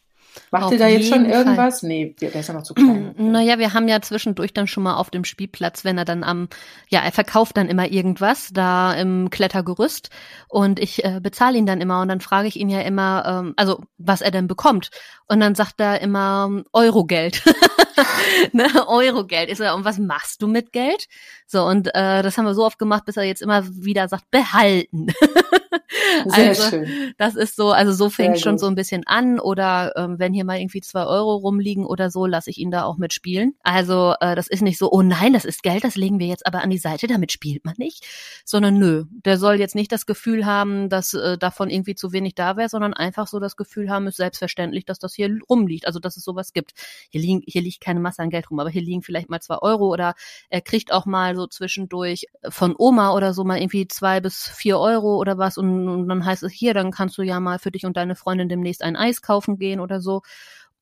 Macht 0.52 0.72
ihr 0.72 0.78
da 0.78 0.88
jetzt 0.88 1.10
schon 1.10 1.26
irgendwas? 1.26 1.80
Fall. 1.80 1.90
Nee, 1.90 2.16
der 2.20 2.34
ist 2.34 2.48
ja 2.48 2.54
noch 2.54 2.64
zu 2.64 2.74
klein. 2.74 3.16
Naja, 3.34 3.58
wir 3.58 3.74
haben 3.74 3.88
ja 3.88 4.02
zwischendurch 4.02 4.54
dann 4.54 4.68
schon 4.68 4.84
mal 4.84 4.96
auf 4.96 5.10
dem 5.10 5.26
Spielplatz, 5.26 5.84
wenn 5.84 5.98
er 5.98 6.06
dann 6.06 6.24
am, 6.24 6.48
ja, 6.90 7.02
er 7.02 7.12
verkauft 7.12 7.58
dann 7.58 7.68
immer 7.68 7.90
irgendwas 7.92 8.50
da 8.54 8.94
im 8.94 9.30
Klettergerüst 9.30 10.10
und 10.48 10.80
ich 10.80 11.04
äh, 11.04 11.20
bezahle 11.22 11.58
ihn 11.58 11.66
dann 11.66 11.82
immer 11.82 12.02
und 12.02 12.08
dann 12.08 12.22
frage 12.22 12.48
ich 12.48 12.56
ihn 12.56 12.70
ja 12.70 12.82
immer, 12.82 13.24
ähm, 13.26 13.54
also 13.58 13.82
was 13.98 14.22
er 14.22 14.32
denn 14.32 14.48
bekommt. 14.48 14.90
Und 15.28 15.40
dann 15.40 15.56
sagt 15.56 15.80
er 15.80 16.02
immer 16.02 16.64
Eurogeld. 16.74 17.44
ne, 18.52 18.68
Eurogeld. 18.88 19.50
Ist 19.50 19.62
er, 19.62 19.76
und 19.76 19.86
was 19.86 19.98
machst 19.98 20.42
du 20.42 20.48
mit 20.48 20.72
Geld? 20.72 21.08
So, 21.48 21.64
und 21.66 21.88
äh, 21.94 22.22
das 22.22 22.38
haben 22.38 22.46
wir 22.46 22.54
so 22.54 22.66
oft 22.66 22.80
gemacht, 22.80 23.06
bis 23.06 23.18
er 23.18 23.24
jetzt 23.24 23.42
immer 23.42 23.64
wieder 23.68 24.08
sagt, 24.08 24.30
behalten. 24.32 25.08
Sehr 26.26 26.50
also, 26.50 26.70
schön. 26.70 27.14
Das 27.18 27.36
ist 27.36 27.56
so, 27.56 27.72
also 27.72 27.94
so 27.94 28.10
fängt 28.10 28.40
schon 28.40 28.58
so 28.58 28.68
ein 28.68 28.76
bisschen 28.76 29.04
an. 29.06 29.40
Oder 29.40 29.94
ähm, 29.96 30.20
wenn 30.20 30.34
hier 30.34 30.46
mal 30.46 30.60
irgendwie 30.60 30.82
zwei 30.82 31.06
Euro 31.06 31.36
rumliegen 31.36 31.86
oder 31.86 32.10
so, 32.10 32.26
lasse 32.26 32.50
ich 32.50 32.58
ihn 32.58 32.72
da 32.72 32.84
auch 32.84 32.98
mitspielen. 32.98 33.56
Also 33.64 34.16
äh, 34.20 34.36
das 34.36 34.48
ist 34.48 34.62
nicht 34.62 34.78
so, 34.78 34.92
oh 34.92 35.02
nein, 35.02 35.34
das 35.34 35.46
ist 35.46 35.64
Geld, 35.64 35.84
das 35.84 35.96
legen 35.96 36.20
wir 36.20 36.28
jetzt 36.28 36.46
aber 36.46 36.62
an 36.62 36.70
die 36.70 36.78
Seite, 36.78 37.08
damit 37.08 37.32
spielt 37.32 37.66
man 37.66 37.76
nicht. 37.78 38.06
Sondern 38.46 38.78
nö, 38.78 39.06
der 39.26 39.38
soll 39.38 39.56
jetzt 39.56 39.76
nicht 39.76 39.92
das 39.92 40.06
Gefühl 40.06 40.46
haben, 40.46 40.90
dass 40.90 41.14
äh, 41.14 41.38
davon 41.38 41.70
irgendwie 41.70 41.96
zu 41.96 42.12
wenig 42.12 42.36
da 42.36 42.58
wäre, 42.58 42.70
sondern 42.70 42.94
einfach 42.94 43.28
so 43.28 43.40
das 43.40 43.56
Gefühl 43.56 43.90
haben, 43.90 44.08
ist 44.08 44.18
selbstverständlich, 44.18 44.86
dass 44.86 45.00
das 45.00 45.14
hier 45.14 45.30
rumliegt. 45.50 45.88
Also 45.88 46.00
dass 46.00 46.18
es 46.18 46.24
sowas 46.24 46.54
gibt. 46.54 46.74
Hier, 47.10 47.22
liegen, 47.22 47.42
hier 47.46 47.62
liegt 47.62 47.82
keine 47.82 48.00
Masse 48.00 48.22
an 48.22 48.30
Geld 48.30 48.50
rum, 48.50 48.60
aber 48.60 48.70
hier 48.70 48.82
liegen 48.82 49.02
vielleicht 49.02 49.30
mal 49.30 49.42
zwei 49.42 49.58
Euro 49.58 49.88
oder 49.88 50.16
er 50.50 50.62
kriegt 50.62 50.92
auch 50.92 51.06
mal 51.06 51.36
so 51.36 51.48
zwischendurch 51.48 52.26
von 52.50 52.76
Oma 52.78 53.14
oder 53.14 53.34
so 53.34 53.44
mal 53.44 53.60
irgendwie 53.60 53.88
zwei 53.88 54.20
bis 54.20 54.48
vier 54.48 54.80
Euro 54.80 55.18
oder 55.18 55.38
was 55.38 55.58
und, 55.58 55.88
und 55.94 56.08
dann 56.10 56.26
heißt 56.26 56.44
es 56.44 56.52
hier, 56.52 56.74
dann 56.74 56.92
kannst 56.92 57.18
du 57.18 57.22
ja 57.22 57.40
mal 57.40 57.60
für 57.60 57.72
dich 57.72 57.86
und 57.86 57.98
deine 57.98 58.16
Freundin 58.16 58.50
demnächst 58.50 58.84
ein 58.84 58.96
Eis 58.96 59.22
kaufen 59.22 59.58
gehen 59.58 59.80
oder 59.80 60.02
so. 60.02 60.22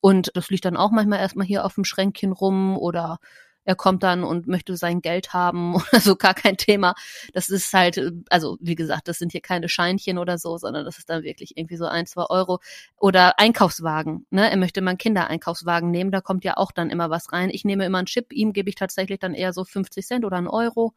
Und 0.00 0.30
das 0.34 0.50
liegt 0.50 0.64
dann 0.64 0.76
auch 0.76 0.90
manchmal 0.90 1.20
erstmal 1.20 1.46
hier 1.46 1.64
auf 1.64 1.74
dem 1.74 1.84
Schränkchen 1.84 2.32
rum 2.32 2.76
oder 2.76 3.18
er 3.64 3.76
kommt 3.76 4.02
dann 4.02 4.24
und 4.24 4.48
möchte 4.48 4.76
sein 4.76 5.00
Geld 5.00 5.32
haben 5.32 5.74
oder 5.76 6.00
so, 6.00 6.16
gar 6.16 6.34
kein 6.34 6.56
Thema. 6.56 6.94
Das 7.32 7.48
ist 7.48 7.72
halt, 7.72 8.00
also 8.30 8.58
wie 8.60 8.74
gesagt, 8.74 9.08
das 9.08 9.18
sind 9.18 9.32
hier 9.32 9.40
keine 9.40 9.68
Scheinchen 9.68 10.18
oder 10.18 10.38
so, 10.38 10.58
sondern 10.58 10.84
das 10.84 10.98
ist 10.98 11.08
dann 11.10 11.22
wirklich 11.22 11.56
irgendwie 11.56 11.76
so 11.76 11.86
ein, 11.86 12.06
zwei 12.06 12.24
Euro. 12.28 12.60
Oder 12.98 13.38
Einkaufswagen, 13.38 14.26
ne? 14.30 14.50
Er 14.50 14.56
möchte 14.56 14.80
mal 14.82 14.90
einen 14.90 14.98
Kindereinkaufswagen 14.98 15.90
nehmen, 15.90 16.10
da 16.10 16.20
kommt 16.20 16.44
ja 16.44 16.56
auch 16.56 16.72
dann 16.72 16.90
immer 16.90 17.10
was 17.10 17.32
rein. 17.32 17.50
Ich 17.50 17.64
nehme 17.64 17.84
immer 17.84 17.98
einen 17.98 18.06
Chip, 18.06 18.32
ihm 18.32 18.52
gebe 18.52 18.68
ich 18.68 18.74
tatsächlich 18.74 19.20
dann 19.20 19.34
eher 19.34 19.52
so 19.52 19.64
50 19.64 20.04
Cent 20.06 20.24
oder 20.24 20.36
einen 20.36 20.48
Euro 20.48 20.94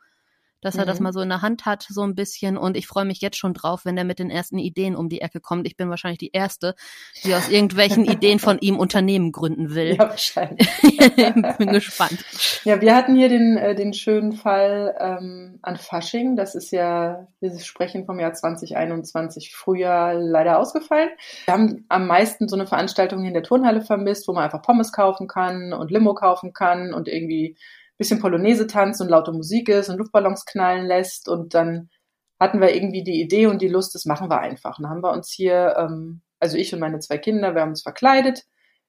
dass 0.61 0.75
er 0.75 0.83
mhm. 0.83 0.87
das 0.87 0.99
mal 0.99 1.13
so 1.13 1.21
in 1.21 1.29
der 1.29 1.41
Hand 1.41 1.65
hat, 1.65 1.85
so 1.87 2.01
ein 2.01 2.15
bisschen. 2.15 2.57
Und 2.57 2.75
ich 2.75 2.87
freue 2.87 3.05
mich 3.05 3.21
jetzt 3.21 3.37
schon 3.37 3.53
drauf, 3.53 3.85
wenn 3.85 3.97
er 3.97 4.03
mit 4.03 4.19
den 4.19 4.29
ersten 4.29 4.57
Ideen 4.57 4.95
um 4.95 5.09
die 5.09 5.21
Ecke 5.21 5.39
kommt. 5.39 5.67
Ich 5.67 5.77
bin 5.77 5.89
wahrscheinlich 5.89 6.17
die 6.17 6.31
Erste, 6.31 6.75
die 7.23 7.35
aus 7.35 7.49
irgendwelchen 7.49 8.05
Ideen 8.11 8.39
von 8.39 8.57
ihm 8.59 8.77
Unternehmen 8.77 9.31
gründen 9.31 9.75
will. 9.75 9.95
Ja, 9.95 10.09
wahrscheinlich. 10.09 10.67
bin 11.57 11.71
gespannt. 11.71 12.23
Ja, 12.63 12.81
wir 12.81 12.95
hatten 12.95 13.15
hier 13.15 13.29
den, 13.29 13.57
äh, 13.57 13.75
den 13.75 13.93
schönen 13.93 14.33
Fall 14.33 14.95
ähm, 14.99 15.59
an 15.61 15.77
Fasching. 15.77 16.35
Das 16.35 16.55
ist 16.55 16.71
ja, 16.71 17.27
wir 17.39 17.59
sprechen 17.59 18.05
vom 18.05 18.19
Jahr 18.19 18.33
2021 18.33 19.53
Frühjahr 19.53 20.13
leider 20.15 20.59
ausgefallen. 20.59 21.09
Wir 21.45 21.53
haben 21.53 21.85
am 21.89 22.07
meisten 22.07 22.47
so 22.47 22.55
eine 22.55 22.67
Veranstaltung 22.67 23.19
hier 23.19 23.29
in 23.29 23.33
der 23.33 23.43
Turnhalle 23.43 23.81
vermisst, 23.81 24.27
wo 24.27 24.33
man 24.33 24.45
einfach 24.45 24.61
Pommes 24.61 24.91
kaufen 24.91 25.27
kann 25.27 25.73
und 25.73 25.91
Limo 25.91 26.13
kaufen 26.13 26.53
kann 26.53 26.93
und 26.93 27.07
irgendwie 27.07 27.55
bisschen 27.97 28.19
Polonaise 28.19 28.67
tanzt 28.67 29.01
und 29.01 29.09
laute 29.09 29.31
Musik 29.31 29.69
ist 29.69 29.89
und 29.89 29.97
Luftballons 29.97 30.45
knallen 30.45 30.85
lässt. 30.85 31.29
Und 31.29 31.53
dann 31.53 31.89
hatten 32.39 32.59
wir 32.61 32.75
irgendwie 32.75 33.03
die 33.03 33.21
Idee 33.21 33.47
und 33.47 33.61
die 33.61 33.67
Lust, 33.67 33.95
das 33.95 34.05
machen 34.05 34.29
wir 34.29 34.39
einfach. 34.39 34.77
Dann 34.77 34.89
haben 34.89 35.03
wir 35.03 35.11
uns 35.11 35.31
hier, 35.31 35.75
ähm, 35.77 36.21
also 36.39 36.57
ich 36.57 36.73
und 36.73 36.79
meine 36.79 36.99
zwei 36.99 37.17
Kinder, 37.17 37.55
wir 37.55 37.61
haben 37.61 37.69
uns 37.69 37.83
verkleidet. 37.83 38.43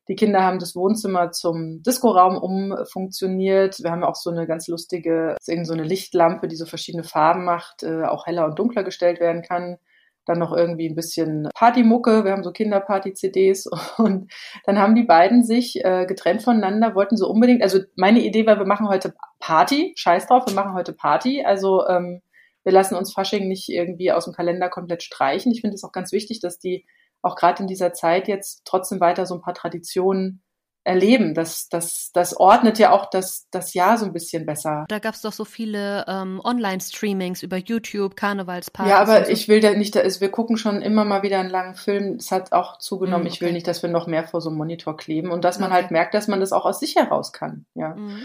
Die 0.08 0.14
Kinder 0.14 0.42
haben 0.42 0.60
das 0.60 0.76
Wohnzimmer 0.76 1.32
zum 1.32 1.82
Diskoraum 1.82 2.36
umfunktioniert. 2.36 3.82
Wir 3.82 3.90
haben 3.90 4.04
auch 4.04 4.14
so 4.14 4.30
eine 4.30 4.46
ganz 4.46 4.68
lustige, 4.68 5.34
so 5.40 5.72
eine 5.72 5.82
Lichtlampe, 5.82 6.46
die 6.46 6.56
so 6.56 6.66
verschiedene 6.66 7.02
Farben 7.02 7.44
macht, 7.44 7.82
äh, 7.82 8.04
auch 8.04 8.26
heller 8.26 8.46
und 8.46 8.58
dunkler 8.58 8.84
gestellt 8.84 9.20
werden 9.20 9.42
kann 9.42 9.78
dann 10.26 10.38
noch 10.38 10.52
irgendwie 10.52 10.88
ein 10.88 10.94
bisschen 10.94 11.48
Partymucke, 11.54 12.24
wir 12.24 12.32
haben 12.32 12.44
so 12.44 12.52
Kinderparty-CDs 12.52 13.66
und 13.98 14.30
dann 14.64 14.78
haben 14.78 14.94
die 14.94 15.04
beiden 15.04 15.44
sich 15.44 15.84
äh, 15.84 16.04
getrennt 16.06 16.42
voneinander, 16.42 16.94
wollten 16.94 17.16
so 17.16 17.28
unbedingt, 17.28 17.62
also 17.62 17.80
meine 17.96 18.20
Idee 18.20 18.46
war, 18.46 18.58
wir 18.58 18.66
machen 18.66 18.88
heute 18.88 19.14
Party, 19.38 19.92
scheiß 19.96 20.26
drauf, 20.26 20.46
wir 20.46 20.54
machen 20.54 20.74
heute 20.74 20.92
Party, 20.92 21.44
also 21.44 21.86
ähm, 21.86 22.22
wir 22.64 22.72
lassen 22.72 22.96
uns 22.96 23.12
Fasching 23.12 23.46
nicht 23.46 23.68
irgendwie 23.68 24.10
aus 24.10 24.24
dem 24.24 24.34
Kalender 24.34 24.68
komplett 24.68 25.04
streichen. 25.04 25.52
Ich 25.52 25.60
finde 25.60 25.76
es 25.76 25.84
auch 25.84 25.92
ganz 25.92 26.10
wichtig, 26.10 26.40
dass 26.40 26.58
die 26.58 26.84
auch 27.22 27.36
gerade 27.36 27.62
in 27.62 27.68
dieser 27.68 27.92
Zeit 27.92 28.26
jetzt 28.26 28.62
trotzdem 28.64 28.98
weiter 28.98 29.24
so 29.24 29.36
ein 29.36 29.40
paar 29.40 29.54
Traditionen 29.54 30.42
erleben. 30.86 31.34
Das, 31.34 31.68
das, 31.68 32.10
das 32.12 32.36
ordnet 32.36 32.78
ja 32.78 32.92
auch 32.92 33.10
das, 33.10 33.48
das 33.50 33.74
Jahr 33.74 33.98
so 33.98 34.06
ein 34.06 34.12
bisschen 34.12 34.46
besser. 34.46 34.84
Da 34.88 35.00
gab 35.00 35.14
es 35.14 35.22
doch 35.22 35.32
so 35.32 35.44
viele 35.44 36.04
ähm, 36.06 36.40
Online-Streamings 36.42 37.42
über 37.42 37.56
YouTube, 37.56 38.14
Karnevalspartys. 38.14 38.90
Ja, 38.90 39.00
aber 39.00 39.24
so. 39.24 39.32
ich 39.32 39.48
will 39.48 39.60
da 39.60 39.74
nicht, 39.74 39.96
da 39.96 40.00
ist, 40.00 40.20
wir 40.20 40.30
gucken 40.30 40.56
schon 40.56 40.82
immer 40.82 41.04
mal 41.04 41.22
wieder 41.22 41.40
einen 41.40 41.50
langen 41.50 41.74
Film. 41.74 42.16
Es 42.16 42.30
hat 42.30 42.52
auch 42.52 42.78
zugenommen. 42.78 43.24
Mm, 43.24 43.26
okay. 43.26 43.34
Ich 43.34 43.40
will 43.40 43.52
nicht, 43.52 43.66
dass 43.66 43.82
wir 43.82 43.90
noch 43.90 44.06
mehr 44.06 44.28
vor 44.28 44.40
so 44.40 44.48
einem 44.48 44.58
Monitor 44.58 44.96
kleben 44.96 45.30
und 45.32 45.44
dass 45.44 45.58
man 45.58 45.70
okay. 45.70 45.82
halt 45.82 45.90
merkt, 45.90 46.14
dass 46.14 46.28
man 46.28 46.40
das 46.40 46.52
auch 46.52 46.64
aus 46.64 46.78
sich 46.78 46.94
heraus 46.94 47.32
kann. 47.32 47.66
Ja. 47.74 47.96
Mm. 47.96 48.22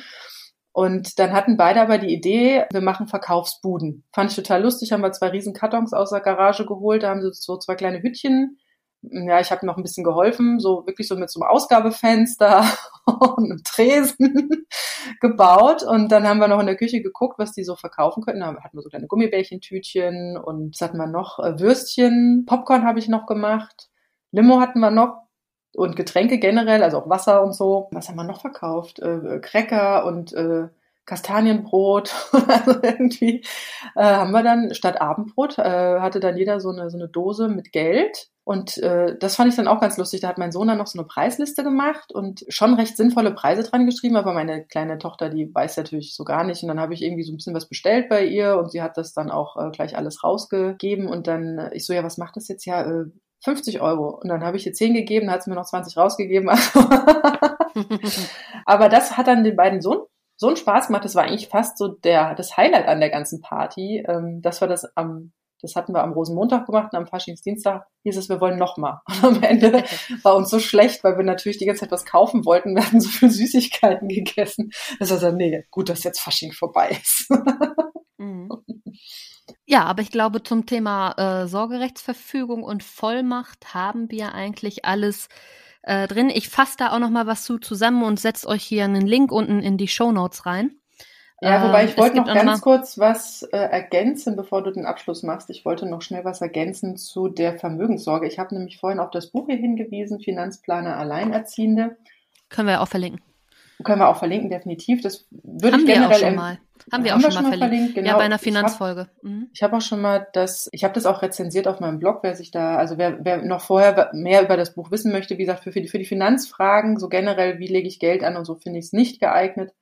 Und 0.73 1.19
dann 1.19 1.33
hatten 1.33 1.57
beide 1.57 1.81
aber 1.81 1.97
die 1.97 2.13
Idee, 2.13 2.65
wir 2.71 2.81
machen 2.81 3.07
Verkaufsbuden. 3.07 4.05
Fand 4.13 4.29
ich 4.29 4.37
total 4.37 4.61
lustig, 4.61 4.91
haben 4.91 5.01
wir 5.01 5.11
zwei 5.11 5.27
riesen 5.27 5.53
Kartons 5.53 5.91
aus 5.93 6.11
der 6.11 6.21
Garage 6.21 6.65
geholt, 6.65 7.03
da 7.03 7.09
haben 7.09 7.21
sie 7.21 7.29
so 7.33 7.57
zwei 7.57 7.75
kleine 7.75 8.01
Hütchen 8.01 8.57
ja, 9.01 9.39
ich 9.39 9.51
habe 9.51 9.65
noch 9.65 9.77
ein 9.77 9.83
bisschen 9.83 10.03
geholfen, 10.03 10.59
so 10.59 10.85
wirklich 10.85 11.07
so 11.07 11.15
mit 11.15 11.29
so 11.29 11.41
einem 11.41 11.49
Ausgabefenster 11.49 12.65
und 13.05 13.51
einem 13.51 13.63
Tresen 13.63 14.65
gebaut. 15.21 15.83
Und 15.83 16.11
dann 16.11 16.27
haben 16.27 16.39
wir 16.39 16.47
noch 16.47 16.59
in 16.59 16.67
der 16.67 16.77
Küche 16.77 17.01
geguckt, 17.01 17.39
was 17.39 17.53
die 17.53 17.63
so 17.63 17.75
verkaufen 17.75 18.23
könnten. 18.23 18.41
Da 18.41 18.47
hatten 18.47 18.77
wir 18.77 18.81
so 18.81 18.89
kleine 18.89 19.07
Gummibärchentütchen 19.07 20.37
und 20.37 20.75
was 20.75 20.81
hatten 20.81 20.97
wir 20.97 21.07
noch? 21.07 21.39
Äh, 21.39 21.59
Würstchen, 21.59 22.45
Popcorn 22.45 22.85
habe 22.85 22.99
ich 22.99 23.07
noch 23.07 23.25
gemacht, 23.25 23.89
Limo 24.31 24.59
hatten 24.59 24.79
wir 24.79 24.91
noch 24.91 25.21
und 25.73 25.95
Getränke 25.95 26.37
generell, 26.37 26.83
also 26.83 26.99
auch 26.99 27.09
Wasser 27.09 27.43
und 27.43 27.53
so. 27.53 27.89
Was 27.91 28.09
haben 28.09 28.17
wir 28.17 28.23
noch 28.23 28.41
verkauft? 28.41 28.99
Äh, 28.99 29.39
Cracker 29.39 30.05
und 30.05 30.33
äh, 30.33 30.67
Kastanienbrot. 31.05 32.13
also 32.31 32.79
irgendwie 32.81 33.43
äh, 33.95 34.03
haben 34.03 34.31
wir 34.31 34.43
dann 34.43 34.73
statt 34.73 35.01
Abendbrot, 35.01 35.57
äh, 35.57 35.99
hatte 35.99 36.19
dann 36.19 36.37
jeder 36.37 36.59
so 36.59 36.69
eine, 36.69 36.89
so 36.89 36.97
eine 36.97 37.07
Dose 37.07 37.47
mit 37.47 37.71
Geld. 37.71 38.27
Und 38.43 38.77
äh, 38.79 39.17
das 39.19 39.35
fand 39.35 39.49
ich 39.49 39.55
dann 39.55 39.67
auch 39.67 39.79
ganz 39.79 39.97
lustig. 39.97 40.21
Da 40.21 40.27
hat 40.27 40.39
mein 40.39 40.51
Sohn 40.51 40.67
dann 40.67 40.79
noch 40.79 40.87
so 40.87 40.97
eine 40.97 41.07
Preisliste 41.07 41.63
gemacht 41.63 42.11
und 42.11 42.43
schon 42.49 42.73
recht 42.73 42.97
sinnvolle 42.97 43.31
Preise 43.33 43.63
dran 43.63 43.85
geschrieben, 43.85 44.15
aber 44.15 44.33
meine 44.33 44.65
kleine 44.65 44.97
Tochter, 44.97 45.29
die 45.29 45.53
weiß 45.53 45.77
natürlich 45.77 46.15
so 46.15 46.23
gar 46.23 46.43
nicht. 46.43 46.63
Und 46.63 46.67
dann 46.67 46.79
habe 46.79 46.93
ich 46.93 47.03
irgendwie 47.03 47.23
so 47.23 47.31
ein 47.31 47.37
bisschen 47.37 47.53
was 47.53 47.69
bestellt 47.69 48.09
bei 48.09 48.25
ihr 48.25 48.57
und 48.57 48.71
sie 48.71 48.81
hat 48.81 48.97
das 48.97 49.13
dann 49.13 49.29
auch 49.29 49.57
äh, 49.57 49.69
gleich 49.69 49.95
alles 49.95 50.23
rausgegeben. 50.23 51.07
Und 51.07 51.27
dann, 51.27 51.59
äh, 51.59 51.75
ich 51.75 51.85
so, 51.85 51.93
ja, 51.93 52.03
was 52.03 52.17
macht 52.17 52.35
das 52.35 52.47
jetzt? 52.47 52.65
Ja, 52.65 52.81
äh, 52.81 53.05
50 53.43 53.81
Euro. 53.81 54.19
Und 54.21 54.29
dann 54.29 54.43
habe 54.43 54.57
ich 54.57 54.65
ihr 54.65 54.73
10 54.73 54.93
gegeben, 54.95 55.27
dann 55.27 55.35
hat 55.35 55.43
sie 55.43 55.49
mir 55.49 55.55
noch 55.55 55.65
20 55.65 55.95
rausgegeben. 55.97 56.49
aber 58.65 58.89
das 58.89 59.17
hat 59.17 59.27
dann 59.27 59.43
den 59.43 59.55
beiden 59.55 59.81
Sohn 59.81 59.99
so 60.41 60.47
einen 60.47 60.57
Spaß 60.57 60.87
gemacht. 60.87 61.05
Das 61.05 61.13
war 61.13 61.23
eigentlich 61.23 61.49
fast 61.49 61.77
so 61.77 61.87
der, 61.87 62.33
das 62.33 62.57
Highlight 62.57 62.87
an 62.87 62.99
der 62.99 63.11
ganzen 63.11 63.41
Party. 63.41 64.03
Ähm, 64.07 64.41
das 64.41 64.59
war 64.59 64.67
das 64.67 64.85
am, 64.97 65.33
das 65.61 65.75
hatten 65.75 65.93
wir 65.93 66.01
am 66.01 66.13
Rosenmontag 66.13 66.65
gemacht 66.65 66.91
und 66.91 66.97
am 66.97 67.05
Faschingsdienstag 67.05 67.85
hieß 68.01 68.17
es, 68.17 68.27
wir 68.27 68.41
wollen 68.41 68.57
nochmal. 68.57 69.01
Und 69.21 69.37
am 69.37 69.43
Ende 69.43 69.83
war 70.23 70.35
uns 70.35 70.49
so 70.49 70.57
schlecht, 70.57 71.03
weil 71.03 71.15
wir 71.15 71.23
natürlich 71.23 71.59
die 71.59 71.67
ganze 71.67 71.81
Zeit 71.81 71.91
was 71.91 72.05
kaufen 72.05 72.43
wollten. 72.43 72.73
Wir 72.75 72.83
hatten 72.83 72.99
so 72.99 73.09
viel 73.09 73.29
Süßigkeiten 73.29 74.07
gegessen. 74.07 74.71
Das 74.99 75.11
war 75.11 75.19
so, 75.19 75.29
nee, 75.31 75.63
gut, 75.69 75.89
dass 75.89 76.03
jetzt 76.03 76.19
Fasching 76.19 76.53
vorbei 76.53 76.97
ist. 76.99 77.29
Mhm. 78.17 78.49
Ja, 79.67 79.83
aber 79.83 80.01
ich 80.01 80.09
glaube, 80.09 80.41
zum 80.41 80.65
Thema 80.65 81.43
äh, 81.43 81.47
Sorgerechtsverfügung 81.47 82.63
und 82.63 82.81
Vollmacht 82.81 83.75
haben 83.75 84.09
wir 84.09 84.33
eigentlich 84.33 84.85
alles 84.85 85.27
äh, 85.83 86.07
drin. 86.07 86.29
Ich 86.29 86.49
fasse 86.49 86.77
da 86.77 86.91
auch 86.91 86.99
noch 86.99 87.09
mal 87.09 87.27
was 87.27 87.43
zu 87.43 87.57
zusammen 87.57 88.03
und 88.03 88.19
setze 88.19 88.47
euch 88.47 88.63
hier 88.63 88.85
einen 88.85 89.05
Link 89.05 89.31
unten 89.31 89.61
in 89.61 89.77
die 89.77 89.87
Show 89.87 90.11
Notes 90.11 90.45
rein. 90.45 90.71
Ja, 91.43 91.67
wobei 91.67 91.85
ich 91.85 91.91
ähm, 91.91 91.97
wollte 91.97 92.17
noch 92.17 92.25
ganz 92.27 92.61
kurz 92.61 92.99
was 92.99 93.41
äh, 93.41 93.57
ergänzen, 93.57 94.35
bevor 94.35 94.61
du 94.61 94.69
den 94.71 94.85
Abschluss 94.85 95.23
machst. 95.23 95.49
Ich 95.49 95.65
wollte 95.65 95.87
noch 95.87 96.03
schnell 96.03 96.23
was 96.23 96.39
ergänzen 96.39 96.97
zu 96.97 97.29
der 97.29 97.57
Vermögenssorge. 97.57 98.27
Ich 98.27 98.37
habe 98.37 98.53
nämlich 98.53 98.77
vorhin 98.77 98.99
auf 98.99 99.09
das 99.09 99.31
Buch 99.31 99.47
hier 99.47 99.57
hingewiesen, 99.57 100.19
Finanzplaner 100.19 100.97
Alleinerziehende. 100.97 101.97
Können 102.49 102.67
wir 102.67 102.81
auch 102.81 102.87
verlinken. 102.87 103.30
Können 103.83 103.99
wir 103.99 104.09
auch 104.09 104.17
verlinken, 104.17 104.49
definitiv. 104.49 105.01
Das 105.01 105.27
würde 105.31 105.77
haben 105.77 105.81
ich 105.81 105.93
generell 105.93 106.09
wir 106.09 106.15
auch 106.15 106.19
schon 106.19 106.35
mal. 106.35 106.59
Haben 106.91 107.03
wir 107.03 107.15
auch 107.15 107.19
schon, 107.19 107.31
schon 107.31 107.43
mal 107.43 107.49
verlinkt. 107.49 107.69
verlinkt. 107.69 107.95
Genau. 107.95 108.07
Ja, 108.09 108.17
bei 108.17 108.23
einer 108.23 108.39
Finanzfolge. 108.39 109.09
Ich 109.53 109.61
habe 109.61 109.73
hab 109.73 109.79
auch 109.79 109.85
schon 109.85 110.01
mal 110.01 110.27
das, 110.33 110.67
ich 110.71 110.83
habe 110.83 110.93
das 110.93 111.05
auch 111.05 111.21
rezensiert 111.21 111.67
auf 111.67 111.79
meinem 111.79 111.99
Blog, 111.99 112.19
wer 112.23 112.35
sich 112.35 112.51
da, 112.51 112.77
also 112.77 112.97
wer, 112.97 113.23
wer 113.23 113.43
noch 113.43 113.61
vorher 113.61 114.09
mehr 114.13 114.43
über 114.43 114.57
das 114.57 114.73
Buch 114.73 114.91
wissen 114.91 115.11
möchte, 115.11 115.37
wie 115.37 115.45
gesagt, 115.45 115.63
für, 115.63 115.71
für, 115.71 115.81
die, 115.81 115.87
für 115.87 115.99
die 115.99 116.05
Finanzfragen, 116.05 116.97
so 116.97 117.07
generell, 117.07 117.59
wie 117.59 117.67
lege 117.67 117.87
ich 117.87 117.99
Geld 117.99 118.23
an 118.23 118.35
und 118.35 118.45
so, 118.45 118.55
finde 118.55 118.79
ich 118.79 118.85
es 118.85 118.93
nicht 118.93 119.19
geeignet. 119.19 119.73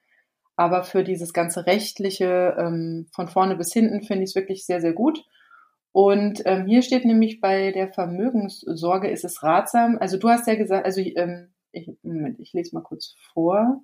Aber 0.55 0.83
für 0.83 1.03
dieses 1.03 1.31
ganze 1.31 1.65
rechtliche 1.67 2.55
ähm, 2.59 3.07
von 3.13 3.29
vorne 3.29 3.55
bis 3.55 3.71
hinten 3.71 4.03
finde 4.03 4.23
ich 4.23 4.31
es 4.31 4.35
wirklich 4.35 4.65
sehr, 4.65 4.81
sehr 4.81 4.93
gut. 4.93 5.23
Und 5.91 6.41
ähm, 6.45 6.65
hier 6.65 6.81
steht 6.81 7.05
nämlich 7.05 7.39
bei 7.39 7.71
der 7.71 7.91
Vermögenssorge 7.91 9.09
ist 9.09 9.23
es 9.23 9.41
ratsam. 9.41 9.97
Also 9.99 10.17
du 10.17 10.29
hast 10.29 10.47
ja 10.47 10.55
gesagt, 10.55 10.85
also 10.85 11.01
ähm, 11.01 11.53
ich, 11.71 11.89
Moment, 12.03 12.39
ich 12.39 12.53
lese 12.53 12.75
mal 12.75 12.81
kurz 12.81 13.15
vor. 13.33 13.81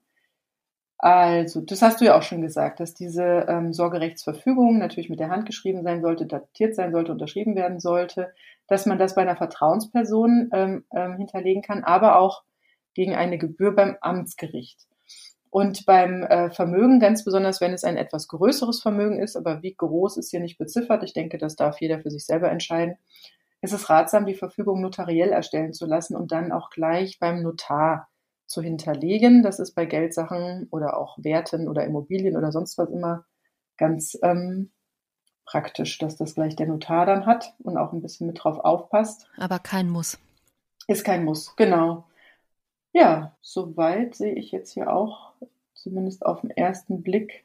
Also, 1.05 1.61
das 1.61 1.83
hast 1.83 2.01
du 2.01 2.05
ja 2.05 2.17
auch 2.17 2.23
schon 2.23 2.41
gesagt, 2.41 2.79
dass 2.79 2.95
diese 2.95 3.45
ähm, 3.47 3.73
Sorgerechtsverfügung 3.73 4.79
natürlich 4.79 5.07
mit 5.07 5.19
der 5.19 5.29
Hand 5.29 5.45
geschrieben 5.45 5.83
sein 5.83 6.01
sollte, 6.01 6.25
datiert 6.25 6.73
sein 6.73 6.91
sollte, 6.91 7.11
unterschrieben 7.11 7.55
werden 7.55 7.79
sollte, 7.79 8.33
dass 8.67 8.87
man 8.87 8.97
das 8.97 9.13
bei 9.13 9.21
einer 9.21 9.35
Vertrauensperson 9.35 10.49
ähm, 10.51 10.83
ähm, 10.91 11.17
hinterlegen 11.17 11.61
kann, 11.61 11.83
aber 11.83 12.17
auch 12.17 12.41
gegen 12.95 13.13
eine 13.13 13.37
Gebühr 13.37 13.75
beim 13.75 13.97
Amtsgericht. 14.01 14.79
Und 15.51 15.85
beim 15.85 16.23
äh, 16.23 16.49
Vermögen, 16.49 16.99
ganz 16.99 17.23
besonders 17.23 17.61
wenn 17.61 17.73
es 17.73 17.83
ein 17.83 17.97
etwas 17.97 18.27
größeres 18.27 18.81
Vermögen 18.81 19.19
ist, 19.19 19.35
aber 19.35 19.61
wie 19.61 19.75
groß 19.75 20.17
ist 20.17 20.31
hier 20.31 20.39
nicht 20.39 20.57
beziffert, 20.57 21.03
ich 21.03 21.13
denke, 21.13 21.37
das 21.37 21.55
darf 21.55 21.79
jeder 21.81 21.99
für 21.99 22.09
sich 22.09 22.25
selber 22.25 22.49
entscheiden, 22.49 22.95
ist 23.61 23.73
es 23.73 23.91
ratsam, 23.91 24.25
die 24.25 24.33
Verfügung 24.33 24.81
notariell 24.81 25.29
erstellen 25.29 25.73
zu 25.73 25.85
lassen 25.85 26.15
und 26.15 26.31
dann 26.31 26.51
auch 26.51 26.71
gleich 26.71 27.19
beim 27.19 27.43
Notar 27.43 28.07
zu 28.47 28.61
hinterlegen. 28.61 29.43
Das 29.43 29.59
ist 29.59 29.73
bei 29.73 29.85
Geldsachen 29.85 30.67
oder 30.71 30.97
auch 30.97 31.17
Werten 31.17 31.67
oder 31.67 31.85
Immobilien 31.85 32.37
oder 32.37 32.51
sonst 32.51 32.77
was 32.77 32.89
immer 32.89 33.25
ganz 33.77 34.17
ähm, 34.21 34.71
praktisch, 35.45 35.97
dass 35.97 36.15
das 36.15 36.35
gleich 36.35 36.55
der 36.55 36.67
Notar 36.67 37.05
dann 37.05 37.25
hat 37.25 37.53
und 37.59 37.77
auch 37.77 37.93
ein 37.93 38.01
bisschen 38.01 38.27
mit 38.27 38.43
drauf 38.43 38.59
aufpasst. 38.59 39.27
Aber 39.37 39.59
kein 39.59 39.89
Muss. 39.89 40.17
Ist 40.87 41.03
kein 41.03 41.23
Muss, 41.23 41.55
genau. 41.55 42.05
Ja, 42.93 43.35
soweit 43.41 44.15
sehe 44.15 44.33
ich 44.33 44.51
jetzt 44.51 44.73
hier 44.73 44.93
auch, 44.93 45.33
zumindest 45.73 46.25
auf 46.25 46.41
den 46.41 46.49
ersten 46.51 47.03
Blick. 47.03 47.43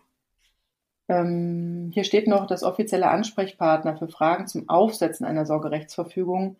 Ähm, 1.09 1.91
hier 1.93 2.05
steht 2.05 2.29
noch, 2.29 2.47
dass 2.47 2.63
offizielle 2.63 3.09
Ansprechpartner 3.09 3.97
für 3.97 4.09
Fragen 4.09 4.47
zum 4.47 4.69
Aufsetzen 4.69 5.27
einer 5.27 5.47
Sorgerechtsverfügung 5.47 6.57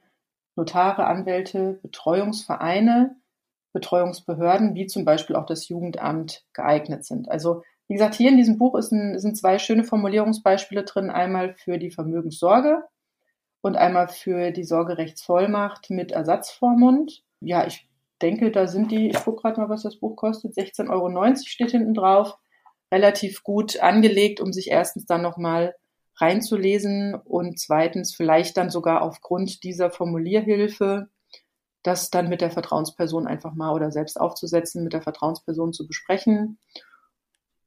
Notare, 0.57 1.07
Anwälte, 1.07 1.79
Betreuungsvereine, 1.83 3.17
Betreuungsbehörden, 3.73 4.75
wie 4.75 4.87
zum 4.87 5.05
Beispiel 5.05 5.37
auch 5.37 5.47
das 5.47 5.69
Jugendamt, 5.69 6.45
geeignet 6.53 7.05
sind. 7.05 7.31
Also 7.31 7.63
wie 7.89 7.95
gesagt, 7.95 8.15
hier 8.15 8.31
in 8.31 8.37
diesem 8.37 8.59
Buch 8.59 8.75
ein, 8.75 9.19
sind 9.19 9.37
zwei 9.37 9.59
schöne 9.59 9.85
Formulierungsbeispiele 9.85 10.85
drin. 10.85 11.11
Einmal 11.11 11.55
für 11.55 11.77
die 11.77 11.91
Vermögenssorge 11.91 12.85
und 13.63 13.77
einmal 13.77 14.09
für 14.09 14.53
die 14.53 14.65
Sorgerechtsvollmacht 14.65 15.91
mit 15.91 16.13
Ersatzvormund. 16.13 17.25
Ja, 17.41 17.67
ich 17.67 17.89
denke, 18.23 18.51
da 18.51 18.67
sind 18.67 18.93
die, 18.93 19.09
ich 19.09 19.19
gucke 19.25 19.43
gerade 19.43 19.61
mal, 19.61 19.69
was 19.69 19.83
das 19.83 19.97
Buch 19.97 20.17
kostet, 20.17 20.55
16,90 20.55 20.91
Euro 20.91 21.37
steht 21.45 21.73
hinten 21.73 21.95
drauf. 21.95 22.37
Relativ 22.93 23.43
gut 23.43 23.81
angelegt, 23.81 24.41
um 24.41 24.53
sich 24.53 24.71
erstens 24.71 25.07
dann 25.07 25.23
nochmal 25.23 25.75
reinzulesen 26.17 27.15
und 27.15 27.59
zweitens 27.59 28.15
vielleicht 28.15 28.57
dann 28.57 28.71
sogar 28.71 29.03
aufgrund 29.03 29.65
dieser 29.65 29.91
Formulierhilfe 29.91 31.09
das 31.83 32.11
dann 32.11 32.29
mit 32.29 32.41
der 32.41 32.51
Vertrauensperson 32.51 33.27
einfach 33.27 33.55
mal 33.55 33.73
oder 33.73 33.91
selbst 33.91 34.21
aufzusetzen, 34.21 34.85
mit 34.85 34.93
der 34.93 35.03
Vertrauensperson 35.03 35.73
zu 35.73 35.87
besprechen. 35.87 36.59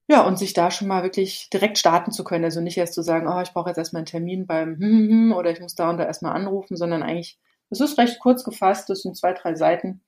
Ja, 0.07 0.25
und 0.27 0.37
sich 0.37 0.53
da 0.53 0.69
schon 0.69 0.87
mal 0.87 1.03
wirklich 1.03 1.49
direkt 1.49 1.77
starten 1.77 2.11
zu 2.11 2.23
können. 2.23 2.43
Also 2.43 2.59
nicht 2.61 2.77
erst 2.77 2.93
zu 2.93 3.01
sagen, 3.01 3.27
oh, 3.27 3.41
ich 3.41 3.53
brauche 3.53 3.69
jetzt 3.69 3.77
erstmal 3.77 4.01
einen 4.01 4.07
Termin 4.07 4.45
beim 4.45 4.75
hm, 4.77 4.81
hm, 4.81 5.09
hm 5.09 5.33
oder 5.33 5.51
ich 5.51 5.61
muss 5.61 5.75
da 5.75 5.89
und 5.89 5.97
da 5.97 6.05
erstmal 6.05 6.33
anrufen, 6.35 6.75
sondern 6.75 7.03
eigentlich, 7.03 7.39
es 7.69 7.79
ist 7.79 7.97
recht 7.97 8.19
kurz 8.19 8.43
gefasst, 8.43 8.89
das 8.89 9.01
sind 9.01 9.17
zwei, 9.17 9.33
drei 9.33 9.55
Seiten, 9.55 10.01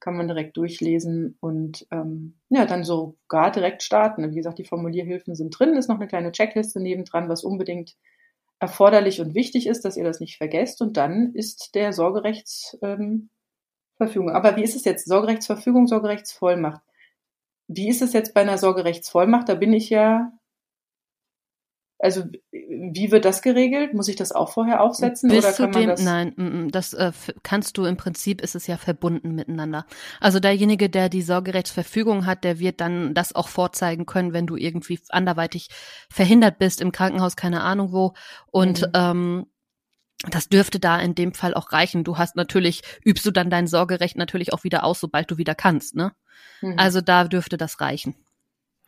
kann 0.00 0.16
man 0.16 0.28
direkt 0.28 0.56
durchlesen 0.56 1.36
und 1.40 1.86
ähm, 1.90 2.38
ja, 2.48 2.66
dann 2.66 2.84
sogar 2.84 3.52
direkt 3.52 3.82
starten. 3.82 4.30
Wie 4.30 4.36
gesagt, 4.36 4.58
die 4.58 4.64
Formulierhilfen 4.64 5.34
sind 5.34 5.50
drin, 5.58 5.76
ist 5.76 5.88
noch 5.88 5.96
eine 5.96 6.08
kleine 6.08 6.32
Checkliste 6.32 6.80
nebendran, 6.80 7.28
was 7.28 7.44
unbedingt 7.44 7.94
erforderlich 8.60 9.20
und 9.20 9.34
wichtig 9.34 9.66
ist, 9.66 9.84
dass 9.84 9.96
ihr 9.96 10.04
das 10.04 10.20
nicht 10.20 10.36
vergesst. 10.36 10.80
Und 10.80 10.96
dann 10.96 11.34
ist 11.34 11.74
der 11.74 11.92
Sorgerechts, 11.92 12.78
ähm, 12.82 13.28
Verfügung. 14.06 14.30
Aber 14.30 14.56
wie 14.56 14.62
ist 14.62 14.76
es 14.76 14.84
jetzt? 14.84 15.06
Sorgerechtsverfügung, 15.06 15.86
Sorgerechtsvollmacht. 15.86 16.82
Wie 17.66 17.88
ist 17.88 18.02
es 18.02 18.12
jetzt 18.12 18.34
bei 18.34 18.42
einer 18.42 18.58
Sorgerechtsvollmacht? 18.58 19.48
Da 19.48 19.54
bin 19.54 19.72
ich 19.72 19.90
ja, 19.90 20.32
also 21.98 22.24
wie 22.52 23.10
wird 23.10 23.24
das 23.24 23.40
geregelt? 23.40 23.94
Muss 23.94 24.08
ich 24.08 24.16
das 24.16 24.32
auch 24.32 24.50
vorher 24.50 24.82
aufsetzen 24.82 25.30
Bis 25.30 25.38
oder 25.38 25.54
kann 25.54 25.70
man 25.70 25.80
dem, 25.80 25.88
das? 25.88 26.02
Nein, 26.02 26.68
das 26.70 26.92
äh, 26.92 27.12
kannst 27.42 27.78
du 27.78 27.86
im 27.86 27.96
Prinzip 27.96 28.42
ist 28.42 28.54
es 28.54 28.66
ja 28.66 28.76
verbunden 28.76 29.34
miteinander. 29.34 29.86
Also 30.20 30.38
derjenige, 30.38 30.90
der 30.90 31.08
die 31.08 31.22
Sorgerechtsverfügung 31.22 32.26
hat, 32.26 32.44
der 32.44 32.58
wird 32.58 32.82
dann 32.82 33.14
das 33.14 33.34
auch 33.34 33.48
vorzeigen 33.48 34.04
können, 34.04 34.34
wenn 34.34 34.46
du 34.46 34.56
irgendwie 34.56 35.00
anderweitig 35.08 35.70
verhindert 36.10 36.58
bist 36.58 36.82
im 36.82 36.92
Krankenhaus, 36.92 37.36
keine 37.36 37.62
Ahnung 37.62 37.92
wo. 37.92 38.12
Und 38.50 38.82
mhm. 38.82 38.92
ähm, 38.94 39.46
das 40.30 40.48
dürfte 40.48 40.80
da 40.80 40.98
in 40.98 41.14
dem 41.14 41.34
Fall 41.34 41.54
auch 41.54 41.72
reichen. 41.72 42.04
Du 42.04 42.18
hast 42.18 42.36
natürlich, 42.36 42.82
übst 43.04 43.24
du 43.26 43.30
dann 43.30 43.50
dein 43.50 43.66
Sorgerecht 43.66 44.16
natürlich 44.16 44.52
auch 44.52 44.64
wieder 44.64 44.84
aus, 44.84 45.00
sobald 45.00 45.30
du 45.30 45.38
wieder 45.38 45.54
kannst, 45.54 45.94
ne? 45.94 46.12
Mhm. 46.60 46.78
Also 46.78 47.00
da 47.00 47.24
dürfte 47.24 47.56
das 47.56 47.80
reichen. 47.80 48.14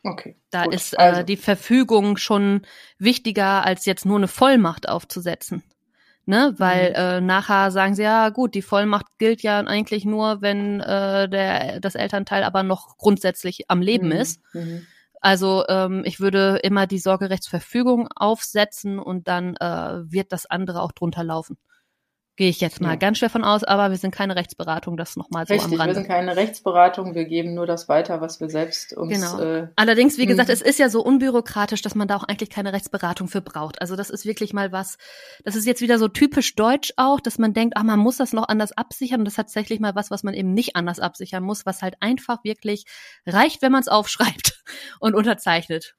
Okay. 0.03 0.37
Da 0.51 0.65
gut. 0.65 0.75
ist 0.75 0.95
äh, 0.95 1.03
also. 1.03 1.23
die 1.23 1.37
Verfügung 1.37 2.17
schon 2.17 2.63
wichtiger, 2.99 3.65
als 3.65 3.87
jetzt 3.87 4.07
nur 4.07 4.17
eine 4.17 4.29
Vollmacht 4.29 4.89
aufzusetzen. 4.89 5.63
Ne, 6.29 6.55
weil 6.59 6.91
mhm. 6.91 6.97
äh, 6.97 7.21
nachher 7.21 7.71
sagen 7.71 7.95
sie, 7.95 8.03
ja 8.03 8.31
gut, 8.31 8.57
die 8.57 8.63
Vollmacht 8.63 9.07
gilt 9.19 9.43
ja 9.43 9.61
eigentlich 9.61 10.05
nur, 10.05 10.43
wenn 10.43 10.81
äh, 10.81 11.29
der, 11.29 11.79
das 11.79 11.95
Elternteil 11.95 12.43
aber 12.43 12.65
noch 12.65 12.99
grundsätzlich 12.99 13.71
am 13.71 13.81
Leben 13.81 14.07
mhm. 14.07 14.13
ist. 14.13 14.41
Also 15.27 15.65
ähm, 15.69 16.03
ich 16.05 16.21
würde 16.21 16.61
immer 16.63 16.87
die 16.87 17.01
Sorgerechtsverfügung 17.01 18.07
aufsetzen 18.15 19.01
und 19.01 19.27
dann 19.27 19.57
äh, 19.57 19.67
wird 20.13 20.31
das 20.31 20.47
andere 20.47 20.83
auch 20.83 20.93
drunter 20.93 21.25
laufen. 21.25 21.59
Gehe 22.37 22.51
ich 22.51 22.61
jetzt 22.61 22.83
mal 22.83 22.91
ja. 22.91 22.97
ganz 22.97 23.17
schwer 23.17 23.31
von 23.31 23.45
aus, 23.45 23.65
aber 23.65 23.91
wir 23.91 23.97
sind 23.97 24.15
keine 24.15 24.37
Rechtsberatung, 24.37 24.99
das 24.99 25.17
nochmal 25.17 25.47
so 25.47 25.55
Richtig, 25.55 25.73
am 25.73 25.81
Rande. 25.81 25.95
wir 25.95 26.01
sind 26.03 26.07
keine 26.07 26.37
Rechtsberatung, 26.37 27.15
wir 27.15 27.25
geben 27.25 27.55
nur 27.55 27.67
das 27.67 27.89
weiter, 27.89 28.21
was 28.21 28.41
wir 28.41 28.51
selbst 28.51 28.93
uns... 28.93 29.15
Genau. 29.15 29.41
Äh, 29.41 29.69
Allerdings, 29.75 30.19
wie 30.19 30.27
gesagt, 30.27 30.51
hm. 30.51 30.53
es 30.53 30.61
ist 30.61 30.79
ja 30.79 30.91
so 30.91 31.03
unbürokratisch, 31.03 31.81
dass 31.81 31.95
man 31.95 32.09
da 32.09 32.17
auch 32.17 32.25
eigentlich 32.25 32.51
keine 32.51 32.75
Rechtsberatung 32.75 33.29
für 33.29 33.41
braucht. 33.41 33.81
Also 33.81 33.97
das 33.97 34.11
ist 34.11 34.27
wirklich 34.27 34.53
mal 34.53 34.71
was, 34.71 34.99
das 35.45 35.57
ist 35.57 35.67
jetzt 35.67 35.81
wieder 35.81 35.99
so 35.99 36.09
typisch 36.09 36.55
deutsch 36.57 36.93
auch, 36.97 37.21
dass 37.21 37.39
man 37.39 37.55
denkt, 37.55 37.79
ah, 37.79 37.85
man 37.85 37.99
muss 37.99 38.19
das 38.19 38.35
noch 38.35 38.49
anders 38.49 38.73
absichern. 38.73 39.21
Und 39.21 39.25
das 39.25 39.33
ist 39.33 39.37
tatsächlich 39.37 39.81
mal 39.81 39.95
was, 39.95 40.11
was 40.11 40.23
man 40.23 40.35
eben 40.35 40.53
nicht 40.53 40.77
anders 40.77 41.01
absichern 41.01 41.43
muss, 41.43 41.65
was 41.65 41.81
halt 41.81 41.95
einfach 42.01 42.45
wirklich 42.45 42.85
reicht, 43.27 43.63
wenn 43.63 43.73
man 43.73 43.81
es 43.81 43.89
aufschreibt 43.89 44.63
und 45.01 45.15
unterzeichnet. 45.15 45.95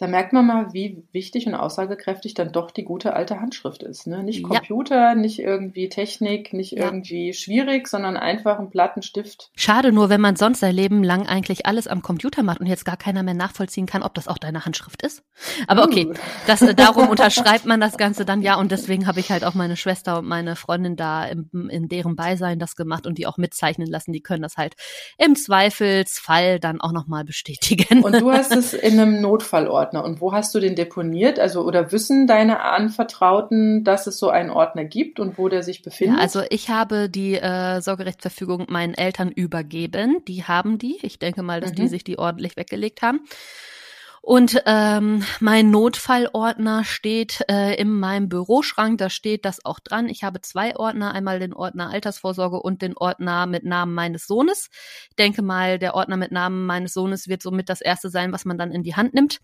Da 0.00 0.06
merkt 0.06 0.32
man 0.32 0.46
mal, 0.46 0.72
wie 0.72 1.04
wichtig 1.12 1.46
und 1.46 1.54
aussagekräftig 1.54 2.32
dann 2.32 2.52
doch 2.52 2.70
die 2.70 2.84
gute 2.84 3.12
alte 3.12 3.38
Handschrift 3.38 3.82
ist. 3.82 4.06
Ne? 4.06 4.22
Nicht 4.22 4.42
Computer, 4.42 5.10
ja. 5.10 5.14
nicht 5.14 5.40
irgendwie 5.40 5.90
Technik, 5.90 6.54
nicht 6.54 6.72
ja. 6.72 6.86
irgendwie 6.86 7.34
schwierig, 7.34 7.86
sondern 7.86 8.16
einfach 8.16 8.58
ein 8.58 8.70
Plattenstift. 8.70 9.50
Schade 9.56 9.92
nur, 9.92 10.08
wenn 10.08 10.22
man 10.22 10.36
sonst 10.36 10.60
sein 10.60 10.74
Leben 10.74 11.04
lang 11.04 11.26
eigentlich 11.26 11.66
alles 11.66 11.86
am 11.86 12.00
Computer 12.00 12.42
macht 12.42 12.60
und 12.60 12.66
jetzt 12.66 12.86
gar 12.86 12.96
keiner 12.96 13.22
mehr 13.22 13.34
nachvollziehen 13.34 13.84
kann, 13.84 14.02
ob 14.02 14.14
das 14.14 14.26
auch 14.26 14.38
deine 14.38 14.64
Handschrift 14.64 15.02
ist. 15.02 15.22
Aber 15.66 15.84
okay, 15.84 16.06
uh. 16.06 16.14
das, 16.46 16.62
äh, 16.62 16.74
darum 16.74 17.10
unterschreibt 17.10 17.66
man 17.66 17.78
das 17.78 17.98
Ganze 17.98 18.24
dann 18.24 18.40
ja 18.40 18.54
und 18.54 18.72
deswegen 18.72 19.06
habe 19.06 19.20
ich 19.20 19.30
halt 19.30 19.44
auch 19.44 19.52
meine 19.52 19.76
Schwester 19.76 20.20
und 20.20 20.26
meine 20.26 20.56
Freundin 20.56 20.96
da 20.96 21.26
im, 21.26 21.68
in 21.68 21.88
deren 21.88 22.16
Beisein 22.16 22.58
das 22.58 22.74
gemacht 22.74 23.06
und 23.06 23.18
die 23.18 23.26
auch 23.26 23.36
mitzeichnen 23.36 23.86
lassen. 23.86 24.12
Die 24.12 24.22
können 24.22 24.40
das 24.40 24.56
halt 24.56 24.76
im 25.18 25.36
Zweifelsfall 25.36 26.58
dann 26.58 26.80
auch 26.80 26.92
nochmal 26.92 27.26
bestätigen. 27.26 28.02
Und 28.02 28.18
du 28.18 28.32
hast 28.32 28.52
es 28.52 28.72
in 28.72 28.98
einem 28.98 29.20
Notfallort 29.20 29.89
Ordner 29.90 30.04
und 30.04 30.20
wo 30.20 30.32
hast 30.32 30.54
du 30.54 30.60
den 30.60 30.76
deponiert? 30.76 31.38
Also 31.38 31.62
oder 31.62 31.92
wissen 31.92 32.26
deine 32.26 32.60
Anvertrauten, 32.62 33.84
dass 33.84 34.06
es 34.06 34.18
so 34.18 34.30
einen 34.30 34.50
Ordner 34.50 34.84
gibt 34.84 35.18
und 35.18 35.36
wo 35.38 35.48
der 35.48 35.62
sich 35.62 35.82
befindet? 35.82 36.16
Ja, 36.16 36.22
also 36.22 36.42
ich 36.50 36.70
habe 36.70 37.08
die 37.08 37.34
äh, 37.34 37.80
Sorgerechtsverfügung 37.80 38.66
meinen 38.68 38.94
Eltern 38.94 39.30
übergeben. 39.30 40.22
Die 40.28 40.44
haben 40.44 40.78
die. 40.78 40.98
Ich 41.02 41.18
denke 41.18 41.42
mal, 41.42 41.60
dass 41.60 41.72
mhm. 41.72 41.76
die 41.76 41.88
sich 41.88 42.04
die 42.04 42.18
ordentlich 42.18 42.56
weggelegt 42.56 43.02
haben. 43.02 43.20
Und 44.22 44.62
ähm, 44.66 45.24
mein 45.40 45.70
Notfallordner 45.70 46.84
steht 46.84 47.42
äh, 47.48 47.74
in 47.76 47.90
meinem 47.90 48.28
Büroschrank, 48.28 48.98
da 48.98 49.08
steht 49.08 49.46
das 49.46 49.64
auch 49.64 49.80
dran. 49.80 50.10
Ich 50.10 50.24
habe 50.24 50.42
zwei 50.42 50.76
Ordner, 50.76 51.14
einmal 51.14 51.38
den 51.38 51.54
Ordner 51.54 51.88
Altersvorsorge 51.88 52.60
und 52.60 52.82
den 52.82 52.96
Ordner 52.96 53.46
mit 53.46 53.64
Namen 53.64 53.94
meines 53.94 54.26
Sohnes. 54.26 54.68
Ich 55.08 55.16
denke 55.16 55.40
mal, 55.40 55.78
der 55.78 55.94
Ordner 55.94 56.18
mit 56.18 56.32
Namen 56.32 56.66
meines 56.66 56.92
Sohnes 56.92 57.28
wird 57.28 57.40
somit 57.40 57.70
das 57.70 57.80
erste 57.80 58.10
sein, 58.10 58.30
was 58.32 58.44
man 58.44 58.58
dann 58.58 58.72
in 58.72 58.82
die 58.82 58.94
Hand 58.94 59.14
nimmt. 59.14 59.40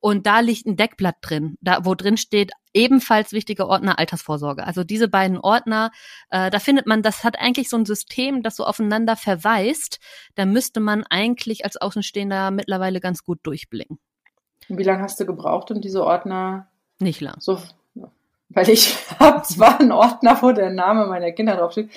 Und 0.00 0.26
da 0.26 0.40
liegt 0.40 0.66
ein 0.66 0.76
Deckblatt 0.76 1.16
drin, 1.22 1.56
da 1.60 1.84
wo 1.84 1.94
drin 1.94 2.16
steht 2.16 2.52
ebenfalls 2.72 3.32
wichtiger 3.32 3.68
Ordner 3.68 3.98
Altersvorsorge. 3.98 4.66
Also 4.66 4.82
diese 4.84 5.08
beiden 5.08 5.38
Ordner, 5.38 5.90
äh, 6.30 6.50
da 6.50 6.58
findet 6.58 6.86
man, 6.86 7.02
das 7.02 7.24
hat 7.24 7.38
eigentlich 7.38 7.68
so 7.68 7.76
ein 7.76 7.84
System, 7.86 8.42
das 8.42 8.56
so 8.56 8.64
aufeinander 8.64 9.16
verweist. 9.16 9.98
Da 10.36 10.46
müsste 10.46 10.80
man 10.80 11.04
eigentlich 11.04 11.64
als 11.64 11.76
Außenstehender 11.76 12.50
mittlerweile 12.50 13.00
ganz 13.00 13.24
gut 13.24 13.40
durchblicken. 13.42 13.98
Wie 14.68 14.82
lange 14.82 15.02
hast 15.02 15.18
du 15.20 15.26
gebraucht, 15.26 15.70
um 15.70 15.80
diese 15.80 16.04
Ordner? 16.04 16.68
Nicht 16.98 17.20
lang. 17.20 17.36
So, 17.38 17.58
weil 18.50 18.68
ich 18.68 18.96
habe 19.18 19.42
zwar 19.42 19.80
einen 19.80 19.92
Ordner, 19.92 20.38
wo 20.42 20.52
der 20.52 20.70
Name 20.70 21.06
meiner 21.06 21.32
Kinder 21.32 21.56
draufsteht, 21.56 21.90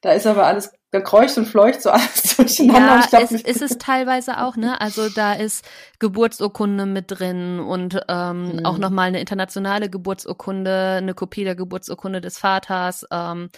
da 0.00 0.12
ist 0.12 0.26
aber 0.26 0.46
alles 0.46 0.72
da 0.92 1.00
kreucht 1.00 1.36
und 1.36 1.46
fleucht 1.46 1.82
so 1.82 1.90
alles 1.92 2.36
durcheinander. 2.36 3.00
Ja, 3.00 3.06
glaub, 3.08 3.22
es, 3.22 3.32
ist 3.32 3.62
es 3.62 3.78
teilweise 3.78 4.40
auch, 4.42 4.56
ne? 4.56 4.80
Also 4.80 5.08
da 5.08 5.32
ist 5.32 5.64
Geburtsurkunde 5.98 6.86
mit 6.86 7.06
drin 7.08 7.58
und 7.58 8.00
ähm, 8.08 8.56
mhm. 8.56 8.66
auch 8.66 8.78
nochmal 8.78 9.08
eine 9.08 9.20
internationale 9.20 9.90
Geburtsurkunde, 9.90 10.96
eine 10.98 11.14
Kopie 11.14 11.44
der 11.44 11.56
Geburtsurkunde 11.56 12.20
des 12.20 12.38
Vaters. 12.38 13.04
Ähm, 13.10 13.50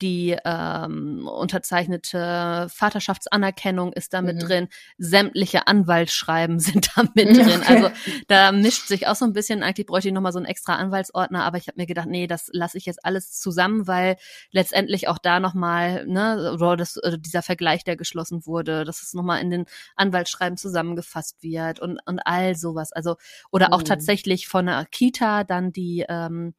die 0.00 0.36
ähm, 0.44 1.28
unterzeichnete 1.28 2.66
Vaterschaftsanerkennung 2.70 3.92
ist 3.92 4.14
da 4.14 4.22
mit 4.22 4.36
mhm. 4.36 4.40
drin, 4.40 4.68
sämtliche 4.98 5.66
Anwaltsschreiben 5.66 6.58
sind 6.58 6.90
da 6.96 7.04
mit 7.14 7.36
drin. 7.36 7.60
Okay. 7.60 7.74
Also 7.74 7.90
da 8.28 8.52
mischt 8.52 8.86
sich 8.86 9.06
auch 9.06 9.14
so 9.14 9.24
ein 9.24 9.32
bisschen, 9.32 9.62
eigentlich 9.62 9.86
bräuchte 9.86 10.08
ich 10.08 10.14
nochmal 10.14 10.32
so 10.32 10.38
einen 10.38 10.46
extra 10.46 10.76
Anwaltsordner, 10.76 11.44
aber 11.44 11.58
ich 11.58 11.68
habe 11.68 11.80
mir 11.80 11.86
gedacht, 11.86 12.08
nee, 12.08 12.26
das 12.26 12.48
lasse 12.52 12.78
ich 12.78 12.86
jetzt 12.86 13.04
alles 13.04 13.32
zusammen, 13.38 13.86
weil 13.86 14.16
letztendlich 14.50 15.08
auch 15.08 15.18
da 15.18 15.40
nochmal, 15.40 16.06
ne, 16.06 16.52
oder 16.54 16.76
das, 16.76 16.96
oder 16.96 17.18
dieser 17.18 17.42
Vergleich, 17.42 17.84
der 17.84 17.96
geschlossen 17.96 18.46
wurde, 18.46 18.84
dass 18.84 19.02
es 19.02 19.14
nochmal 19.14 19.40
in 19.40 19.50
den 19.50 19.64
Anwaltsschreiben 19.96 20.56
zusammengefasst 20.56 21.42
wird 21.42 21.80
und, 21.80 22.00
und 22.06 22.20
all 22.20 22.56
sowas. 22.56 22.92
Also, 22.92 23.16
oder 23.50 23.72
auch 23.72 23.80
mhm. 23.80 23.84
tatsächlich 23.84 24.48
von 24.48 24.68
einer 24.68 24.84
Kita 24.86 25.44
dann 25.44 25.72
die 25.72 26.04
ähm, 26.08 26.54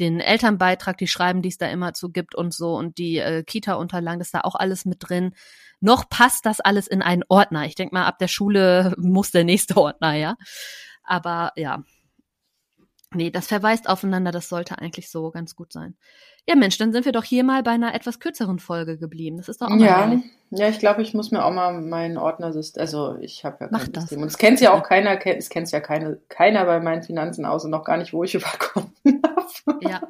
den 0.00 0.20
Elternbeitrag, 0.20 0.98
die 0.98 1.06
Schreiben, 1.06 1.42
die 1.42 1.48
es 1.48 1.58
da 1.58 1.68
immer 1.68 1.94
zu 1.94 2.10
gibt 2.10 2.34
und 2.34 2.52
so 2.52 2.74
und 2.74 2.98
die 2.98 3.18
äh, 3.18 3.42
Kita-Unterlagen, 3.42 4.18
das 4.18 4.28
ist 4.28 4.34
da 4.34 4.40
auch 4.40 4.54
alles 4.54 4.84
mit 4.84 4.98
drin. 5.00 5.34
Noch 5.80 6.08
passt 6.08 6.46
das 6.46 6.60
alles 6.60 6.86
in 6.86 7.02
einen 7.02 7.22
Ordner. 7.28 7.66
Ich 7.66 7.74
denke 7.74 7.94
mal, 7.94 8.06
ab 8.06 8.18
der 8.18 8.28
Schule 8.28 8.94
muss 8.98 9.30
der 9.30 9.44
nächste 9.44 9.76
Ordner, 9.76 10.14
ja. 10.14 10.36
Aber 11.04 11.52
ja. 11.56 11.82
Nee, 13.14 13.30
das 13.30 13.46
verweist 13.46 13.88
aufeinander, 13.88 14.30
das 14.32 14.48
sollte 14.48 14.78
eigentlich 14.78 15.10
so 15.10 15.30
ganz 15.30 15.56
gut 15.56 15.72
sein. 15.72 15.96
Ja, 16.46 16.56
Mensch, 16.56 16.76
dann 16.76 16.92
sind 16.92 17.04
wir 17.06 17.12
doch 17.12 17.24
hier 17.24 17.42
mal 17.44 17.62
bei 17.62 17.70
einer 17.70 17.94
etwas 17.94 18.20
kürzeren 18.20 18.58
Folge 18.58 18.98
geblieben. 18.98 19.38
Das 19.38 19.48
ist 19.48 19.62
doch 19.62 19.66
auch 19.68 19.70
mal 19.70 19.80
Ja, 19.80 20.00
ehrlich. 20.02 20.24
ja, 20.50 20.68
ich 20.68 20.78
glaube, 20.78 21.00
ich 21.02 21.14
muss 21.14 21.30
mir 21.30 21.44
auch 21.44 21.52
mal 21.52 21.80
meinen 21.80 22.18
Ordnersystem, 22.18 22.80
also 22.80 23.16
ich 23.20 23.44
habe 23.44 23.56
ja 23.64 23.68
Mach 23.70 23.84
kein 23.84 23.92
das. 23.92 24.02
System. 24.04 24.20
Und 24.22 24.28
es 24.28 24.36
kennt 24.38 24.60
ja 24.60 24.72
auch 24.74 24.82
keiner, 24.82 25.18
es 25.26 25.48
kennt 25.48 25.70
ja 25.70 25.80
keine, 25.80 26.18
keiner 26.28 26.64
bei 26.66 26.80
meinen 26.80 27.02
Finanzen 27.02 27.46
aus 27.46 27.64
und 27.64 27.70
noch 27.70 27.84
gar 27.84 27.96
nicht, 27.96 28.12
wo 28.12 28.24
ich 28.24 28.34
überkommen 28.34 28.92
habe. 29.04 29.78
Ja. 29.80 30.02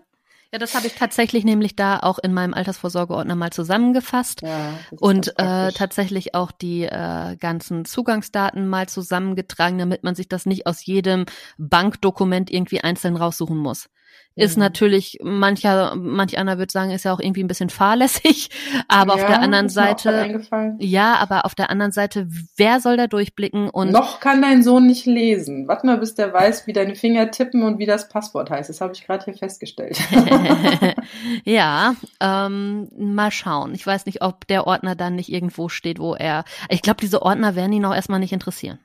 Ja, 0.54 0.58
das 0.58 0.76
habe 0.76 0.86
ich 0.86 0.94
tatsächlich 0.94 1.44
nämlich 1.44 1.74
da 1.74 1.98
auch 1.98 2.20
in 2.20 2.32
meinem 2.32 2.54
Altersvorsorgeordner 2.54 3.34
mal 3.34 3.50
zusammengefasst 3.50 4.42
Ja, 4.42 4.78
und 5.00 5.36
äh, 5.36 5.72
tatsächlich 5.72 6.36
auch 6.36 6.52
die 6.52 6.84
äh, 6.84 7.34
ganzen 7.40 7.84
Zugangsdaten 7.84 8.68
mal 8.68 8.88
zusammengetragen, 8.88 9.78
damit 9.78 10.04
man 10.04 10.14
sich 10.14 10.28
das 10.28 10.46
nicht 10.46 10.68
aus 10.68 10.86
jedem 10.86 11.24
Bankdokument 11.58 12.52
irgendwie 12.52 12.80
einzeln 12.82 13.16
raussuchen 13.16 13.56
muss. 13.56 13.88
Ist 14.36 14.56
Mhm. 14.56 14.62
natürlich, 14.64 15.18
mancher, 15.22 15.94
manch 15.94 16.36
einer 16.36 16.58
wird 16.58 16.72
sagen, 16.72 16.90
ist 16.90 17.04
ja 17.04 17.12
auch 17.12 17.20
irgendwie 17.20 17.44
ein 17.44 17.46
bisschen 17.46 17.70
fahrlässig, 17.70 18.50
aber 18.88 19.14
auf 19.14 19.20
Ja, 19.20 19.28
der 19.28 19.40
anderen 19.42 19.68
Seite, 19.68 20.40
ja, 20.80 21.14
aber 21.18 21.44
auf 21.44 21.54
der 21.54 21.70
anderen 21.70 21.92
Seite, 21.92 22.26
wer 22.56 22.80
soll 22.80 22.96
da 22.96 23.06
durchblicken 23.06 23.70
und 23.70 23.92
Noch 23.92 24.18
kann 24.18 24.42
dein 24.42 24.64
Sohn 24.64 24.86
nicht 24.88 25.06
lesen. 25.06 25.68
Warte 25.68 25.86
mal, 25.86 25.98
bis 25.98 26.16
der 26.16 26.32
weiß, 26.32 26.66
wie 26.66 26.72
deine 26.72 26.96
Finger 26.96 27.30
tippen 27.30 27.62
und 27.62 27.78
wie 27.78 27.86
das 27.86 28.08
Passwort 28.08 28.50
heißt. 28.50 28.68
Das 28.68 28.80
habe 28.80 28.92
ich 28.92 29.06
gerade 29.06 29.24
hier 29.24 29.34
festgestellt. 29.34 29.98
ja, 31.44 31.94
ähm, 32.20 32.88
mal 32.96 33.30
schauen. 33.30 33.74
Ich 33.74 33.86
weiß 33.86 34.06
nicht, 34.06 34.22
ob 34.22 34.46
der 34.48 34.66
Ordner 34.66 34.94
dann 34.96 35.14
nicht 35.14 35.30
irgendwo 35.30 35.68
steht, 35.68 35.98
wo 35.98 36.14
er. 36.14 36.44
Ich 36.68 36.82
glaube, 36.82 37.00
diese 37.00 37.22
Ordner 37.22 37.54
werden 37.54 37.72
ihn 37.72 37.84
auch 37.84 37.94
erstmal 37.94 38.20
nicht 38.20 38.32
interessieren. 38.32 38.78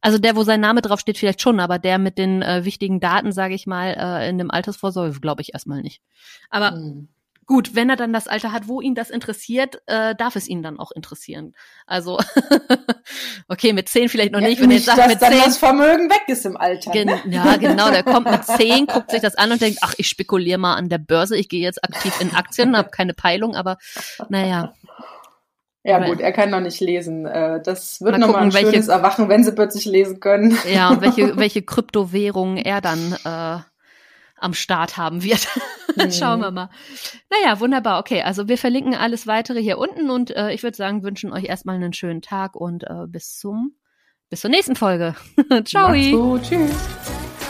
Also 0.00 0.18
der, 0.18 0.36
wo 0.36 0.42
sein 0.42 0.60
Name 0.60 0.80
drauf 0.82 1.00
steht, 1.00 1.18
vielleicht 1.18 1.42
schon, 1.42 1.60
aber 1.60 1.78
der 1.78 1.98
mit 1.98 2.16
den 2.18 2.42
äh, 2.42 2.64
wichtigen 2.64 3.00
Daten, 3.00 3.32
sage 3.32 3.54
ich 3.54 3.66
mal, 3.66 3.94
äh, 3.98 4.28
in 4.28 4.38
dem 4.38 4.50
Altersvorsorge, 4.50 5.20
glaube 5.20 5.42
ich 5.42 5.52
erstmal 5.52 5.82
nicht. 5.82 6.00
Aber 6.48 6.70
Hm. 6.72 7.08
gut, 7.46 7.74
wenn 7.74 7.90
er 7.90 7.96
dann 7.96 8.12
das 8.12 8.26
Alter 8.28 8.52
hat, 8.52 8.66
wo 8.68 8.80
ihn 8.80 8.94
das 8.94 9.10
interessiert, 9.10 9.82
äh, 9.86 10.14
darf 10.14 10.36
es 10.36 10.48
ihn 10.48 10.62
dann 10.62 10.78
auch 10.78 10.90
interessieren. 10.92 11.54
Also, 11.86 12.18
okay, 13.48 13.72
mit 13.72 13.88
zehn 13.88 14.08
vielleicht 14.08 14.32
noch 14.32 14.40
Ja, 14.40 14.48
nicht, 14.48 14.60
wenn 14.60 14.70
er 14.70 14.74
nicht, 14.76 14.86
sagt, 14.86 14.98
dass 14.98 15.08
mit 15.08 15.20
dann 15.22 15.32
zehn 15.32 15.42
das 15.44 15.58
Vermögen 15.58 16.08
weg 16.08 16.22
ist 16.28 16.46
im 16.46 16.56
Alter. 16.56 16.92
Gen 16.92 17.08
Ne? 17.08 17.20
ja, 17.30 17.56
genau, 17.56 17.90
der 17.90 18.02
kommt 18.02 18.30
mit 18.30 18.44
zehn, 18.56 18.86
guckt 18.86 19.10
sich 19.10 19.20
das 19.20 19.34
an 19.34 19.52
und 19.52 19.60
denkt, 19.60 19.80
ach, 19.82 19.94
ich 19.98 20.06
spekuliere 20.06 20.58
mal 20.58 20.76
an 20.76 20.88
der 20.88 20.98
Börse, 20.98 21.36
ich 21.36 21.48
gehe 21.48 21.60
jetzt 21.60 21.82
aktiv 21.84 22.14
in 22.20 22.34
Aktien, 22.34 22.76
habe 22.76 22.90
keine 22.90 23.14
Peilung, 23.14 23.54
aber 23.56 23.76
naja, 24.28 24.72
Ja 25.82 25.96
Aber- 25.96 26.06
gut, 26.06 26.20
er 26.20 26.32
kann 26.32 26.50
noch 26.50 26.60
nicht 26.60 26.80
lesen. 26.80 27.24
Äh, 27.26 27.60
Das 27.62 28.00
wird 28.00 28.12
Mal 28.12 28.18
nochmal 28.18 28.42
ein 28.42 28.52
welche- 28.52 28.70
schönes 28.72 28.88
Erwachen, 28.88 29.28
wenn 29.28 29.44
sie 29.44 29.52
plötzlich 29.52 29.86
lesen 29.86 30.20
können. 30.20 30.56
ja, 30.72 30.90
und 30.90 31.00
welche, 31.00 31.36
welche 31.38 31.62
Kryptowährungen 31.62 32.58
er 32.58 32.80
dann 32.80 33.16
äh, 33.24 33.58
am 34.36 34.54
Start 34.54 34.96
haben 34.96 35.22
wird. 35.22 35.46
Mhm. 35.96 36.12
Schauen 36.12 36.38
wir 36.40 36.52
mal. 36.52 36.70
Naja, 37.30 37.58
wunderbar. 37.58 37.98
Okay, 37.98 38.22
also 38.22 38.46
wir 38.46 38.58
verlinken 38.58 38.94
alles 38.94 39.26
weitere 39.26 39.60
hier 39.60 39.76
unten 39.76 40.08
und 40.08 40.30
äh, 40.36 40.52
ich 40.52 40.62
würde 40.62 40.76
sagen, 40.76 41.02
wünschen 41.02 41.32
euch 41.32 41.46
erstmal 41.46 41.74
einen 41.74 41.92
schönen 41.92 42.22
Tag 42.22 42.54
und 42.54 42.84
äh, 42.84 43.08
bis 43.08 43.36
zum 43.40 43.74
bis 44.28 44.40
zur 44.42 44.50
nächsten 44.50 44.76
Folge. 44.76 45.16
Ciao. 45.64 45.88
Macht's 45.88 46.10
gut. 46.12 46.42
Tschüss. 46.44 47.49